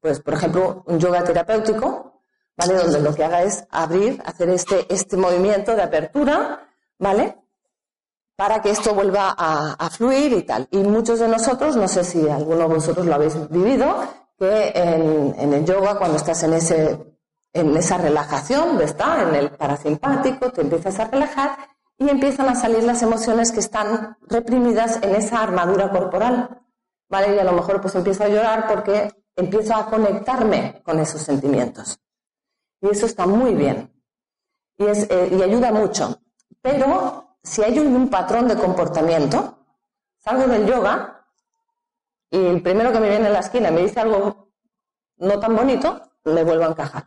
Pues, 0.00 0.20
por 0.20 0.34
ejemplo, 0.34 0.82
un 0.86 0.98
yoga 0.98 1.22
terapéutico, 1.24 2.22
¿vale? 2.56 2.74
Donde 2.74 3.00
lo 3.00 3.14
que 3.14 3.24
haga 3.24 3.42
es 3.42 3.64
abrir, 3.70 4.22
hacer 4.24 4.48
este, 4.48 4.92
este 4.92 5.16
movimiento 5.16 5.76
de 5.76 5.82
apertura, 5.82 6.68
¿vale? 6.98 7.36
Para 8.36 8.60
que 8.60 8.70
esto 8.70 8.94
vuelva 8.94 9.34
a, 9.36 9.90
fluir 9.90 10.32
y 10.34 10.42
tal. 10.42 10.68
Y 10.70 10.78
muchos 10.78 11.18
de 11.18 11.28
nosotros, 11.28 11.74
no 11.74 11.88
sé 11.88 12.04
si 12.04 12.28
alguno 12.28 12.68
de 12.68 12.74
vosotros 12.74 13.06
lo 13.06 13.14
habéis 13.14 13.48
vivido, 13.48 14.04
que 14.38 14.72
en, 14.74 15.54
el 15.54 15.64
yoga, 15.64 15.98
cuando 15.98 16.18
estás 16.18 16.42
en, 16.42 16.52
ese, 16.52 17.18
en 17.54 17.74
esa 17.74 17.96
relajación, 17.96 18.80
está 18.82 19.22
en 19.22 19.34
el 19.34 19.50
parasimpático, 19.50 20.52
te 20.52 20.60
empiezas 20.60 20.98
a 21.00 21.06
relajar 21.06 21.56
y 21.98 22.10
empiezan 22.10 22.50
a 22.50 22.54
salir 22.54 22.84
las 22.84 23.02
emociones 23.02 23.50
que 23.50 23.60
están 23.60 24.18
reprimidas 24.28 24.98
en 25.02 25.14
esa 25.14 25.42
armadura 25.42 25.90
corporal. 25.90 26.62
¿Vale? 27.08 27.36
Y 27.36 27.38
a 27.38 27.44
lo 27.44 27.52
mejor 27.52 27.80
pues 27.80 27.94
empiezo 27.94 28.24
a 28.24 28.28
llorar 28.28 28.66
porque 28.68 29.12
empiezo 29.36 29.74
a 29.74 29.86
conectarme 29.86 30.82
con 30.84 30.98
esos 30.98 31.22
sentimientos. 31.22 32.00
Y 32.80 32.90
eso 32.90 33.06
está 33.06 33.26
muy 33.26 33.54
bien. 33.54 33.92
Y, 34.76 34.86
es, 34.86 35.08
eh, 35.08 35.30
y 35.32 35.40
ayuda 35.40 35.70
mucho. 35.70 36.20
Pero 36.60 37.25
si 37.46 37.62
hay 37.62 37.78
un, 37.78 38.08
patrón 38.10 38.48
de 38.48 38.56
comportamiento, 38.56 39.56
salgo 40.18 40.48
del 40.48 40.66
yoga 40.66 41.24
y 42.28 42.44
el 42.44 42.60
primero 42.60 42.92
que 42.92 42.98
me 42.98 43.08
viene 43.08 43.28
en 43.28 43.32
la 43.32 43.38
esquina 43.38 43.70
me 43.70 43.82
dice 43.82 44.00
algo 44.00 44.50
no 45.18 45.38
tan 45.38 45.54
bonito, 45.54 46.02
le 46.24 46.42
vuelvo 46.42 46.64
a 46.64 46.68
encajar. 46.68 47.06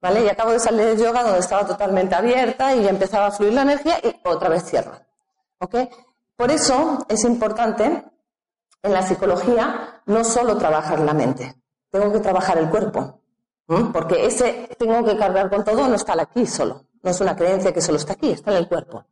¿Vale? 0.00 0.24
Y 0.24 0.28
acabo 0.28 0.52
de 0.52 0.60
salir 0.60 0.86
del 0.86 0.98
yoga 0.98 1.24
donde 1.24 1.40
estaba 1.40 1.66
totalmente 1.66 2.14
abierta 2.14 2.74
y 2.74 2.86
empezaba 2.86 3.26
a 3.26 3.30
fluir 3.32 3.52
la 3.52 3.62
energía 3.62 3.98
y 4.02 4.14
otra 4.24 4.48
vez 4.48 4.64
cierro. 4.64 4.92
¿Ok? 5.58 5.74
Por 6.36 6.52
eso 6.52 7.04
es 7.08 7.24
importante 7.24 8.04
en 8.82 8.92
la 8.92 9.02
psicología 9.02 10.02
no 10.06 10.22
solo 10.22 10.56
trabajar 10.56 11.00
la 11.00 11.14
mente, 11.14 11.56
tengo 11.90 12.12
que 12.12 12.20
trabajar 12.20 12.58
el 12.58 12.70
cuerpo. 12.70 13.20
Porque 13.92 14.24
ese 14.24 14.70
tengo 14.78 15.04
que 15.04 15.16
cargar 15.16 15.50
con 15.50 15.64
todo 15.64 15.88
no 15.88 15.96
está 15.96 16.14
aquí 16.22 16.46
solo. 16.46 16.86
No 17.02 17.10
es 17.10 17.20
una 17.20 17.36
creencia 17.36 17.72
que 17.72 17.82
solo 17.82 17.98
está 17.98 18.12
aquí, 18.12 18.30
está 18.30 18.52
en 18.52 18.58
el 18.58 18.68
cuerpo. 18.68 19.04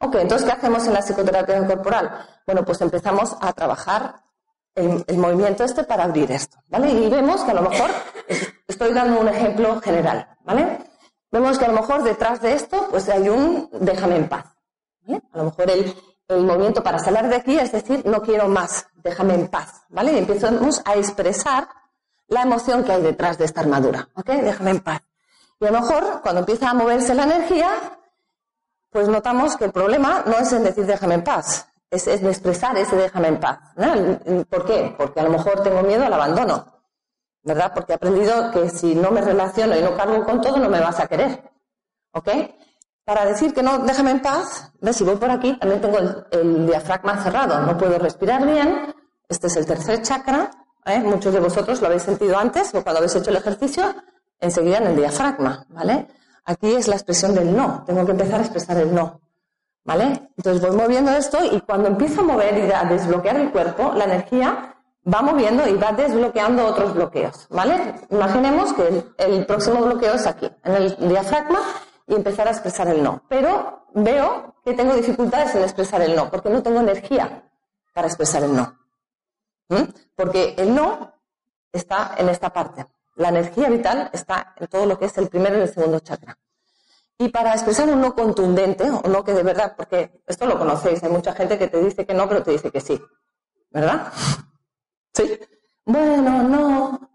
Ok, 0.00 0.16
entonces, 0.16 0.46
¿qué 0.46 0.52
hacemos 0.52 0.86
en 0.86 0.92
la 0.92 1.02
psicoterapia 1.02 1.66
corporal? 1.66 2.26
Bueno, 2.46 2.64
pues 2.64 2.80
empezamos 2.80 3.36
a 3.40 3.52
trabajar 3.52 4.22
el, 4.74 5.18
movimiento 5.18 5.64
este 5.64 5.84
para 5.84 6.04
abrir 6.04 6.30
esto, 6.30 6.58
¿vale? 6.68 6.90
Y 6.90 7.08
vemos 7.08 7.42
que 7.42 7.50
a 7.50 7.54
lo 7.54 7.62
mejor, 7.62 7.90
estoy 8.68 8.92
dando 8.92 9.20
un 9.20 9.28
ejemplo 9.28 9.80
general, 9.80 10.28
¿vale? 10.44 10.78
Vemos 11.32 11.58
que 11.58 11.64
a 11.64 11.68
lo 11.68 11.74
mejor 11.74 12.02
detrás 12.02 12.40
de 12.42 12.52
esto, 12.52 12.88
pues 12.90 13.08
hay 13.08 13.28
un 13.28 13.70
déjame 13.72 14.16
en 14.16 14.28
paz. 14.28 14.44
A 15.08 15.38
lo 15.38 15.44
mejor 15.44 15.70
el, 15.70 15.94
el 16.28 16.44
movimiento 16.44 16.82
para 16.82 16.98
salir 16.98 17.28
de 17.28 17.36
aquí 17.36 17.58
es 17.58 17.72
decir, 17.72 18.04
no 18.04 18.20
quiero 18.20 18.48
más, 18.48 18.86
déjame 18.96 19.34
en 19.34 19.48
paz, 19.48 19.82
¿vale? 19.88 20.12
Y 20.12 20.18
empezamos 20.18 20.82
a 20.84 20.94
expresar 20.94 21.68
la 22.28 22.42
emoción 22.42 22.84
que 22.84 22.92
hay 22.92 23.02
detrás 23.02 23.38
de 23.38 23.44
esta 23.44 23.60
armadura, 23.60 24.08
¿ok? 24.14 24.26
Déjame 24.26 24.72
en 24.72 24.80
paz. 24.80 25.00
Y 25.60 25.66
a 25.66 25.70
lo 25.70 25.80
mejor, 25.80 26.20
cuando 26.22 26.40
empieza 26.40 26.70
a 26.70 26.74
moverse 26.74 27.14
la 27.14 27.24
energía, 27.24 27.70
pues 28.96 29.08
notamos 29.08 29.58
que 29.58 29.66
el 29.66 29.72
problema 29.72 30.22
no 30.24 30.38
es 30.38 30.50
en 30.54 30.62
decir 30.62 30.86
déjame 30.86 31.16
en 31.16 31.22
paz, 31.22 31.68
es, 31.90 32.06
en 32.06 32.26
expresar 32.28 32.78
ese 32.78 32.96
déjame 32.96 33.28
en 33.28 33.38
paz. 33.38 33.58
¿Por 34.48 34.64
qué? 34.64 34.94
Porque 34.96 35.20
a 35.20 35.24
lo 35.24 35.28
mejor 35.28 35.62
tengo 35.62 35.82
miedo 35.82 36.06
al 36.06 36.14
abandono, 36.14 36.64
¿verdad? 37.42 37.72
Porque 37.74 37.92
he 37.92 37.96
aprendido 37.96 38.50
que 38.52 38.70
si 38.70 38.94
no 38.94 39.10
me 39.10 39.20
relaciono 39.20 39.76
y 39.76 39.82
no 39.82 39.94
cargo 39.98 40.24
con 40.24 40.40
todo, 40.40 40.56
no 40.56 40.70
me 40.70 40.80
vas 40.80 40.98
a 40.98 41.08
querer. 41.08 41.42
¿Ok? 42.12 42.26
Para 43.04 43.26
decir 43.26 43.52
que 43.52 43.62
no, 43.62 43.80
déjame 43.80 44.12
en 44.12 44.22
paz, 44.22 44.72
¿ves? 44.80 44.96
Si 44.96 45.04
voy 45.04 45.16
por 45.16 45.30
aquí, 45.30 45.58
también 45.58 45.82
tengo 45.82 45.98
el, 46.30 46.66
diafragma 46.66 47.22
cerrado, 47.22 47.60
no 47.66 47.76
puedo 47.76 47.98
respirar 47.98 48.46
bien. 48.46 48.94
Este 49.28 49.48
es 49.48 49.56
el 49.56 49.66
tercer 49.66 50.00
chakra. 50.00 50.50
¿eh? 50.86 51.00
Muchos 51.00 51.34
de 51.34 51.40
vosotros 51.40 51.82
lo 51.82 51.88
habéis 51.88 52.04
sentido 52.04 52.38
antes 52.38 52.74
o 52.74 52.82
cuando 52.82 53.00
habéis 53.00 53.14
hecho 53.14 53.28
el 53.28 53.36
ejercicio, 53.36 53.94
enseguida 54.40 54.78
en 54.78 54.86
el 54.86 54.96
diafragma, 54.96 55.66
¿vale? 55.68 56.08
Aquí 56.46 56.72
es 56.74 56.86
la 56.86 56.94
expresión 56.94 57.34
del 57.34 57.54
no. 57.54 57.82
Tengo 57.84 58.04
que 58.06 58.12
empezar 58.12 58.40
a 58.40 58.42
expresar 58.44 58.78
el 58.78 58.94
no. 58.94 59.20
¿Vale? 59.84 60.30
Entonces 60.36 60.60
voy 60.62 60.76
moviendo 60.76 61.12
esto 61.12 61.38
y 61.44 61.60
cuando 61.60 61.88
empiezo 61.88 62.20
a 62.20 62.24
mover 62.24 62.58
y 62.58 62.72
a 62.72 62.84
desbloquear 62.84 63.36
el 63.36 63.50
cuerpo, 63.50 63.92
la 63.94 64.04
energía 64.04 64.76
va 65.12 65.22
moviendo 65.22 65.66
y 65.68 65.74
va 65.74 65.92
desbloqueando 65.92 66.66
otros 66.66 66.94
bloqueos. 66.94 67.46
¿Vale? 67.50 67.94
Imaginemos 68.10 68.72
que 68.72 69.04
el, 69.18 69.46
próximo 69.46 69.82
bloqueo 69.82 70.14
es 70.14 70.26
aquí, 70.26 70.50
en 70.64 70.74
el 70.74 70.96
diafragma, 71.08 71.60
y 72.08 72.14
empezar 72.14 72.48
a 72.48 72.52
expresar 72.52 72.88
el 72.88 73.02
no. 73.02 73.22
Pero 73.28 73.86
veo 73.94 74.54
que 74.64 74.74
tengo 74.74 74.94
dificultades 74.94 75.54
en 75.54 75.62
expresar 75.62 76.00
el 76.02 76.14
no, 76.14 76.30
porque 76.30 76.50
no 76.50 76.62
tengo 76.62 76.80
energía 76.80 77.44
para 77.92 78.06
expresar 78.06 78.42
el 78.44 78.54
no. 78.54 78.76
Porque 80.14 80.54
el 80.58 80.74
no 80.74 81.12
está 81.72 82.14
en 82.16 82.28
esta 82.28 82.52
parte. 82.52 82.86
La 83.16 83.28
energía 83.28 83.68
vital 83.68 84.10
está 84.12 84.54
en 84.56 84.66
todo 84.68 84.86
lo 84.86 84.98
que 84.98 85.06
es 85.06 85.18
el 85.18 85.28
primero 85.28 85.58
y 85.58 85.62
el 85.62 85.72
segundo 85.72 86.00
chakra. 86.00 86.38
Y 87.18 87.28
para 87.30 87.52
expresar 87.52 87.88
un 87.88 88.00
no 88.00 88.14
contundente, 88.14 88.90
o 88.90 89.08
no 89.08 89.24
que 89.24 89.32
de 89.32 89.42
verdad, 89.42 89.74
porque 89.76 90.22
esto 90.26 90.46
lo 90.46 90.58
conocéis, 90.58 91.02
hay 91.02 91.10
mucha 91.10 91.32
gente 91.32 91.58
que 91.58 91.68
te 91.68 91.82
dice 91.82 92.04
que 92.04 92.12
no, 92.12 92.28
pero 92.28 92.42
te 92.42 92.50
dice 92.50 92.70
que 92.70 92.80
sí. 92.80 93.00
¿Verdad? 93.70 94.12
Sí. 95.14 95.38
bueno, 95.84 96.42
no, 96.42 97.10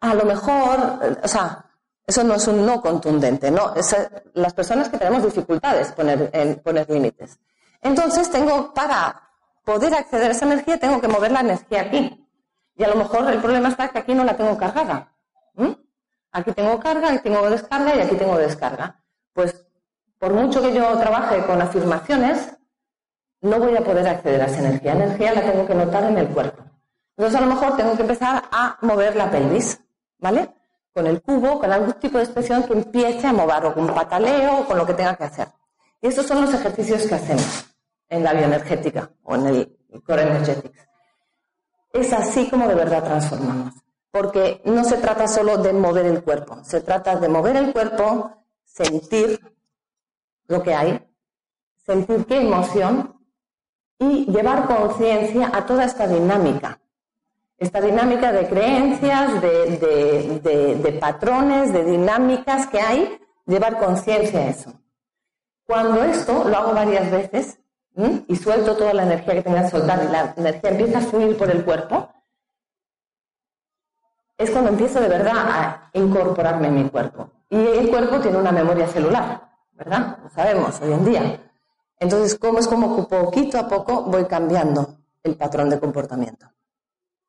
a 0.00 0.14
lo 0.14 0.24
mejor, 0.24 1.18
o 1.22 1.28
sea, 1.28 1.66
eso 2.06 2.24
no 2.24 2.34
es 2.34 2.46
un 2.46 2.64
no 2.64 2.80
contundente, 2.80 3.50
no. 3.50 3.74
Es, 3.74 3.94
las 4.34 4.54
personas 4.54 4.88
que 4.88 4.98
tenemos 4.98 5.22
dificultades 5.22 5.92
poner, 5.92 6.30
en 6.32 6.56
poner 6.60 6.88
límites. 6.88 7.38
Entonces 7.80 8.30
tengo, 8.30 8.72
para 8.72 9.30
poder 9.64 9.94
acceder 9.94 10.28
a 10.28 10.32
esa 10.32 10.46
energía, 10.46 10.78
tengo 10.78 11.00
que 11.00 11.08
mover 11.08 11.32
la 11.32 11.40
energía 11.40 11.82
aquí. 11.82 12.23
Y 12.76 12.84
a 12.84 12.88
lo 12.88 12.96
mejor 12.96 13.30
el 13.30 13.40
problema 13.40 13.68
está 13.68 13.88
que 13.88 13.98
aquí 13.98 14.14
no 14.14 14.24
la 14.24 14.36
tengo 14.36 14.56
cargada. 14.56 15.12
Aquí 16.32 16.52
tengo 16.52 16.80
carga, 16.80 17.10
aquí 17.10 17.22
tengo 17.22 17.48
descarga 17.48 17.94
y 17.94 18.00
aquí 18.00 18.16
tengo 18.16 18.36
descarga. 18.36 19.00
Pues 19.32 19.64
por 20.18 20.32
mucho 20.32 20.60
que 20.60 20.72
yo 20.72 20.98
trabaje 20.98 21.44
con 21.46 21.62
afirmaciones, 21.62 22.56
no 23.40 23.58
voy 23.58 23.76
a 23.76 23.84
poder 23.84 24.08
acceder 24.08 24.42
a 24.42 24.46
esa 24.46 24.58
energía. 24.58 24.94
La 24.94 25.04
energía 25.04 25.34
la 25.34 25.42
tengo 25.42 25.66
que 25.66 25.74
notar 25.74 26.04
en 26.04 26.18
el 26.18 26.28
cuerpo. 26.28 26.64
Entonces 27.16 27.40
a 27.40 27.44
lo 27.44 27.54
mejor 27.54 27.76
tengo 27.76 27.94
que 27.94 28.02
empezar 28.02 28.42
a 28.50 28.76
mover 28.80 29.14
la 29.14 29.30
pelvis, 29.30 29.80
¿vale? 30.18 30.52
Con 30.92 31.06
el 31.06 31.22
cubo, 31.22 31.60
con 31.60 31.70
algún 31.70 31.92
tipo 31.94 32.18
de 32.18 32.24
expresión 32.24 32.64
que 32.64 32.72
empiece 32.72 33.26
a 33.26 33.32
mover, 33.32 33.66
o 33.66 33.74
con 33.74 33.86
pataleo, 33.86 34.60
o 34.60 34.64
con 34.64 34.78
lo 34.78 34.86
que 34.86 34.94
tenga 34.94 35.14
que 35.14 35.24
hacer. 35.24 35.48
Y 36.00 36.08
estos 36.08 36.26
son 36.26 36.40
los 36.40 36.52
ejercicios 36.52 37.06
que 37.06 37.14
hacemos 37.14 37.66
en 38.08 38.24
la 38.24 38.32
bioenergética 38.32 39.10
o 39.22 39.36
en 39.36 39.46
el 39.46 39.76
Core 40.04 40.22
Energetics. 40.22 40.88
Es 41.94 42.12
así 42.12 42.50
como 42.50 42.66
de 42.66 42.74
verdad 42.74 43.04
transformamos. 43.04 43.72
Porque 44.10 44.60
no 44.64 44.84
se 44.84 44.96
trata 44.96 45.28
solo 45.28 45.58
de 45.58 45.72
mover 45.72 46.06
el 46.06 46.24
cuerpo, 46.24 46.58
se 46.64 46.80
trata 46.80 47.16
de 47.16 47.28
mover 47.28 47.56
el 47.56 47.72
cuerpo, 47.72 48.32
sentir 48.64 49.40
lo 50.48 50.62
que 50.62 50.74
hay, 50.74 51.00
sentir 51.86 52.26
qué 52.26 52.40
emoción 52.40 53.14
y 53.98 54.26
llevar 54.26 54.66
conciencia 54.66 55.52
a 55.54 55.64
toda 55.64 55.84
esta 55.84 56.08
dinámica. 56.08 56.80
Esta 57.58 57.80
dinámica 57.80 58.32
de 58.32 58.48
creencias, 58.48 59.40
de, 59.40 60.98
patrones, 61.00 61.72
de 61.72 61.84
dinámicas 61.84 62.66
que 62.66 62.80
hay, 62.80 63.18
llevar 63.46 63.78
conciencia 63.78 64.40
a 64.40 64.48
eso. 64.48 64.72
Cuando 65.64 66.02
esto 66.02 66.44
lo 66.48 66.56
hago 66.56 66.74
varias 66.74 67.08
veces 67.10 67.58
y 67.96 68.36
suelto 68.36 68.76
toda 68.76 68.92
la 68.92 69.04
energía 69.04 69.34
que 69.34 69.42
tenga 69.42 69.62
que 69.62 69.70
soltar 69.70 70.02
y 70.04 70.10
la 70.10 70.34
energía 70.36 70.70
empieza 70.70 70.98
a 70.98 71.02
fluir 71.02 71.36
por 71.36 71.50
el 71.50 71.64
cuerpo, 71.64 72.08
es 74.36 74.50
cuando 74.50 74.70
empiezo 74.70 75.00
de 75.00 75.08
verdad 75.08 75.36
a 75.36 75.90
incorporarme 75.92 76.68
en 76.68 76.74
mi 76.74 76.90
cuerpo. 76.90 77.30
Y 77.48 77.56
el 77.56 77.88
cuerpo 77.88 78.18
tiene 78.18 78.36
una 78.36 78.50
memoria 78.50 78.88
celular, 78.88 79.48
¿verdad? 79.72 80.18
Lo 80.22 80.28
sabemos 80.30 80.80
hoy 80.80 80.92
en 80.92 81.04
día. 81.04 81.40
Entonces, 82.00 82.36
¿cómo 82.36 82.58
es 82.58 82.66
como 82.66 83.06
poquito 83.06 83.58
a 83.58 83.68
poco 83.68 84.02
voy 84.02 84.24
cambiando 84.24 84.96
el 85.22 85.36
patrón 85.36 85.70
de 85.70 85.78
comportamiento? 85.78 86.50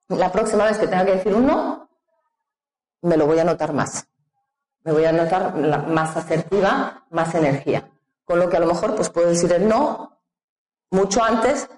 La 0.07 0.31
próxima 0.31 0.65
vez 0.65 0.79
que 0.79 0.87
tenga 0.87 1.05
que 1.05 1.15
decir 1.15 1.35
un 1.35 1.45
no, 1.45 1.89
me 3.03 3.17
lo 3.17 3.27
voy 3.27 3.37
a 3.37 3.43
notar 3.43 3.71
más. 3.71 4.07
Me 4.83 4.91
voy 4.91 5.05
a 5.05 5.11
notar 5.11 5.55
más 5.87 6.17
asertiva, 6.17 7.05
más 7.11 7.35
energía. 7.35 7.89
Con 8.23 8.39
lo 8.39 8.49
que 8.49 8.57
a 8.57 8.59
lo 8.59 8.67
mejor 8.67 8.95
pues 8.95 9.09
puedo 9.11 9.29
decir 9.29 9.51
el 9.53 9.67
no 9.67 10.14
mucho 10.91 11.23
antes 11.23 11.69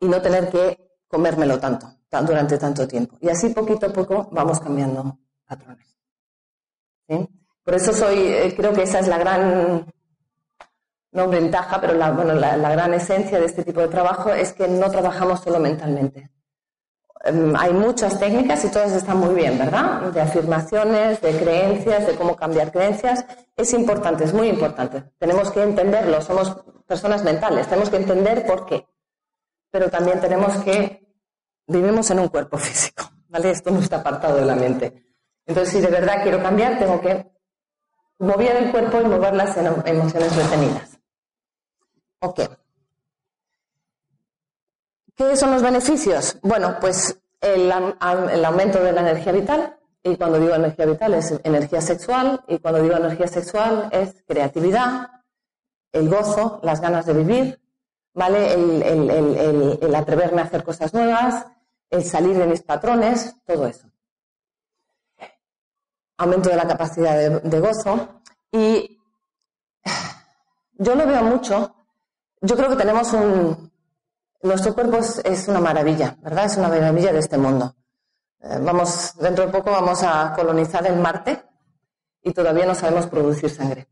y 0.00 0.08
no 0.08 0.20
tener 0.20 0.50
que 0.50 0.98
comérmelo 1.08 1.58
tanto, 1.58 1.86
durante 2.10 2.58
tanto 2.58 2.86
tiempo. 2.86 3.16
Y 3.20 3.28
así 3.28 3.50
poquito 3.50 3.86
a 3.86 3.92
poco 3.92 4.28
vamos 4.32 4.60
cambiando 4.60 5.18
patrones. 5.44 5.86
Por 7.64 7.74
eso 7.74 7.92
soy, 7.92 8.18
eh, 8.18 8.54
creo 8.56 8.72
que 8.72 8.82
esa 8.84 9.00
es 9.00 9.08
la 9.08 9.18
gran 9.18 9.86
no 11.12 11.28
ventaja, 11.28 11.80
pero 11.80 11.94
la, 11.94 12.12
bueno, 12.12 12.34
la, 12.34 12.70
gran 12.70 12.94
esencia 12.94 13.38
de 13.38 13.46
este 13.46 13.64
tipo 13.64 13.80
de 13.80 13.88
trabajo 13.88 14.30
es 14.30 14.52
que 14.52 14.68
no 14.68 14.90
trabajamos 14.90 15.40
solo 15.40 15.58
mentalmente. 15.58 16.30
Em, 17.22 17.54
hay 17.54 17.72
muchas 17.72 18.18
técnicas 18.18 18.64
y 18.64 18.70
todas 18.70 18.92
están 18.92 19.18
muy 19.18 19.34
bien, 19.34 19.58
¿verdad? 19.58 20.10
De 20.12 20.20
afirmaciones, 20.20 21.20
de 21.20 21.36
creencias, 21.36 22.06
de 22.06 22.16
cómo 22.16 22.34
cambiar 22.34 22.72
creencias. 22.72 23.24
Es 23.56 23.72
importante, 23.74 24.24
es 24.24 24.32
muy 24.32 24.48
importante. 24.48 25.04
Tenemos 25.18 25.50
que 25.50 25.62
entenderlo, 25.62 26.22
somos 26.22 26.56
personas 26.86 27.22
mentales, 27.22 27.66
tenemos 27.66 27.90
que 27.90 27.96
entender 27.96 28.46
por 28.46 28.64
qué. 28.64 28.86
Pero 29.70 29.90
también 29.90 30.20
tenemos 30.20 30.56
que, 30.64 31.06
vivimos 31.66 32.10
en 32.10 32.20
un 32.20 32.28
cuerpo 32.28 32.56
físico, 32.58 33.04
¿vale? 33.28 33.50
Esto 33.50 33.70
no 33.70 33.80
está 33.80 33.96
apartado 33.96 34.36
de 34.36 34.46
la 34.46 34.54
mente. 34.54 35.04
Entonces, 35.44 35.74
si 35.74 35.80
de 35.80 35.88
verdad 35.88 36.22
quiero 36.22 36.42
cambiar, 36.42 36.78
tengo 36.78 37.00
que 37.00 37.30
mover 38.18 38.56
el 38.56 38.70
cuerpo 38.70 39.00
y 39.00 39.04
mover 39.04 39.34
las 39.34 39.56
emociones 39.56 40.36
retenidas. 40.36 40.98
Ok. 42.20 42.40
¿Qué 45.20 45.36
son 45.36 45.50
los 45.50 45.60
beneficios? 45.60 46.38
Bueno, 46.40 46.78
pues 46.80 47.20
el, 47.42 47.70
aumento 47.70 48.82
de 48.82 48.90
la 48.90 49.02
energía 49.02 49.32
vital, 49.32 49.78
y 50.02 50.16
cuando 50.16 50.38
digo 50.40 50.54
energía 50.54 50.86
vital 50.86 51.12
es 51.12 51.38
energía 51.44 51.82
sexual, 51.82 52.42
y 52.48 52.58
cuando 52.58 52.80
digo 52.82 52.96
energía 52.96 53.28
sexual 53.28 53.90
es 53.92 54.14
creatividad, 54.26 55.10
el 55.92 56.08
gozo, 56.08 56.58
las 56.62 56.80
ganas 56.80 57.04
de 57.04 57.12
vivir, 57.12 57.60
¿vale? 58.14 58.54
El, 58.54 59.94
atreverme 59.94 60.40
a 60.40 60.44
hacer 60.44 60.64
cosas 60.64 60.94
nuevas, 60.94 61.44
el 61.90 62.02
salir 62.02 62.38
de 62.38 62.46
mis 62.46 62.62
patrones, 62.62 63.36
todo 63.44 63.66
eso. 63.66 63.90
Aumento 66.16 66.48
de 66.48 66.56
la 66.56 66.66
capacidad 66.66 67.14
de, 67.14 67.40
de 67.40 67.60
gozo. 67.60 68.22
Y 68.52 68.98
yo 70.78 70.94
lo 70.94 71.06
veo 71.06 71.22
mucho 71.24 71.74
yo 72.42 72.56
creo 72.56 72.70
que 72.70 72.76
tenemos 72.76 73.12
un... 73.12 73.69
Nuestro 74.42 74.74
cuerpo 74.74 74.96
es, 74.96 75.48
una 75.48 75.60
maravilla, 75.60 76.16
¿verdad? 76.22 76.46
Es 76.46 76.56
una 76.56 76.68
maravilla 76.68 77.12
de 77.12 77.18
este 77.18 77.36
mundo. 77.36 77.74
Eh, 78.40 78.58
vamos, 78.62 79.14
dentro 79.18 79.44
de 79.44 79.52
poco 79.52 79.70
vamos 79.70 80.02
a 80.02 80.32
colonizar 80.34 80.86
el 80.86 80.96
Marte 80.96 81.44
y 82.22 82.32
todavía 82.32 82.64
no 82.64 82.74
sabemos 82.74 83.06
producir 83.06 83.50
sangre. 83.50 83.86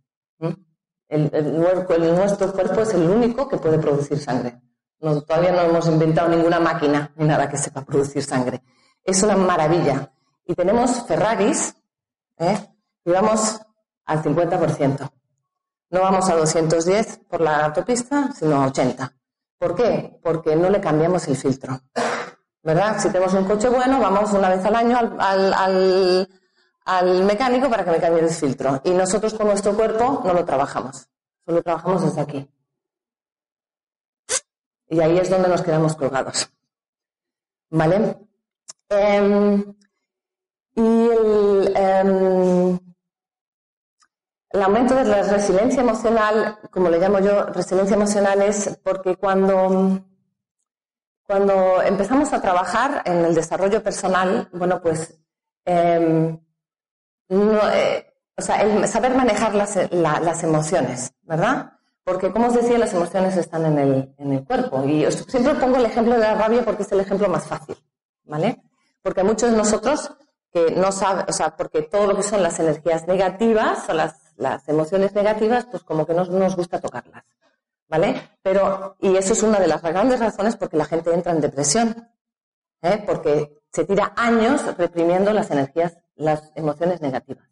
El, 1.09 1.59
nuestro 1.61 2.53
cuerpo 2.53 2.81
es 2.81 2.95
el 2.95 3.09
único 3.09 3.49
que 3.49 3.59
puede 3.59 3.79
producir 3.79 4.19
sangre. 4.19 4.61
todavía 4.99 5.53
no 5.53 5.61
hemos 5.63 5.87
inventado 5.87 6.29
ninguna 6.29 6.61
máquina 6.61 7.13
ni 7.17 7.27
nada 7.27 7.49
que 7.49 7.59
sepa 7.59 7.83
producir 7.83 8.23
sangre. 8.23 8.63
Es 9.05 9.23
una 9.23 9.37
maravilla. 9.37 10.13
Y 10.47 10.55
tenemos 10.55 11.07
Ferraris, 11.07 11.75
¿eh? 12.39 12.59
y 13.05 13.11
vamos 13.11 13.61
al 14.07 14.23
50%. 14.23 15.11
No 15.91 16.01
vamos 16.01 16.29
a 16.31 16.37
210 16.37 17.21
por 17.29 17.43
la 17.43 17.67
autopista, 17.67 18.33
sino 18.33 18.63
a 18.63 18.67
80. 18.67 19.18
¿Por 19.59 19.75
qué? 19.75 20.19
Porque 20.23 20.55
no 20.55 20.71
le 20.71 20.81
cambiamos 20.81 21.27
el 21.29 21.37
filtro. 21.37 21.81
¿Verdad? 22.63 22.99
Si 23.01 23.09
tenemos 23.09 23.35
un 23.35 23.45
coche 23.45 23.69
bueno, 23.69 24.01
vamos 24.01 24.33
una 24.33 24.51
vez 24.51 24.65
al 24.65 24.75
año 24.75 24.99
al, 25.19 26.27
al, 26.85 27.25
mecánico 27.25 27.69
para 27.69 27.85
que 27.85 27.91
me 27.91 27.99
cambie 28.01 28.23
el 28.23 28.31
filtro. 28.31 28.81
Y 28.85 28.91
nosotros 28.91 29.35
con 29.35 29.49
nuestro 29.49 29.75
cuerpo 29.75 30.23
no 30.25 30.33
lo 30.33 30.45
trabajamos. 30.45 31.09
Solo 31.45 31.63
trabajamos 31.63 32.03
desde 32.03 32.21
aquí. 32.21 32.51
Y 34.91 35.01
ahí 35.01 35.19
es 35.19 35.29
donde 35.29 35.49
nos 35.49 35.63
quedamos 35.63 35.97
colgados. 35.97 36.51
¿Vale? 37.71 38.17
Em, 38.89 39.75
y 40.75 41.09
el, 41.09 41.73
em, 41.77 42.79
el 44.51 44.63
aumento 44.63 44.95
de 44.95 45.05
la 45.05 45.23
resiliencia 45.23 45.83
emocional, 45.83 46.59
como 46.71 46.89
le 46.89 46.99
llamo 46.99 47.19
yo, 47.21 47.47
resiliencia 47.47 47.97
emocional 47.97 48.41
es 48.43 48.79
porque 48.83 49.17
cuando, 49.17 50.01
cuando 51.23 51.83
empezamos 51.83 52.33
a 52.33 52.41
trabajar 52.41 53.03
en 53.05 53.27
el 53.27 53.35
desarrollo 53.35 53.83
personal, 53.83 54.49
bueno, 54.53 54.81
pues, 54.81 55.19
em, 55.67 56.39
eh, 57.29 58.07
o 58.37 58.43
sea, 58.43 58.63
el 58.63 58.89
saber 58.89 59.15
manejar 59.15 59.55
las, 59.55 59.77
las, 59.93 60.43
emociones, 60.43 61.13
¿verdad? 61.23 61.73
Porque, 62.05 62.33
como 62.33 62.47
os 62.47 62.55
decía, 62.55 62.79
las 62.79 62.95
emociones 62.95 63.37
están 63.37 63.67
en 63.67 63.79
el, 63.79 64.15
en 64.17 64.33
el 64.33 64.45
cuerpo. 64.45 64.83
Y 64.85 65.11
siempre 65.13 65.57
pongo 65.57 65.77
el 65.77 65.85
ejemplo 65.85 66.15
de 66.15 66.21
la 66.21 66.35
rabia 66.35 66.65
porque 66.65 66.85
es 66.85 66.93
el 66.93 67.01
ejemplo 67.01 67.29
más 67.29 67.47
fácil, 67.47 67.77
¿vale? 68.25 68.63
Porque 69.03 69.23
muchos 69.25 69.51
de 69.51 69.59
nosotros 69.59 70.11
que 70.51 70.71
no 70.71 70.91
saben, 70.91 71.27
o 71.29 71.33
sea, 71.33 71.55
porque 71.55 71.83
todo 71.83 72.07
lo 72.07 72.17
que 72.17 72.23
son 72.23 72.43
las 72.43 72.59
energías 72.59 73.07
negativas 73.07 73.87
o 73.91 73.93
las 73.93 74.28
las 74.39 74.69
emociones 74.69 75.15
negativas, 75.15 75.67
pues 75.67 75.83
como 75.83 76.07
que 76.07 76.15
no 76.15 76.25
nos 76.25 76.57
gusta 76.57 76.81
tocarlas, 76.81 77.25
¿vale? 77.89 78.31
Pero, 78.43 78.97
y 79.01 79.17
eso 79.17 79.33
es 79.33 79.43
una 79.43 79.59
de 79.59 79.67
las 79.67 79.83
grandes 79.83 80.21
razones 80.21 80.57
por 80.57 80.71
que 80.71 80.77
la 80.77 80.85
gente 80.85 81.13
entra 81.13 81.33
en 81.33 81.41
depresión, 81.41 82.09
¿eh? 82.83 83.03
porque 83.05 83.61
se 83.71 83.85
tira 83.85 84.13
años 84.17 84.65
reprimiendo 84.77 85.33
las 85.33 85.51
energías, 85.51 85.99
las 86.15 86.53
emociones 86.55 87.01
negativas. 87.01 87.45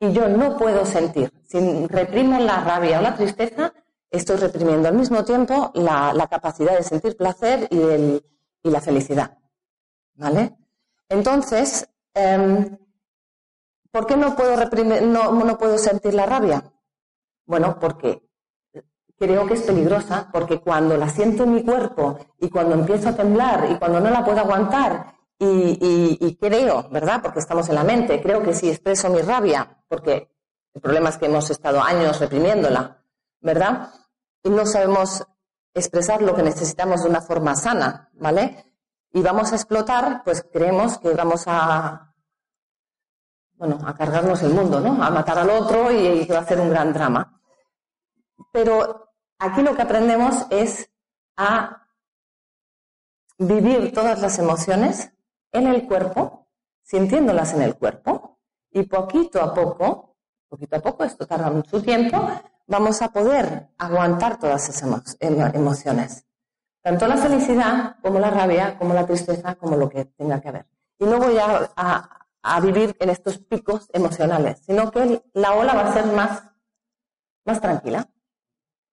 Y 0.00 0.12
yo 0.12 0.28
no 0.28 0.56
puedo 0.56 0.84
sentir, 0.84 1.32
si 1.44 1.86
reprimo 1.86 2.40
la 2.40 2.64
rabia 2.64 2.98
o 2.98 3.02
la 3.02 3.14
tristeza, 3.14 3.72
estoy 4.10 4.36
reprimiendo 4.36 4.88
al 4.88 4.94
mismo 4.94 5.24
tiempo 5.24 5.70
la, 5.74 6.26
capacidad 6.28 6.76
de 6.76 6.82
sentir 6.82 7.16
placer 7.16 7.68
y, 7.70 8.20
y, 8.62 8.70
la 8.70 8.80
felicidad, 8.80 9.38
¿vale? 10.14 10.56
Entonces, 11.08 11.88
em, 12.14 12.76
¿Por 13.92 14.06
qué 14.06 14.16
no 14.16 14.34
puedo 14.34 14.56
reprimir, 14.56 15.02
no, 15.02 15.58
puedo 15.58 15.76
sentir 15.76 16.14
la 16.14 16.24
rabia? 16.24 16.64
Bueno, 17.44 17.78
porque 17.78 18.22
creo 19.18 19.46
que 19.46 19.54
es 19.54 19.62
peligrosa, 19.62 20.30
porque 20.32 20.60
cuando 20.60 20.96
la 20.96 21.10
siento 21.10 21.44
en 21.44 21.54
mi 21.54 21.62
cuerpo 21.62 22.18
y 22.38 22.48
cuando 22.48 22.74
empiezo 22.74 23.10
a 23.10 23.16
temblar 23.16 23.70
y 23.70 23.76
cuando 23.76 24.00
no 24.00 24.08
la 24.08 24.24
puedo 24.24 24.40
aguantar 24.40 25.14
y, 25.38 26.38
creo, 26.40 26.88
¿verdad? 26.90 27.20
Porque 27.20 27.40
estamos 27.40 27.68
en 27.68 27.74
la 27.74 27.84
mente, 27.84 28.22
creo 28.22 28.42
que 28.42 28.54
si 28.54 28.70
expreso 28.70 29.10
mi 29.10 29.20
rabia, 29.20 29.84
porque 29.88 30.30
el 30.72 30.80
problema 30.80 31.10
es 31.10 31.18
que 31.18 31.26
hemos 31.26 31.50
estado 31.50 31.82
años 31.82 32.18
reprimiéndola, 32.18 33.04
¿verdad? 33.40 33.90
Y 34.42 34.48
no 34.48 34.64
sabemos 34.64 35.22
expresar 35.74 36.22
lo 36.22 36.34
que 36.34 36.42
necesitamos 36.42 37.02
de 37.02 37.10
una 37.10 37.20
forma 37.20 37.54
sana, 37.56 38.08
¿vale? 38.14 38.72
Y 39.12 39.20
vamos 39.20 39.52
a 39.52 39.56
explotar, 39.56 40.22
pues 40.24 40.46
creemos 40.50 40.98
que 40.98 41.12
vamos 41.12 41.44
a, 41.46 42.11
bueno, 43.62 43.78
a 43.86 43.94
cargarnos 43.94 44.42
el 44.42 44.54
mundo, 44.54 44.80
¿no? 44.80 45.00
A 45.04 45.08
matar 45.10 45.38
al 45.38 45.48
otro 45.48 45.92
y, 45.92 46.26
va 46.26 46.38
a 46.38 46.40
hacer 46.40 46.58
un 46.58 46.70
gran 46.70 46.92
drama. 46.92 47.40
Pero 48.50 49.14
aquí 49.38 49.62
lo 49.62 49.76
que 49.76 49.82
aprendemos 49.82 50.48
es 50.50 50.90
a 51.36 51.86
vivir 53.38 53.92
todas 53.92 54.20
las 54.20 54.40
emociones 54.40 55.12
en 55.52 55.68
el 55.68 55.86
cuerpo, 55.86 56.48
sintiéndolas 56.82 57.54
en 57.54 57.62
el 57.62 57.76
cuerpo, 57.76 58.40
y 58.72 58.82
poquito 58.82 59.40
a 59.40 59.54
poco, 59.54 60.16
poquito 60.48 60.74
a 60.74 60.80
poco, 60.80 61.04
esto 61.04 61.24
tarda 61.24 61.48
mucho 61.48 61.80
tiempo, 61.80 62.18
vamos 62.66 63.00
a 63.00 63.12
poder 63.12 63.68
aguantar 63.78 64.40
todas 64.40 64.68
esas 64.70 64.82
emociones. 65.20 66.26
Tanto 66.82 67.06
la 67.06 67.16
felicidad 67.16 67.94
como 68.02 68.18
la 68.18 68.30
rabia, 68.30 68.76
como 68.76 68.92
la 68.92 69.06
tristeza, 69.06 69.54
como 69.54 69.76
lo 69.76 69.88
que 69.88 70.06
tenga 70.06 70.40
que 70.40 70.48
haber. 70.48 70.66
Y 70.98 71.04
no 71.04 71.18
voy 71.18 71.36
a, 71.38 72.21
vivir 72.60 72.96
en 72.98 73.10
estos 73.10 73.38
picos 73.38 73.88
emocionales, 73.92 74.62
sino 74.66 74.90
que 74.90 75.22
la 75.34 75.54
ola 75.54 75.74
va 75.74 75.88
a 75.88 75.92
ser 75.92 76.06
más, 76.06 76.42
más 77.44 77.60
tranquila. 77.60 78.08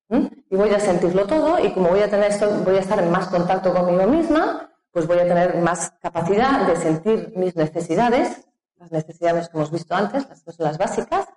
¿Mm? 0.09 0.25
Y 0.49 0.55
voy 0.55 0.69
a 0.71 0.79
sentirlo 0.79 1.27
todo 1.27 1.59
y 1.63 1.71
como 1.71 1.89
voy 1.89 2.01
a 2.01 2.09
tener 2.09 2.31
voy 2.63 2.77
a 2.77 2.79
estar 2.79 2.99
en 2.99 3.11
más 3.11 3.27
contacto 3.27 3.71
conmigo 3.73 4.07
misma 4.07 4.69
pues 4.91 5.07
voy 5.07 5.19
a 5.19 5.27
tener 5.27 5.57
más 5.57 5.91
capacidad 6.01 6.65
de 6.65 6.75
sentir 6.75 7.33
mis 7.35 7.55
necesidades, 7.55 8.45
las 8.77 8.91
necesidades 8.91 9.49
que 9.49 9.57
hemos 9.57 9.71
visto 9.71 9.95
antes, 9.95 10.25
las 10.57 10.77
básicas, 10.77 11.27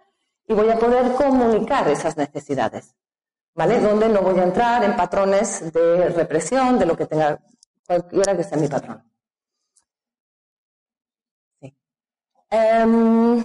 y 0.47 0.55
voy 0.55 0.71
a 0.71 0.79
poder 0.79 1.13
comunicar 1.13 1.89
esas 1.89 2.17
necesidades, 2.17 2.95
¿vale? 3.55 3.81
Donde 3.81 4.09
no 4.09 4.23
voy 4.23 4.39
a 4.41 4.45
entrar 4.45 4.83
en 4.85 4.97
patrones 4.97 5.73
de 5.73 6.09
represión, 6.09 6.79
de 6.79 6.87
lo 6.87 6.97
que 6.97 7.07
tenga 7.07 7.39
cualquiera 7.87 8.37
que 8.37 8.45
sea 8.45 8.59
mi 8.59 8.69
patrón. 8.69 9.03
Em, 12.53 13.43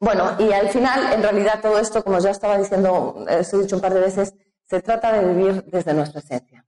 bueno, 0.00 0.36
y 0.38 0.52
al 0.52 0.68
final, 0.68 1.12
en 1.12 1.22
realidad, 1.22 1.60
todo 1.62 1.78
esto, 1.78 2.02
como 2.02 2.18
ya 2.18 2.30
estaba 2.30 2.58
diciendo, 2.58 3.14
os 3.14 3.52
he 3.54 3.58
dicho 3.58 3.76
un 3.76 3.82
par 3.82 3.94
de 3.94 4.00
veces, 4.00 4.34
se 4.68 4.82
trata 4.82 5.12
de 5.12 5.32
vivir 5.32 5.64
desde 5.66 5.94
nuestra 5.94 6.20
esencia. 6.20 6.66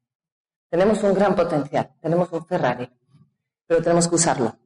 Tenemos 0.70 1.02
un 1.02 1.14
gran 1.14 1.34
potencial, 1.34 1.90
tenemos 2.00 2.30
un 2.32 2.46
Ferrari, 2.46 2.88
pero 3.66 3.82
tenemos 3.82 4.06
que 4.08 4.14
usarlo. 4.14 4.56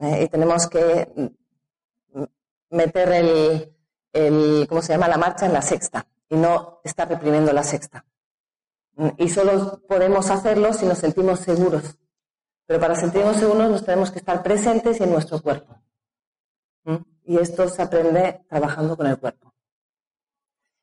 ¿eh? 0.00 0.24
y 0.24 0.28
tenemos 0.28 0.66
que 0.66 1.32
meter 2.70 3.72
el, 4.12 4.66
¿cómo 4.68 4.82
se 4.82 4.92
llama?, 4.92 5.08
la 5.08 5.16
marcha 5.16 5.46
en 5.46 5.52
la 5.52 5.62
sexta 5.62 6.06
y 6.28 6.36
no 6.36 6.80
estar 6.84 7.08
reprimiendo 7.08 7.52
la 7.52 7.62
sexta. 7.62 8.04
Y 9.18 9.28
solo 9.28 9.82
podemos 9.86 10.30
hacerlo 10.30 10.72
si 10.72 10.86
nos 10.86 10.98
sentimos 10.98 11.40
seguros. 11.40 11.98
Pero 12.66 12.80
para 12.80 12.96
sentirnos 12.96 13.36
seguros 13.36 13.70
nos 13.70 13.84
tenemos 13.84 14.10
que 14.10 14.18
estar 14.18 14.42
presentes 14.42 15.00
y 15.00 15.04
en 15.04 15.10
nuestro 15.10 15.40
cuerpo. 15.40 15.76
Y 17.24 17.38
esto 17.38 17.68
se 17.68 17.82
aprende 17.82 18.44
trabajando 18.48 18.96
con 18.96 19.06
el 19.06 19.18
cuerpo. 19.18 19.52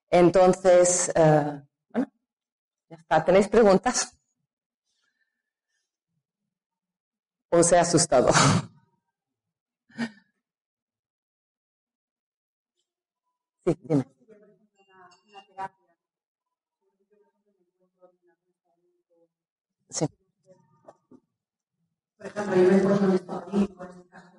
Entonces, 0.09 1.11
eh, 1.15 1.61
bueno, 1.89 2.11
ya 2.89 2.97
está. 2.97 3.23
¿Tenéis 3.23 3.47
preguntas? 3.47 4.17
o 7.53 7.61
se 7.63 7.77
ha 7.77 7.81
asustado? 7.81 8.29
Sí, 13.65 13.77
dime. 13.84 14.05
Sí. 19.89 20.05
Por 22.24 22.32
ejemplo, 22.32 22.55
yo 22.55 22.71
me 22.71 22.78
encuentro 22.78 23.07
en 23.09 23.15
estado 23.15 23.43
anímico, 23.49 23.84
en 23.84 23.89
este 23.89 24.07
caso, 24.07 24.38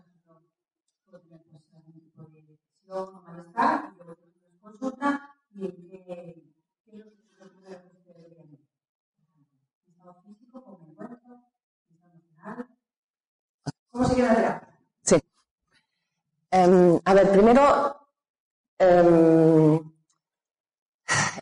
podría 1.10 1.38
pasar 1.52 1.82
un 1.84 1.92
tipo 1.92 2.22
de 2.22 2.40
depresión 2.40 3.14
o 3.14 3.22
malestar, 3.22 3.92
y 3.92 3.96
luego 3.98 4.14
tengo 4.14 4.60
consulta, 4.62 5.36
y 5.54 5.64
en 5.66 5.90
qué, 5.90 6.46
es 6.86 6.98
lo 6.98 7.04
que 7.04 7.10
se 7.10 7.26
puede 7.34 7.76
hacer 7.76 8.40
en 8.40 8.54
estado 9.84 10.14
físico, 10.24 10.64
cómo 10.64 10.78
me 10.78 10.92
encuentro, 10.92 11.34
en 11.34 11.92
estado 11.92 12.06
emocional. 12.06 12.68
¿Cómo 13.90 14.04
se 14.06 14.14
queda 14.16 14.32
la 14.32 14.78
Sí. 15.02 15.16
Em, 16.50 17.00
a 17.04 17.12
ver, 17.12 17.32
primero, 17.32 18.08
em, 18.78 19.92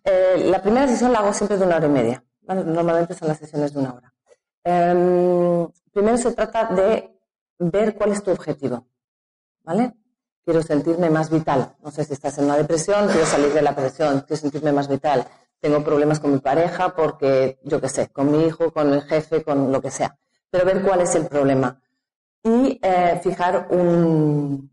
eh, 0.03 0.45
la 0.51 0.61
primera 0.61 0.89
sesión 0.89 1.13
la 1.13 1.21
hago 1.21 1.33
siempre 1.33 1.57
de 1.57 1.65
una 1.67 1.77
hora 1.77 1.87
y 1.87 1.91
media. 1.91 2.25
Normalmente 2.43 3.15
son 3.15 3.29
las 3.29 3.39
sesiones 3.39 3.73
de 3.73 3.79
una 3.79 3.95
hora. 3.95 4.13
Em, 4.65 5.69
primero 5.93 6.17
se 6.19 6.33
trata 6.33 6.67
de 6.67 7.11
ver 7.59 7.95
cuál 7.95 8.13
es 8.13 8.23
tu 8.23 8.31
objetivo. 8.31 8.87
¿Vale? 9.65 9.95
Quiero 10.45 10.63
sentirme 10.63 11.11
más 11.11 11.31
vital. 11.31 11.77
No 11.83 11.91
sé 11.91 12.05
si 12.05 12.15
estás 12.15 12.39
en 12.39 12.47
una 12.47 12.57
depresión, 12.57 13.09
quiero 13.09 13.27
salir 13.27 13.53
de 13.53 13.63
la 13.63 13.71
depresión, 13.71 14.21
quiero 14.21 14.41
sentirme 14.41 14.73
más 14.73 14.89
vital. 14.89 15.27
Tengo 15.61 15.85
problemas 15.85 16.19
con 16.19 16.33
mi 16.33 16.41
pareja 16.41 16.95
porque, 16.95 17.61
yo 17.63 17.81
qué 17.81 17.89
sé, 17.89 18.09
con 18.09 18.33
mi 18.33 18.45
hijo, 18.47 18.73
con 18.73 18.93
el 18.93 19.03
jefe, 19.03 19.45
con 19.45 19.71
lo 19.71 19.81
que 19.81 19.91
sea. 19.91 20.19
Pero 20.51 20.65
ver 20.65 20.83
cuál 20.83 21.01
es 21.03 21.15
el 21.15 21.27
problema 21.27 21.81
y 22.43 22.79
eh, 22.83 23.21
fijar 23.23 23.69
un, 23.71 24.71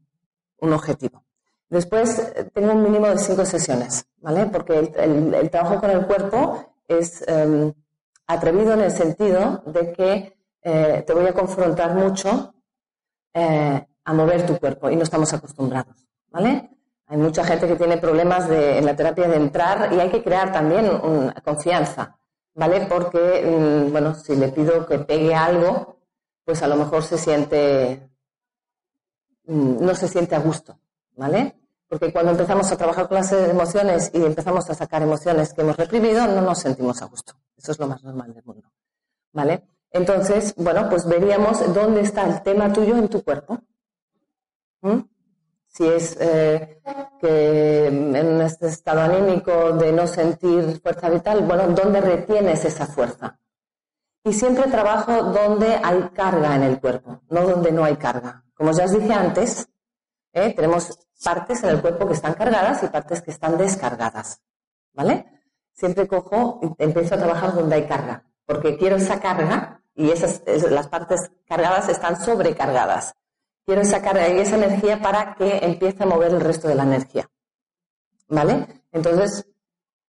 objetivo. 0.59 1.23
Después 1.69 2.17
eh, 2.35 2.49
tengo 2.53 2.73
un 2.73 2.83
mínimo 2.83 3.07
de 3.07 3.17
cinco 3.17 3.45
sesiones, 3.45 4.05
¿vale? 4.17 4.47
Porque 4.47 4.91
el, 4.97 5.49
trabajo 5.51 5.79
con 5.79 5.91
el 5.91 6.05
cuerpo 6.05 6.73
es 6.87 7.23
em, 7.27 7.71
atrevido 8.29 8.73
en 8.73 8.81
el 8.81 8.91
sentido 8.91 9.63
de 9.65 9.91
que 9.91 10.37
eh, 10.61 11.03
te 11.05 11.13
voy 11.13 11.27
a 11.27 11.33
confrontar 11.33 11.95
mucho 11.95 12.53
a 13.33 14.13
mover 14.13 14.45
tu 14.45 14.57
cuerpo 14.57 14.89
y 14.89 14.95
no 14.95 15.03
estamos 15.03 15.31
acostumbrados, 15.33 15.95
¿vale? 16.29 16.69
Hay 17.05 17.17
mucha 17.17 17.43
gente 17.43 17.67
que 17.67 17.75
tiene 17.75 17.97
problemas 17.97 18.49
en 18.49 18.85
la 18.85 18.95
terapia 18.95 19.27
de 19.27 19.37
entrar 19.37 19.93
y 19.93 19.99
hay 19.99 20.09
que 20.09 20.23
crear 20.23 20.51
también 20.51 20.89
una 20.89 21.33
confianza, 21.43 22.19
¿vale? 22.53 22.85
Porque, 22.87 23.43
mm, 23.45 23.91
bueno, 23.91 24.13
si 24.15 24.35
le 24.35 24.49
pido 24.49 24.85
que 24.85 24.99
pegue 24.99 25.33
algo, 25.33 25.97
pues 26.43 26.61
a 26.63 26.67
lo 26.67 26.75
mejor 26.75 27.03
se 27.03 27.17
siente, 27.17 28.09
mm, 29.45 29.85
no 29.85 29.95
se 29.95 30.07
siente 30.07 30.35
a 30.35 30.39
gusto, 30.39 30.79
¿vale? 31.15 31.55
Porque 31.87 32.11
cuando 32.11 32.31
empezamos 32.31 32.71
a 32.71 32.77
trabajar 32.77 33.07
con 33.07 33.17
las 33.17 33.31
emociones 33.31 34.11
y 34.13 34.23
empezamos 34.23 34.69
a 34.69 34.75
sacar 34.75 35.01
emociones 35.01 35.53
que 35.53 35.61
hemos 35.61 35.77
reprimido, 35.77 36.27
no 36.27 36.41
nos 36.41 36.59
sentimos 36.59 37.01
a 37.01 37.05
gusto. 37.05 37.33
Eso 37.59 37.73
es 37.73 37.79
lo 37.79 37.87
más 37.87 38.01
normal 38.03 38.33
del 38.33 38.43
mundo, 38.45 38.71
¿vale? 39.33 39.63
Entonces, 39.91 40.53
bueno, 40.55 40.87
pues 40.89 41.05
veríamos 41.05 41.73
dónde 41.73 42.01
está 42.01 42.25
el 42.25 42.41
tema 42.41 42.71
tuyo 42.71 42.95
en 42.95 43.09
tu 43.09 43.21
cuerpo. 43.21 43.59
Si 45.67 45.85
es 45.85 46.15
eh, 46.21 46.81
que 47.19 47.87
en 47.87 48.41
este 48.41 48.67
estado 48.67 49.01
anímico 49.01 49.73
de 49.73 49.91
no 49.91 50.07
sentir 50.07 50.79
fuerza 50.81 51.09
vital, 51.09 51.41
bueno, 51.45 51.67
¿dónde 51.69 51.99
retienes 51.99 52.63
esa 52.63 52.87
fuerza? 52.87 53.37
Y 54.23 54.31
siempre 54.31 54.71
trabajo 54.71 55.21
donde 55.23 55.79
hay 55.83 56.09
carga 56.13 56.55
en 56.55 56.63
el 56.63 56.79
cuerpo, 56.79 57.21
no 57.29 57.45
donde 57.45 57.71
no 57.71 57.83
hay 57.83 57.97
carga. 57.97 58.45
Como 58.53 58.71
ya 58.71 58.85
os 58.85 58.91
dije 58.91 59.13
antes, 59.13 59.67
¿eh? 60.31 60.53
tenemos 60.53 60.97
partes 61.23 61.61
en 61.63 61.69
el 61.71 61.81
cuerpo 61.81 62.07
que 62.07 62.13
están 62.13 62.35
cargadas 62.35 62.83
y 62.83 62.87
partes 62.87 63.21
que 63.21 63.31
están 63.31 63.57
descargadas. 63.57 64.41
¿Vale? 64.93 65.38
Siempre 65.79 66.09
cojo, 66.09 66.59
empiezo 66.77 67.15
a 67.15 67.19
trabajar 67.19 67.55
donde 67.55 67.75
hay 67.75 67.87
carga, 67.87 68.25
porque 68.45 68.75
quiero 68.75 68.97
esa 68.97 69.21
carga 69.21 69.81
y 69.95 70.09
esas, 70.09 70.41
las 70.69 70.89
partes 70.89 71.31
cargadas 71.47 71.87
están 71.87 72.21
sobrecargadas. 72.21 73.15
Quiero 73.65 73.83
esa 73.83 74.01
carga 74.01 74.27
y 74.27 74.39
esa 74.39 74.57
energía 74.57 75.01
para 75.01 75.35
que 75.35 75.59
empiece 75.59 76.03
a 76.03 76.05
mover 76.05 76.31
el 76.33 76.41
resto 76.41 76.67
de 76.67 76.75
la 76.75 76.83
energía. 76.83 77.29
¿Vale? 78.27 78.67
Entonces, 78.91 79.47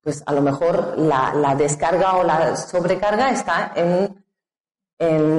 pues 0.02 0.24
a 0.26 0.32
lo 0.32 0.42
mejor 0.42 0.98
la, 0.98 1.54
descarga 1.56 2.16
o 2.16 2.24
la 2.24 2.56
sobrecarga 2.56 3.30
está 3.30 3.72
en, 3.76 4.24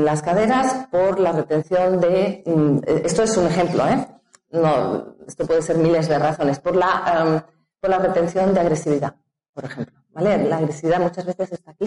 las 0.06 0.22
caderas 0.22 0.88
por 0.90 1.20
la 1.20 1.34
retención 1.34 2.00
de... 2.00 2.42
Mm, 2.46 2.80
esto 3.04 3.24
es 3.24 3.36
un 3.36 3.48
ejemplo, 3.48 3.86
¿eh? 3.86 4.08
No, 4.52 5.14
esto 5.28 5.46
puede 5.46 5.62
ser 5.62 5.78
miles 5.78 6.08
de 6.08 6.18
razones. 6.18 6.58
Por 6.62 6.78
la, 6.78 7.04
em, 7.20 7.42
por 7.82 7.90
la 7.90 7.98
retención 7.98 8.54
de 8.54 8.62
agresividad, 8.62 9.14
por 9.54 9.66
ejemplo. 9.66 10.01
La 10.16 10.58
agresividad 10.58 11.00
muchas 11.00 11.26
veces 11.26 11.52
está 11.52 11.72
aquí. 11.72 11.86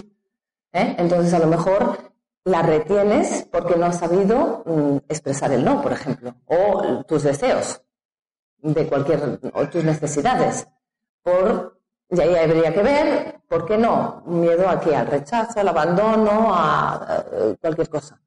¿eh? 0.72 0.96
Entonces, 0.98 1.32
a 1.34 1.38
lo 1.38 1.46
mejor 1.46 1.98
la 2.44 2.62
retienes 2.62 3.46
porque 3.50 3.76
no 3.76 3.86
has 3.86 3.98
sabido 3.98 4.62
mm, 4.66 4.96
expresar 5.08 5.52
el 5.52 5.64
no, 5.64 5.80
por 5.82 5.92
ejemplo, 5.92 6.34
o 6.46 7.04
tus 7.04 7.22
deseos 7.22 7.82
de 8.58 8.86
cualquier, 8.86 9.40
o 9.52 9.68
tus 9.68 9.84
necesidades, 9.84 10.66
por 11.22 11.74
y 12.10 12.20
ahí 12.20 12.34
habría 12.36 12.72
que 12.72 12.82
ver, 12.82 13.40
¿por 13.48 13.64
qué 13.66 13.78
no? 13.78 14.22
Miedo 14.26 14.68
aquí 14.68 14.92
al 14.92 15.06
rechazo, 15.06 15.60
al 15.60 15.68
abandono, 15.68 16.54
a, 16.54 17.24
cualquier 17.60 17.88
cosa. 17.88 18.20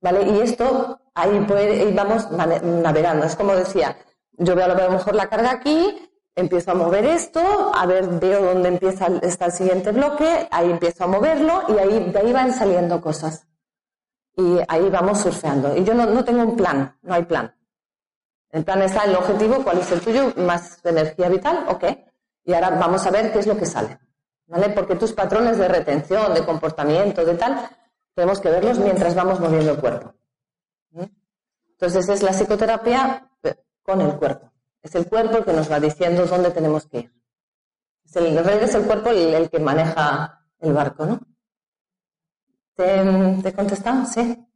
¿Vale? 0.00 0.22
Y 0.22 0.40
esto, 0.40 1.00
ahí, 1.14 1.40
puede, 1.46 1.92
vamos 1.92 2.30
navegando. 2.30 3.26
Es 3.26 3.36
como 3.36 3.54
decía, 3.54 3.96
yo 4.32 4.54
veo 4.54 4.66
a 4.66 4.68
lo 4.68 4.90
mejor 4.90 5.14
la 5.14 5.28
carga 5.28 5.50
aquí, 5.50 6.10
empiezo 6.34 6.72
a 6.72 6.74
mover 6.74 7.04
esto, 7.04 7.72
a 7.74 7.86
ver, 7.86 8.08
veo 8.20 8.42
dónde 8.42 8.68
empieza 8.68 9.06
está 9.22 9.46
el 9.46 9.52
siguiente 9.52 9.92
bloque, 9.92 10.48
ahí 10.50 10.70
empiezo 10.70 11.04
a 11.04 11.06
moverlo 11.06 11.62
y 11.68 11.78
ahí, 11.78 12.10
de 12.10 12.18
ahí 12.18 12.32
van 12.32 12.52
saliendo 12.52 13.00
cosas. 13.00 13.46
Y 14.36 14.58
ahí 14.66 14.90
vamos 14.90 15.20
surfeando. 15.20 15.76
Y 15.76 15.84
yo 15.84 15.94
no, 15.94 16.06
no 16.06 16.24
tengo 16.24 16.42
un 16.42 16.56
plan, 16.56 16.96
no 17.02 17.14
hay 17.14 17.24
plan. 17.24 17.54
El 18.50 18.64
plan 18.64 18.82
está 18.82 19.04
el 19.04 19.16
objetivo, 19.16 19.62
cuál 19.62 19.78
es 19.78 19.90
el 19.92 20.00
tuyo, 20.00 20.32
más 20.36 20.84
energía 20.84 21.28
vital, 21.28 21.66
ok. 21.68 21.84
Y 22.44 22.52
ahora 22.52 22.70
vamos 22.70 23.06
a 23.06 23.10
ver 23.10 23.32
qué 23.32 23.40
es 23.40 23.46
lo 23.46 23.56
que 23.56 23.66
sale. 23.66 23.98
¿Vale? 24.46 24.68
Porque 24.70 24.96
tus 24.96 25.12
patrones 25.12 25.56
de 25.56 25.68
retención, 25.68 26.34
de 26.34 26.44
comportamiento, 26.44 27.24
de 27.24 27.34
tal, 27.34 27.68
tenemos 28.14 28.40
que 28.40 28.50
verlos 28.50 28.78
mientras 28.78 29.14
vamos 29.14 29.40
moviendo 29.40 29.72
el 29.72 29.80
cuerpo. 29.80 30.14
Entonces 31.70 32.08
es 32.08 32.22
la 32.22 32.32
psicoterapia 32.32 33.28
con 33.82 34.00
el 34.00 34.14
cuerpo. 34.16 34.53
Es 34.84 34.94
el 34.94 35.08
cuerpo 35.08 35.38
el 35.38 35.44
que 35.46 35.52
nos 35.54 35.72
va 35.72 35.80
diciendo 35.80 36.26
dónde 36.26 36.50
tenemos 36.50 36.86
que 36.86 36.98
ir. 36.98 37.12
Es 38.04 38.16
el, 38.16 38.26
en 38.26 38.44
realidad 38.44 38.68
es 38.68 38.74
el 38.74 38.84
cuerpo 38.84 39.08
el, 39.08 39.48
que 39.48 39.58
maneja 39.58 40.46
el 40.60 40.74
barco, 40.74 41.06
¿no? 41.06 41.20
¿Te, 42.76 43.00
he 43.48 43.54
contestado? 43.54 44.04
Sí. 44.04 44.46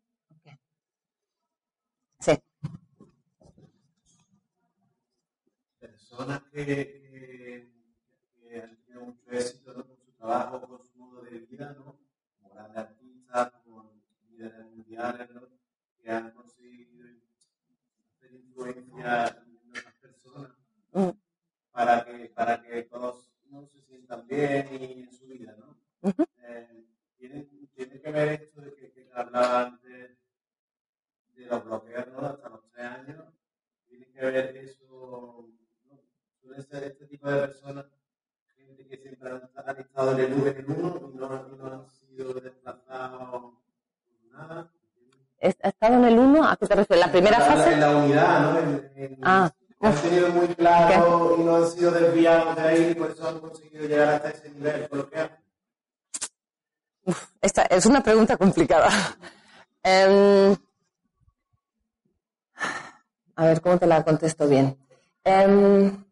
Sí. 2.21 2.33
Personas 5.81 6.43
que, 6.53 7.73
han 8.63 8.77
tenido 8.85 9.07
mucho 9.07 9.31
éxito 9.31 9.75
con 9.75 9.97
su 9.97 10.13
trabajo, 10.19 10.61
con 10.61 10.85
su 10.85 10.99
modo 10.99 11.23
de 11.23 11.39
vida, 11.39 11.75
¿no? 11.79 11.97
Como 12.43 12.55
grandes 12.55 12.77
artistas, 12.77 13.53
como 13.65 13.91
líderes 14.29 14.67
mundiales, 14.67 15.31
¿no? 15.31 15.49
Que 16.03 16.11
han 16.11 16.33
conseguido 16.33 17.07
hacer 18.19 18.33
influencia 18.35 19.48
Mm. 20.93 21.11
para 21.71 22.05
que, 22.05 22.29
para 22.35 22.63
que 22.63 22.83
todos 22.85 23.31
no 23.51 23.67
se 23.67 23.81
sientan 23.83 24.27
bien 24.27 24.69
y 24.73 25.03
en 25.03 25.13
su 25.13 25.27
vida, 25.27 25.55
¿no? 25.59 25.77
Eh, 26.43 26.87
tiene, 27.19 27.49
tiene, 27.75 28.01
que 28.01 28.11
ver 28.11 28.29
esto 28.43 28.61
de 28.63 28.75
que, 28.75 28.93
que 28.93 29.11
hablaba 29.15 29.67
antes 29.67 30.19
de 31.35 31.47
los 31.47 31.65
bloqueos 31.65 32.07
¿no? 32.09 32.27
hasta 32.27 32.49
los 32.49 32.65
tres 32.71 32.87
años, 32.87 33.25
tiene 33.89 34.07
que 34.07 34.21
ver 34.21 34.57
eso, 34.57 35.49
¿no? 35.85 36.01
suelen 36.41 36.67
ser 36.67 36.85
este 36.85 37.07
tipo 37.07 37.31
de 37.31 37.41
personas, 37.41 37.87
gente 38.57 38.87
que 38.87 38.97
siempre 38.97 39.31
han, 39.31 39.51
han 39.55 39.79
estado 39.79 40.13
en 40.13 40.21
el 40.21 40.41
U 40.41 40.47
en 40.47 40.57
el 40.57 40.71
1 40.71 41.11
y 41.13 41.17
no, 41.17 41.49
no 41.49 41.67
han 41.67 41.87
sido 41.87 42.35
desplazados 42.35 43.55
por 44.09 44.33
nada. 44.33 44.73
¿Ha 45.41 45.69
estado 45.69 45.95
en 45.95 46.05
el 46.05 46.19
1? 46.19 46.49
¿A 46.49 46.57
qué 46.57 46.67
te 46.67 46.75
refieres? 46.75 47.07
¿La 47.07 47.13
primera 47.13 47.41
fase? 47.41 47.75
En 47.75 47.81
la 47.81 47.97
unidad, 47.97 48.41
¿no? 48.41 48.59
En, 48.59 48.93
en, 48.97 49.19
ah 49.23 49.53
han 49.81 49.95
tenido 50.03 50.29
muy 50.31 50.49
claro 50.49 51.37
y 51.39 51.43
no 51.43 51.57
han 51.57 51.71
sido 51.71 51.91
desviados 51.93 52.57
de 52.57 52.63
ahí, 52.63 52.95
por 52.95 53.11
eso 53.11 53.29
han 53.29 53.39
conseguido 53.41 53.87
llegar 53.87 54.09
hasta 54.15 54.31
ese 54.31 54.51
nivel 54.51 54.89
esta 57.41 57.63
es 57.63 57.87
una 57.87 58.03
pregunta 58.03 58.37
complicada. 58.37 58.91
Em, 59.83 60.55
a 63.37 63.45
ver, 63.45 63.61
¿cómo 63.61 63.79
te 63.79 63.87
la 63.87 64.05
contesto 64.05 64.49
bien? 64.49 64.77
Em, 65.25 66.05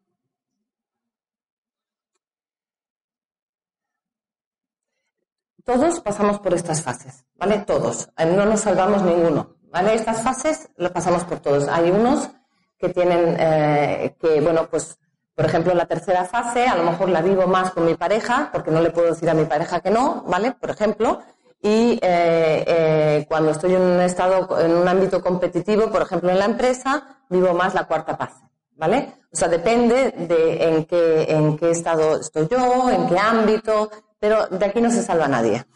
todos 5.65 6.01
pasamos 6.01 6.39
por 6.41 6.55
estas 6.55 6.83
fases, 6.83 7.25
¿vale? 7.35 7.59
Todos. 7.59 8.09
No 8.19 8.47
nos 8.47 8.61
salvamos 8.61 9.03
ninguno, 9.03 9.57
¿vale? 9.71 9.95
Estas 9.95 10.23
fases 10.23 10.71
las 10.77 10.93
pasamos 10.93 11.25
por 11.25 11.41
todos. 11.41 11.69
Hay 11.69 11.91
unos 11.91 12.31
que 12.79 12.89
tienen, 12.91 13.37
eh, 13.39 14.15
que 14.21 14.41
bueno, 14.41 14.69
pues, 14.71 14.99
por 15.35 15.45
ejemplo, 15.45 15.75
la 15.75 15.87
tercera 15.87 16.25
fase, 16.25 16.67
a 16.67 16.77
lo 16.77 16.85
mejor 16.85 17.09
la 17.11 17.21
vivo 17.21 17.47
más 17.47 17.71
con 17.71 17.85
mi 17.85 17.95
pareja, 17.95 18.51
porque 18.53 18.71
no 18.71 18.81
le 18.81 18.91
puedo 18.91 19.09
decir 19.09 19.29
a 19.29 19.35
mi 19.35 19.45
pareja 19.45 19.81
que 19.81 19.91
no, 19.91 20.25
¿vale? 20.27 20.53
Por 20.53 20.71
ejemplo, 20.71 21.21
y 21.63 21.99
eh, 22.03 22.65
eh, 22.67 23.27
cuando 23.29 23.51
estoy 23.51 23.75
en 23.75 23.83
un 23.83 24.01
estado, 24.01 24.61
en 24.61 24.73
un 24.73 24.89
ámbito 24.89 25.21
competitivo, 25.21 25.91
por 25.91 26.03
ejemplo, 26.03 26.31
en 26.31 26.39
la 26.39 26.45
empresa, 26.45 27.23
vivo 27.29 27.55
más 27.55 27.75
la 27.75 27.85
cuarta 27.85 28.17
fase, 28.17 28.45
¿vale? 28.77 29.15
O 29.33 29.37
sea, 29.37 29.49
depende 29.49 30.13
de 30.13 30.69
en 30.69 30.85
qué, 30.85 31.27
en 31.29 31.57
qué 31.59 31.71
estado 31.71 32.21
estoy 32.21 32.49
yo, 32.49 32.91
en 32.91 33.07
qué 33.09 33.19
ámbito, 33.19 33.91
pero 34.19 34.47
de 34.47 34.65
aquí 34.65 34.81
no 34.81 34.91
se 34.91 35.03
salva 35.03 35.29
nadie. 35.29 35.67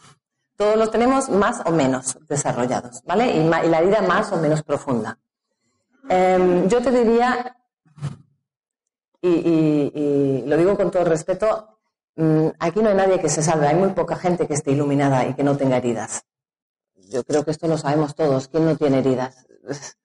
Todos 0.55 0.75
los 0.77 0.91
tenemos 0.91 1.29
más 1.29 1.61
o 1.65 1.71
menos 1.71 2.17
desarrollados, 2.27 3.03
¿vale? 3.03 3.31
y 3.31 3.43
la 3.47 3.81
vida 3.81 4.01
más 4.01 4.31
o 4.31 4.37
menos 4.37 4.63
profunda. 4.63 5.17
Em, 6.13 6.67
yo 6.67 6.81
te 6.81 6.91
diría, 6.91 7.55
y, 9.21 10.43
lo 10.45 10.57
digo 10.57 10.75
con 10.75 10.91
todo 10.91 11.05
respeto, 11.05 11.79
mm, 12.17 12.47
aquí 12.59 12.81
no 12.81 12.89
hay 12.89 12.95
nadie 12.95 13.21
que 13.21 13.29
se 13.29 13.41
salve, 13.41 13.67
hay 13.67 13.77
muy 13.77 13.91
poca 13.91 14.17
gente 14.17 14.45
que 14.45 14.55
esté 14.55 14.71
iluminada 14.71 15.25
y 15.25 15.33
que 15.33 15.43
no 15.43 15.55
tenga 15.55 15.77
heridas. 15.77 16.25
Yo 16.95 17.23
creo 17.23 17.45
que 17.45 17.51
esto 17.51 17.65
lo 17.69 17.77
sabemos 17.77 18.13
todos, 18.13 18.49
¿quién 18.49 18.65
no 18.65 18.75
tiene 18.75 18.99
heridas? 18.99 19.47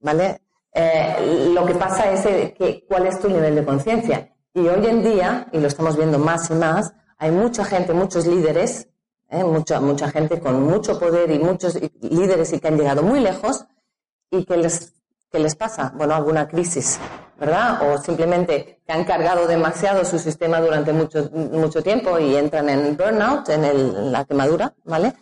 ¿Vale? 0.00 0.40
Eh, 0.72 1.50
lo 1.52 1.66
que 1.66 1.74
pasa 1.74 2.10
es 2.10 2.22
que, 2.54 2.86
cuál 2.88 3.06
es 3.08 3.20
tu 3.20 3.28
nivel 3.28 3.54
de 3.54 3.64
conciencia. 3.64 4.34
Y 4.54 4.60
hoy 4.60 4.86
en 4.86 5.02
día, 5.02 5.46
y 5.52 5.58
lo 5.58 5.68
estamos 5.68 5.94
viendo 5.94 6.18
más 6.18 6.48
y 6.48 6.54
más, 6.54 6.94
hay 7.18 7.32
mucha 7.32 7.66
gente, 7.66 7.92
muchos 7.92 8.26
líderes, 8.26 8.88
eh, 9.28 9.44
mucha, 9.44 9.78
mucha 9.78 10.10
gente 10.10 10.40
con 10.40 10.62
mucho 10.62 10.98
poder 10.98 11.30
y 11.30 11.38
muchos 11.38 11.78
líderes 12.00 12.50
y 12.54 12.60
que 12.60 12.68
han 12.68 12.78
llegado 12.78 13.02
muy 13.02 13.20
lejos 13.20 13.66
y 14.30 14.46
que 14.46 14.56
les 14.56 14.94
¿Qué 15.30 15.38
les 15.38 15.54
pasa? 15.54 15.92
Bueno, 15.94 16.14
alguna 16.14 16.48
crisis, 16.48 16.98
¿verdad? 17.38 17.82
O 17.88 17.98
simplemente 17.98 18.80
que 18.84 18.92
han 18.92 19.04
cargado 19.04 19.46
demasiado 19.46 20.04
su 20.04 20.18
sistema 20.18 20.60
durante 20.60 20.92
mucho, 20.92 21.30
mucho 21.32 21.82
tiempo 21.82 22.18
y 22.18 22.34
entran 22.34 22.68
en 22.68 22.96
burnout, 22.96 23.48
en, 23.50 24.10
la 24.10 24.24
quemadura, 24.24 24.74
¿vale? 24.84 25.14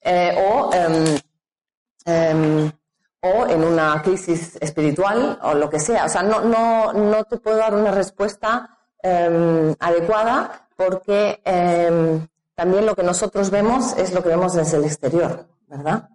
Eh, 0.00 0.32
o, 0.48 0.70
em, 0.72 1.18
em, 2.04 2.72
o 3.20 3.46
en 3.48 3.64
una 3.64 4.00
crisis 4.00 4.56
espiritual 4.60 5.40
o 5.42 5.54
lo 5.54 5.68
que 5.68 5.80
sea. 5.80 6.04
O 6.04 6.08
sea, 6.08 6.22
no, 6.22 6.40
no, 6.42 6.92
no 6.92 7.24
te 7.24 7.38
puedo 7.38 7.56
dar 7.56 7.74
una 7.74 7.90
respuesta 7.90 8.78
em, 9.02 9.74
adecuada 9.80 10.68
porque 10.76 11.42
también 12.54 12.86
lo 12.86 12.94
que 12.94 13.02
nosotros 13.02 13.50
vemos 13.50 13.96
es 13.98 14.12
lo 14.12 14.22
que 14.22 14.28
vemos 14.28 14.54
desde 14.54 14.76
el 14.76 14.84
exterior, 14.84 15.48
¿verdad? 15.66 16.10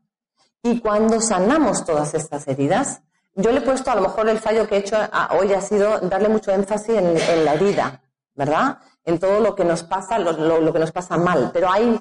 Y 0.62 0.80
cuando 0.80 1.20
sanamos 1.20 1.84
todas 1.84 2.14
estas 2.14 2.48
heridas, 2.48 3.02
yo 3.36 3.52
le 3.52 3.60
he 3.60 3.62
puesto, 3.62 3.90
a 3.90 3.96
lo 3.96 4.02
mejor 4.02 4.30
el 4.30 4.40
fallo 4.40 4.68
que 4.68 4.76
he 4.76 4.80
hecho 4.80 4.98
hoy 5.32 5.54
ha 5.54 5.62
sido 5.62 6.00
darle 6.02 6.30
mucho 6.30 6.52
énfasis 6.52 6.96
en, 6.98 7.46
la 7.46 7.54
herida, 7.56 8.02
¿verdad? 8.36 8.78
En 9.04 9.20
todo 9.20 9.40
lo 9.40 9.56
que 9.56 9.66
nos 9.66 9.84
pasa, 9.84 10.20
lo, 10.20 10.72
que 10.72 10.80
nos 10.80 10.92
pasa 10.92 11.18
mal. 11.18 11.50
Pero 11.52 11.72
hay, 11.72 12.00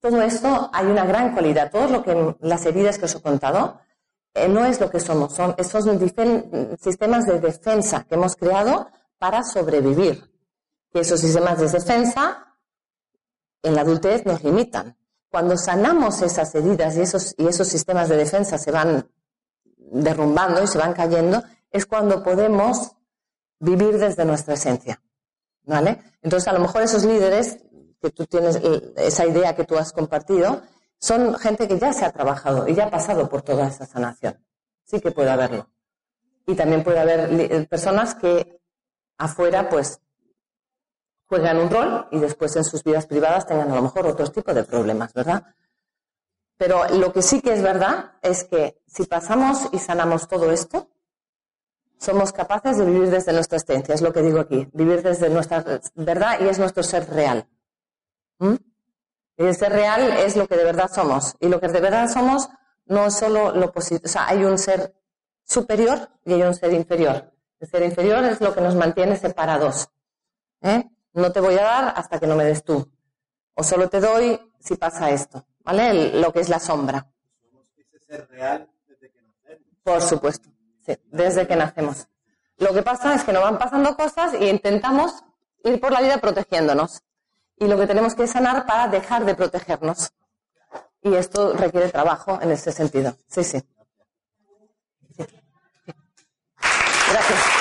todo 0.00 0.20
esto, 0.20 0.70
hay 0.72 0.86
una 0.86 1.04
gran 1.04 1.32
cualidad. 1.32 1.70
Todo 1.70 1.88
lo 1.88 2.02
que, 2.02 2.36
las 2.40 2.66
heridas 2.66 2.98
que 2.98 3.06
os 3.06 3.14
he 3.14 3.22
contado, 3.22 3.80
eh, 4.34 4.48
no 4.48 4.64
es 4.66 4.78
lo 4.80 4.90
que 4.90 5.00
somos, 5.00 5.32
son 5.32 5.54
esos 5.56 5.84
sistemas 6.80 7.24
de 7.24 7.40
defensa 7.40 8.04
que 8.04 8.16
hemos 8.16 8.36
creado 8.36 8.88
para 9.18 9.42
sobrevivir. 9.42 10.30
Y 10.92 10.98
esos 10.98 11.20
sistemas 11.20 11.58
de 11.58 11.68
defensa 11.68 12.56
en 13.62 13.74
la 13.74 13.80
adultez 13.80 14.26
nos 14.26 14.44
limitan. 14.44 14.96
Cuando 15.30 15.56
sanamos 15.56 16.20
esas 16.20 16.54
heridas 16.54 16.96
y 16.96 17.00
esos, 17.00 17.34
y 17.38 17.46
esos 17.46 17.66
sistemas 17.66 18.08
de 18.08 18.16
defensa 18.16 18.58
se 18.58 18.70
van 18.70 19.08
derrumbando 19.94 20.62
y 20.62 20.66
se 20.66 20.78
van 20.78 20.92
cayendo, 20.92 21.42
es 21.70 21.86
cuando 21.86 22.22
podemos 22.22 22.92
vivir 23.60 23.98
desde 23.98 24.24
nuestra 24.24 24.54
esencia. 24.54 25.00
¿Vale? 25.62 26.02
Entonces, 26.20 26.46
a 26.48 26.52
lo 26.52 26.60
mejor 26.60 26.82
esos 26.82 27.04
líderes 27.04 27.58
que 28.00 28.10
tú 28.10 28.26
tienes, 28.26 28.60
esa 28.96 29.26
idea 29.26 29.56
que 29.56 29.64
tú 29.64 29.78
has 29.78 29.92
compartido, 29.92 30.62
son 30.98 31.34
gente 31.36 31.66
que 31.66 31.78
ya 31.78 31.92
se 31.92 32.04
ha 32.04 32.12
trabajado 32.12 32.68
y 32.68 32.74
ya 32.74 32.84
ha 32.84 32.90
pasado 32.90 33.28
por 33.28 33.42
toda 33.42 33.68
esa 33.68 33.86
sanación. 33.86 34.38
Sí 34.84 35.00
que 35.00 35.10
puede 35.10 35.30
haberlo. 35.30 35.70
Y 36.46 36.54
también 36.54 36.84
puede 36.84 37.00
haber 37.00 37.40
eh, 37.40 37.66
personas 37.66 38.14
que 38.14 38.60
afuera, 39.16 39.68
pues, 39.70 40.00
juegan 41.26 41.58
un 41.58 41.70
rol 41.70 42.08
y 42.10 42.18
después 42.18 42.54
en 42.56 42.64
sus 42.64 42.84
vidas 42.84 43.06
privadas 43.06 43.46
tengan 43.46 43.70
a 43.70 43.76
lo 43.76 43.82
mejor 43.82 44.06
otro 44.06 44.26
tipo 44.28 44.52
de 44.52 44.64
problemas, 44.64 45.12
¿verdad? 45.14 45.44
Pero 46.56 46.86
lo 46.88 47.12
que 47.12 47.22
sí 47.22 47.40
que 47.40 47.52
es 47.52 47.62
verdad 47.62 48.12
es 48.22 48.44
que 48.44 48.80
si 48.86 49.04
pasamos 49.04 49.68
y 49.72 49.78
sanamos 49.78 50.28
todo 50.28 50.50
esto, 50.52 50.88
somos 51.98 52.32
capaces 52.32 52.78
de 52.78 52.84
vivir 52.84 53.10
desde 53.10 53.32
nuestra 53.32 53.56
esencia, 53.56 53.94
es 53.94 54.02
lo 54.02 54.12
que 54.12 54.22
digo 54.22 54.40
aquí, 54.40 54.68
vivir 54.72 55.02
desde 55.02 55.28
nuestra 55.30 55.64
verdad 55.94 56.38
y 56.40 56.48
es 56.48 56.58
nuestro 56.58 56.82
ser 56.82 57.08
real. 57.10 57.48
¿Mm? 58.38 58.54
Y 59.36 59.44
el 59.44 59.56
ser 59.56 59.72
real 59.72 60.02
es 60.18 60.36
lo 60.36 60.46
que 60.46 60.56
de 60.56 60.64
verdad 60.64 60.90
somos. 60.92 61.36
Y 61.40 61.48
lo 61.48 61.60
que 61.60 61.68
de 61.68 61.80
verdad 61.80 62.08
somos 62.08 62.48
no 62.86 63.06
es 63.06 63.14
solo 63.14 63.52
lo 63.52 63.72
positivo, 63.72 64.02
o 64.04 64.08
sea, 64.08 64.28
hay 64.28 64.44
un 64.44 64.58
ser 64.58 64.94
superior 65.44 66.10
y 66.24 66.34
hay 66.34 66.42
un 66.42 66.54
ser 66.54 66.72
inferior. 66.72 67.32
El 67.58 67.68
ser 67.68 67.82
inferior 67.82 68.24
es 68.24 68.40
lo 68.40 68.54
que 68.54 68.60
nos 68.60 68.74
mantiene 68.74 69.16
separados. 69.16 69.88
¿eh? 70.60 70.84
No 71.14 71.32
te 71.32 71.40
voy 71.40 71.54
a 71.54 71.62
dar 71.62 71.94
hasta 71.96 72.20
que 72.20 72.26
no 72.26 72.36
me 72.36 72.44
des 72.44 72.62
tú. 72.62 72.90
O 73.54 73.62
solo 73.62 73.88
te 73.88 74.00
doy 74.00 74.38
si 74.60 74.76
pasa 74.76 75.10
esto. 75.10 75.46
¿Vale? 75.64 76.20
lo 76.20 76.32
que 76.32 76.40
es 76.40 76.48
la 76.48 76.60
sombra. 76.60 77.06
Ser 78.06 78.28
real 78.28 78.68
desde 78.86 79.10
que 79.10 79.22
nacemos. 79.22 79.62
Por 79.82 80.02
supuesto, 80.02 80.48
sí, 80.84 80.96
desde 81.06 81.46
que 81.46 81.56
nacemos. 81.56 82.06
Lo 82.58 82.72
que 82.72 82.82
pasa 82.82 83.14
es 83.14 83.24
que 83.24 83.32
nos 83.32 83.42
van 83.42 83.58
pasando 83.58 83.96
cosas 83.96 84.34
y 84.38 84.48
intentamos 84.48 85.24
ir 85.64 85.80
por 85.80 85.92
la 85.92 86.00
vida 86.00 86.18
protegiéndonos. 86.18 87.02
Y 87.56 87.66
lo 87.66 87.78
que 87.78 87.86
tenemos 87.86 88.14
que 88.14 88.26
sanar 88.26 88.66
para 88.66 88.88
dejar 88.88 89.24
de 89.24 89.34
protegernos. 89.34 90.12
Y 91.02 91.14
esto 91.14 91.52
requiere 91.52 91.88
trabajo 91.90 92.38
en 92.40 92.50
ese 92.52 92.72
sentido. 92.72 93.16
Sí. 93.28 93.44
sí. 93.44 93.62
Gracias. 97.10 97.53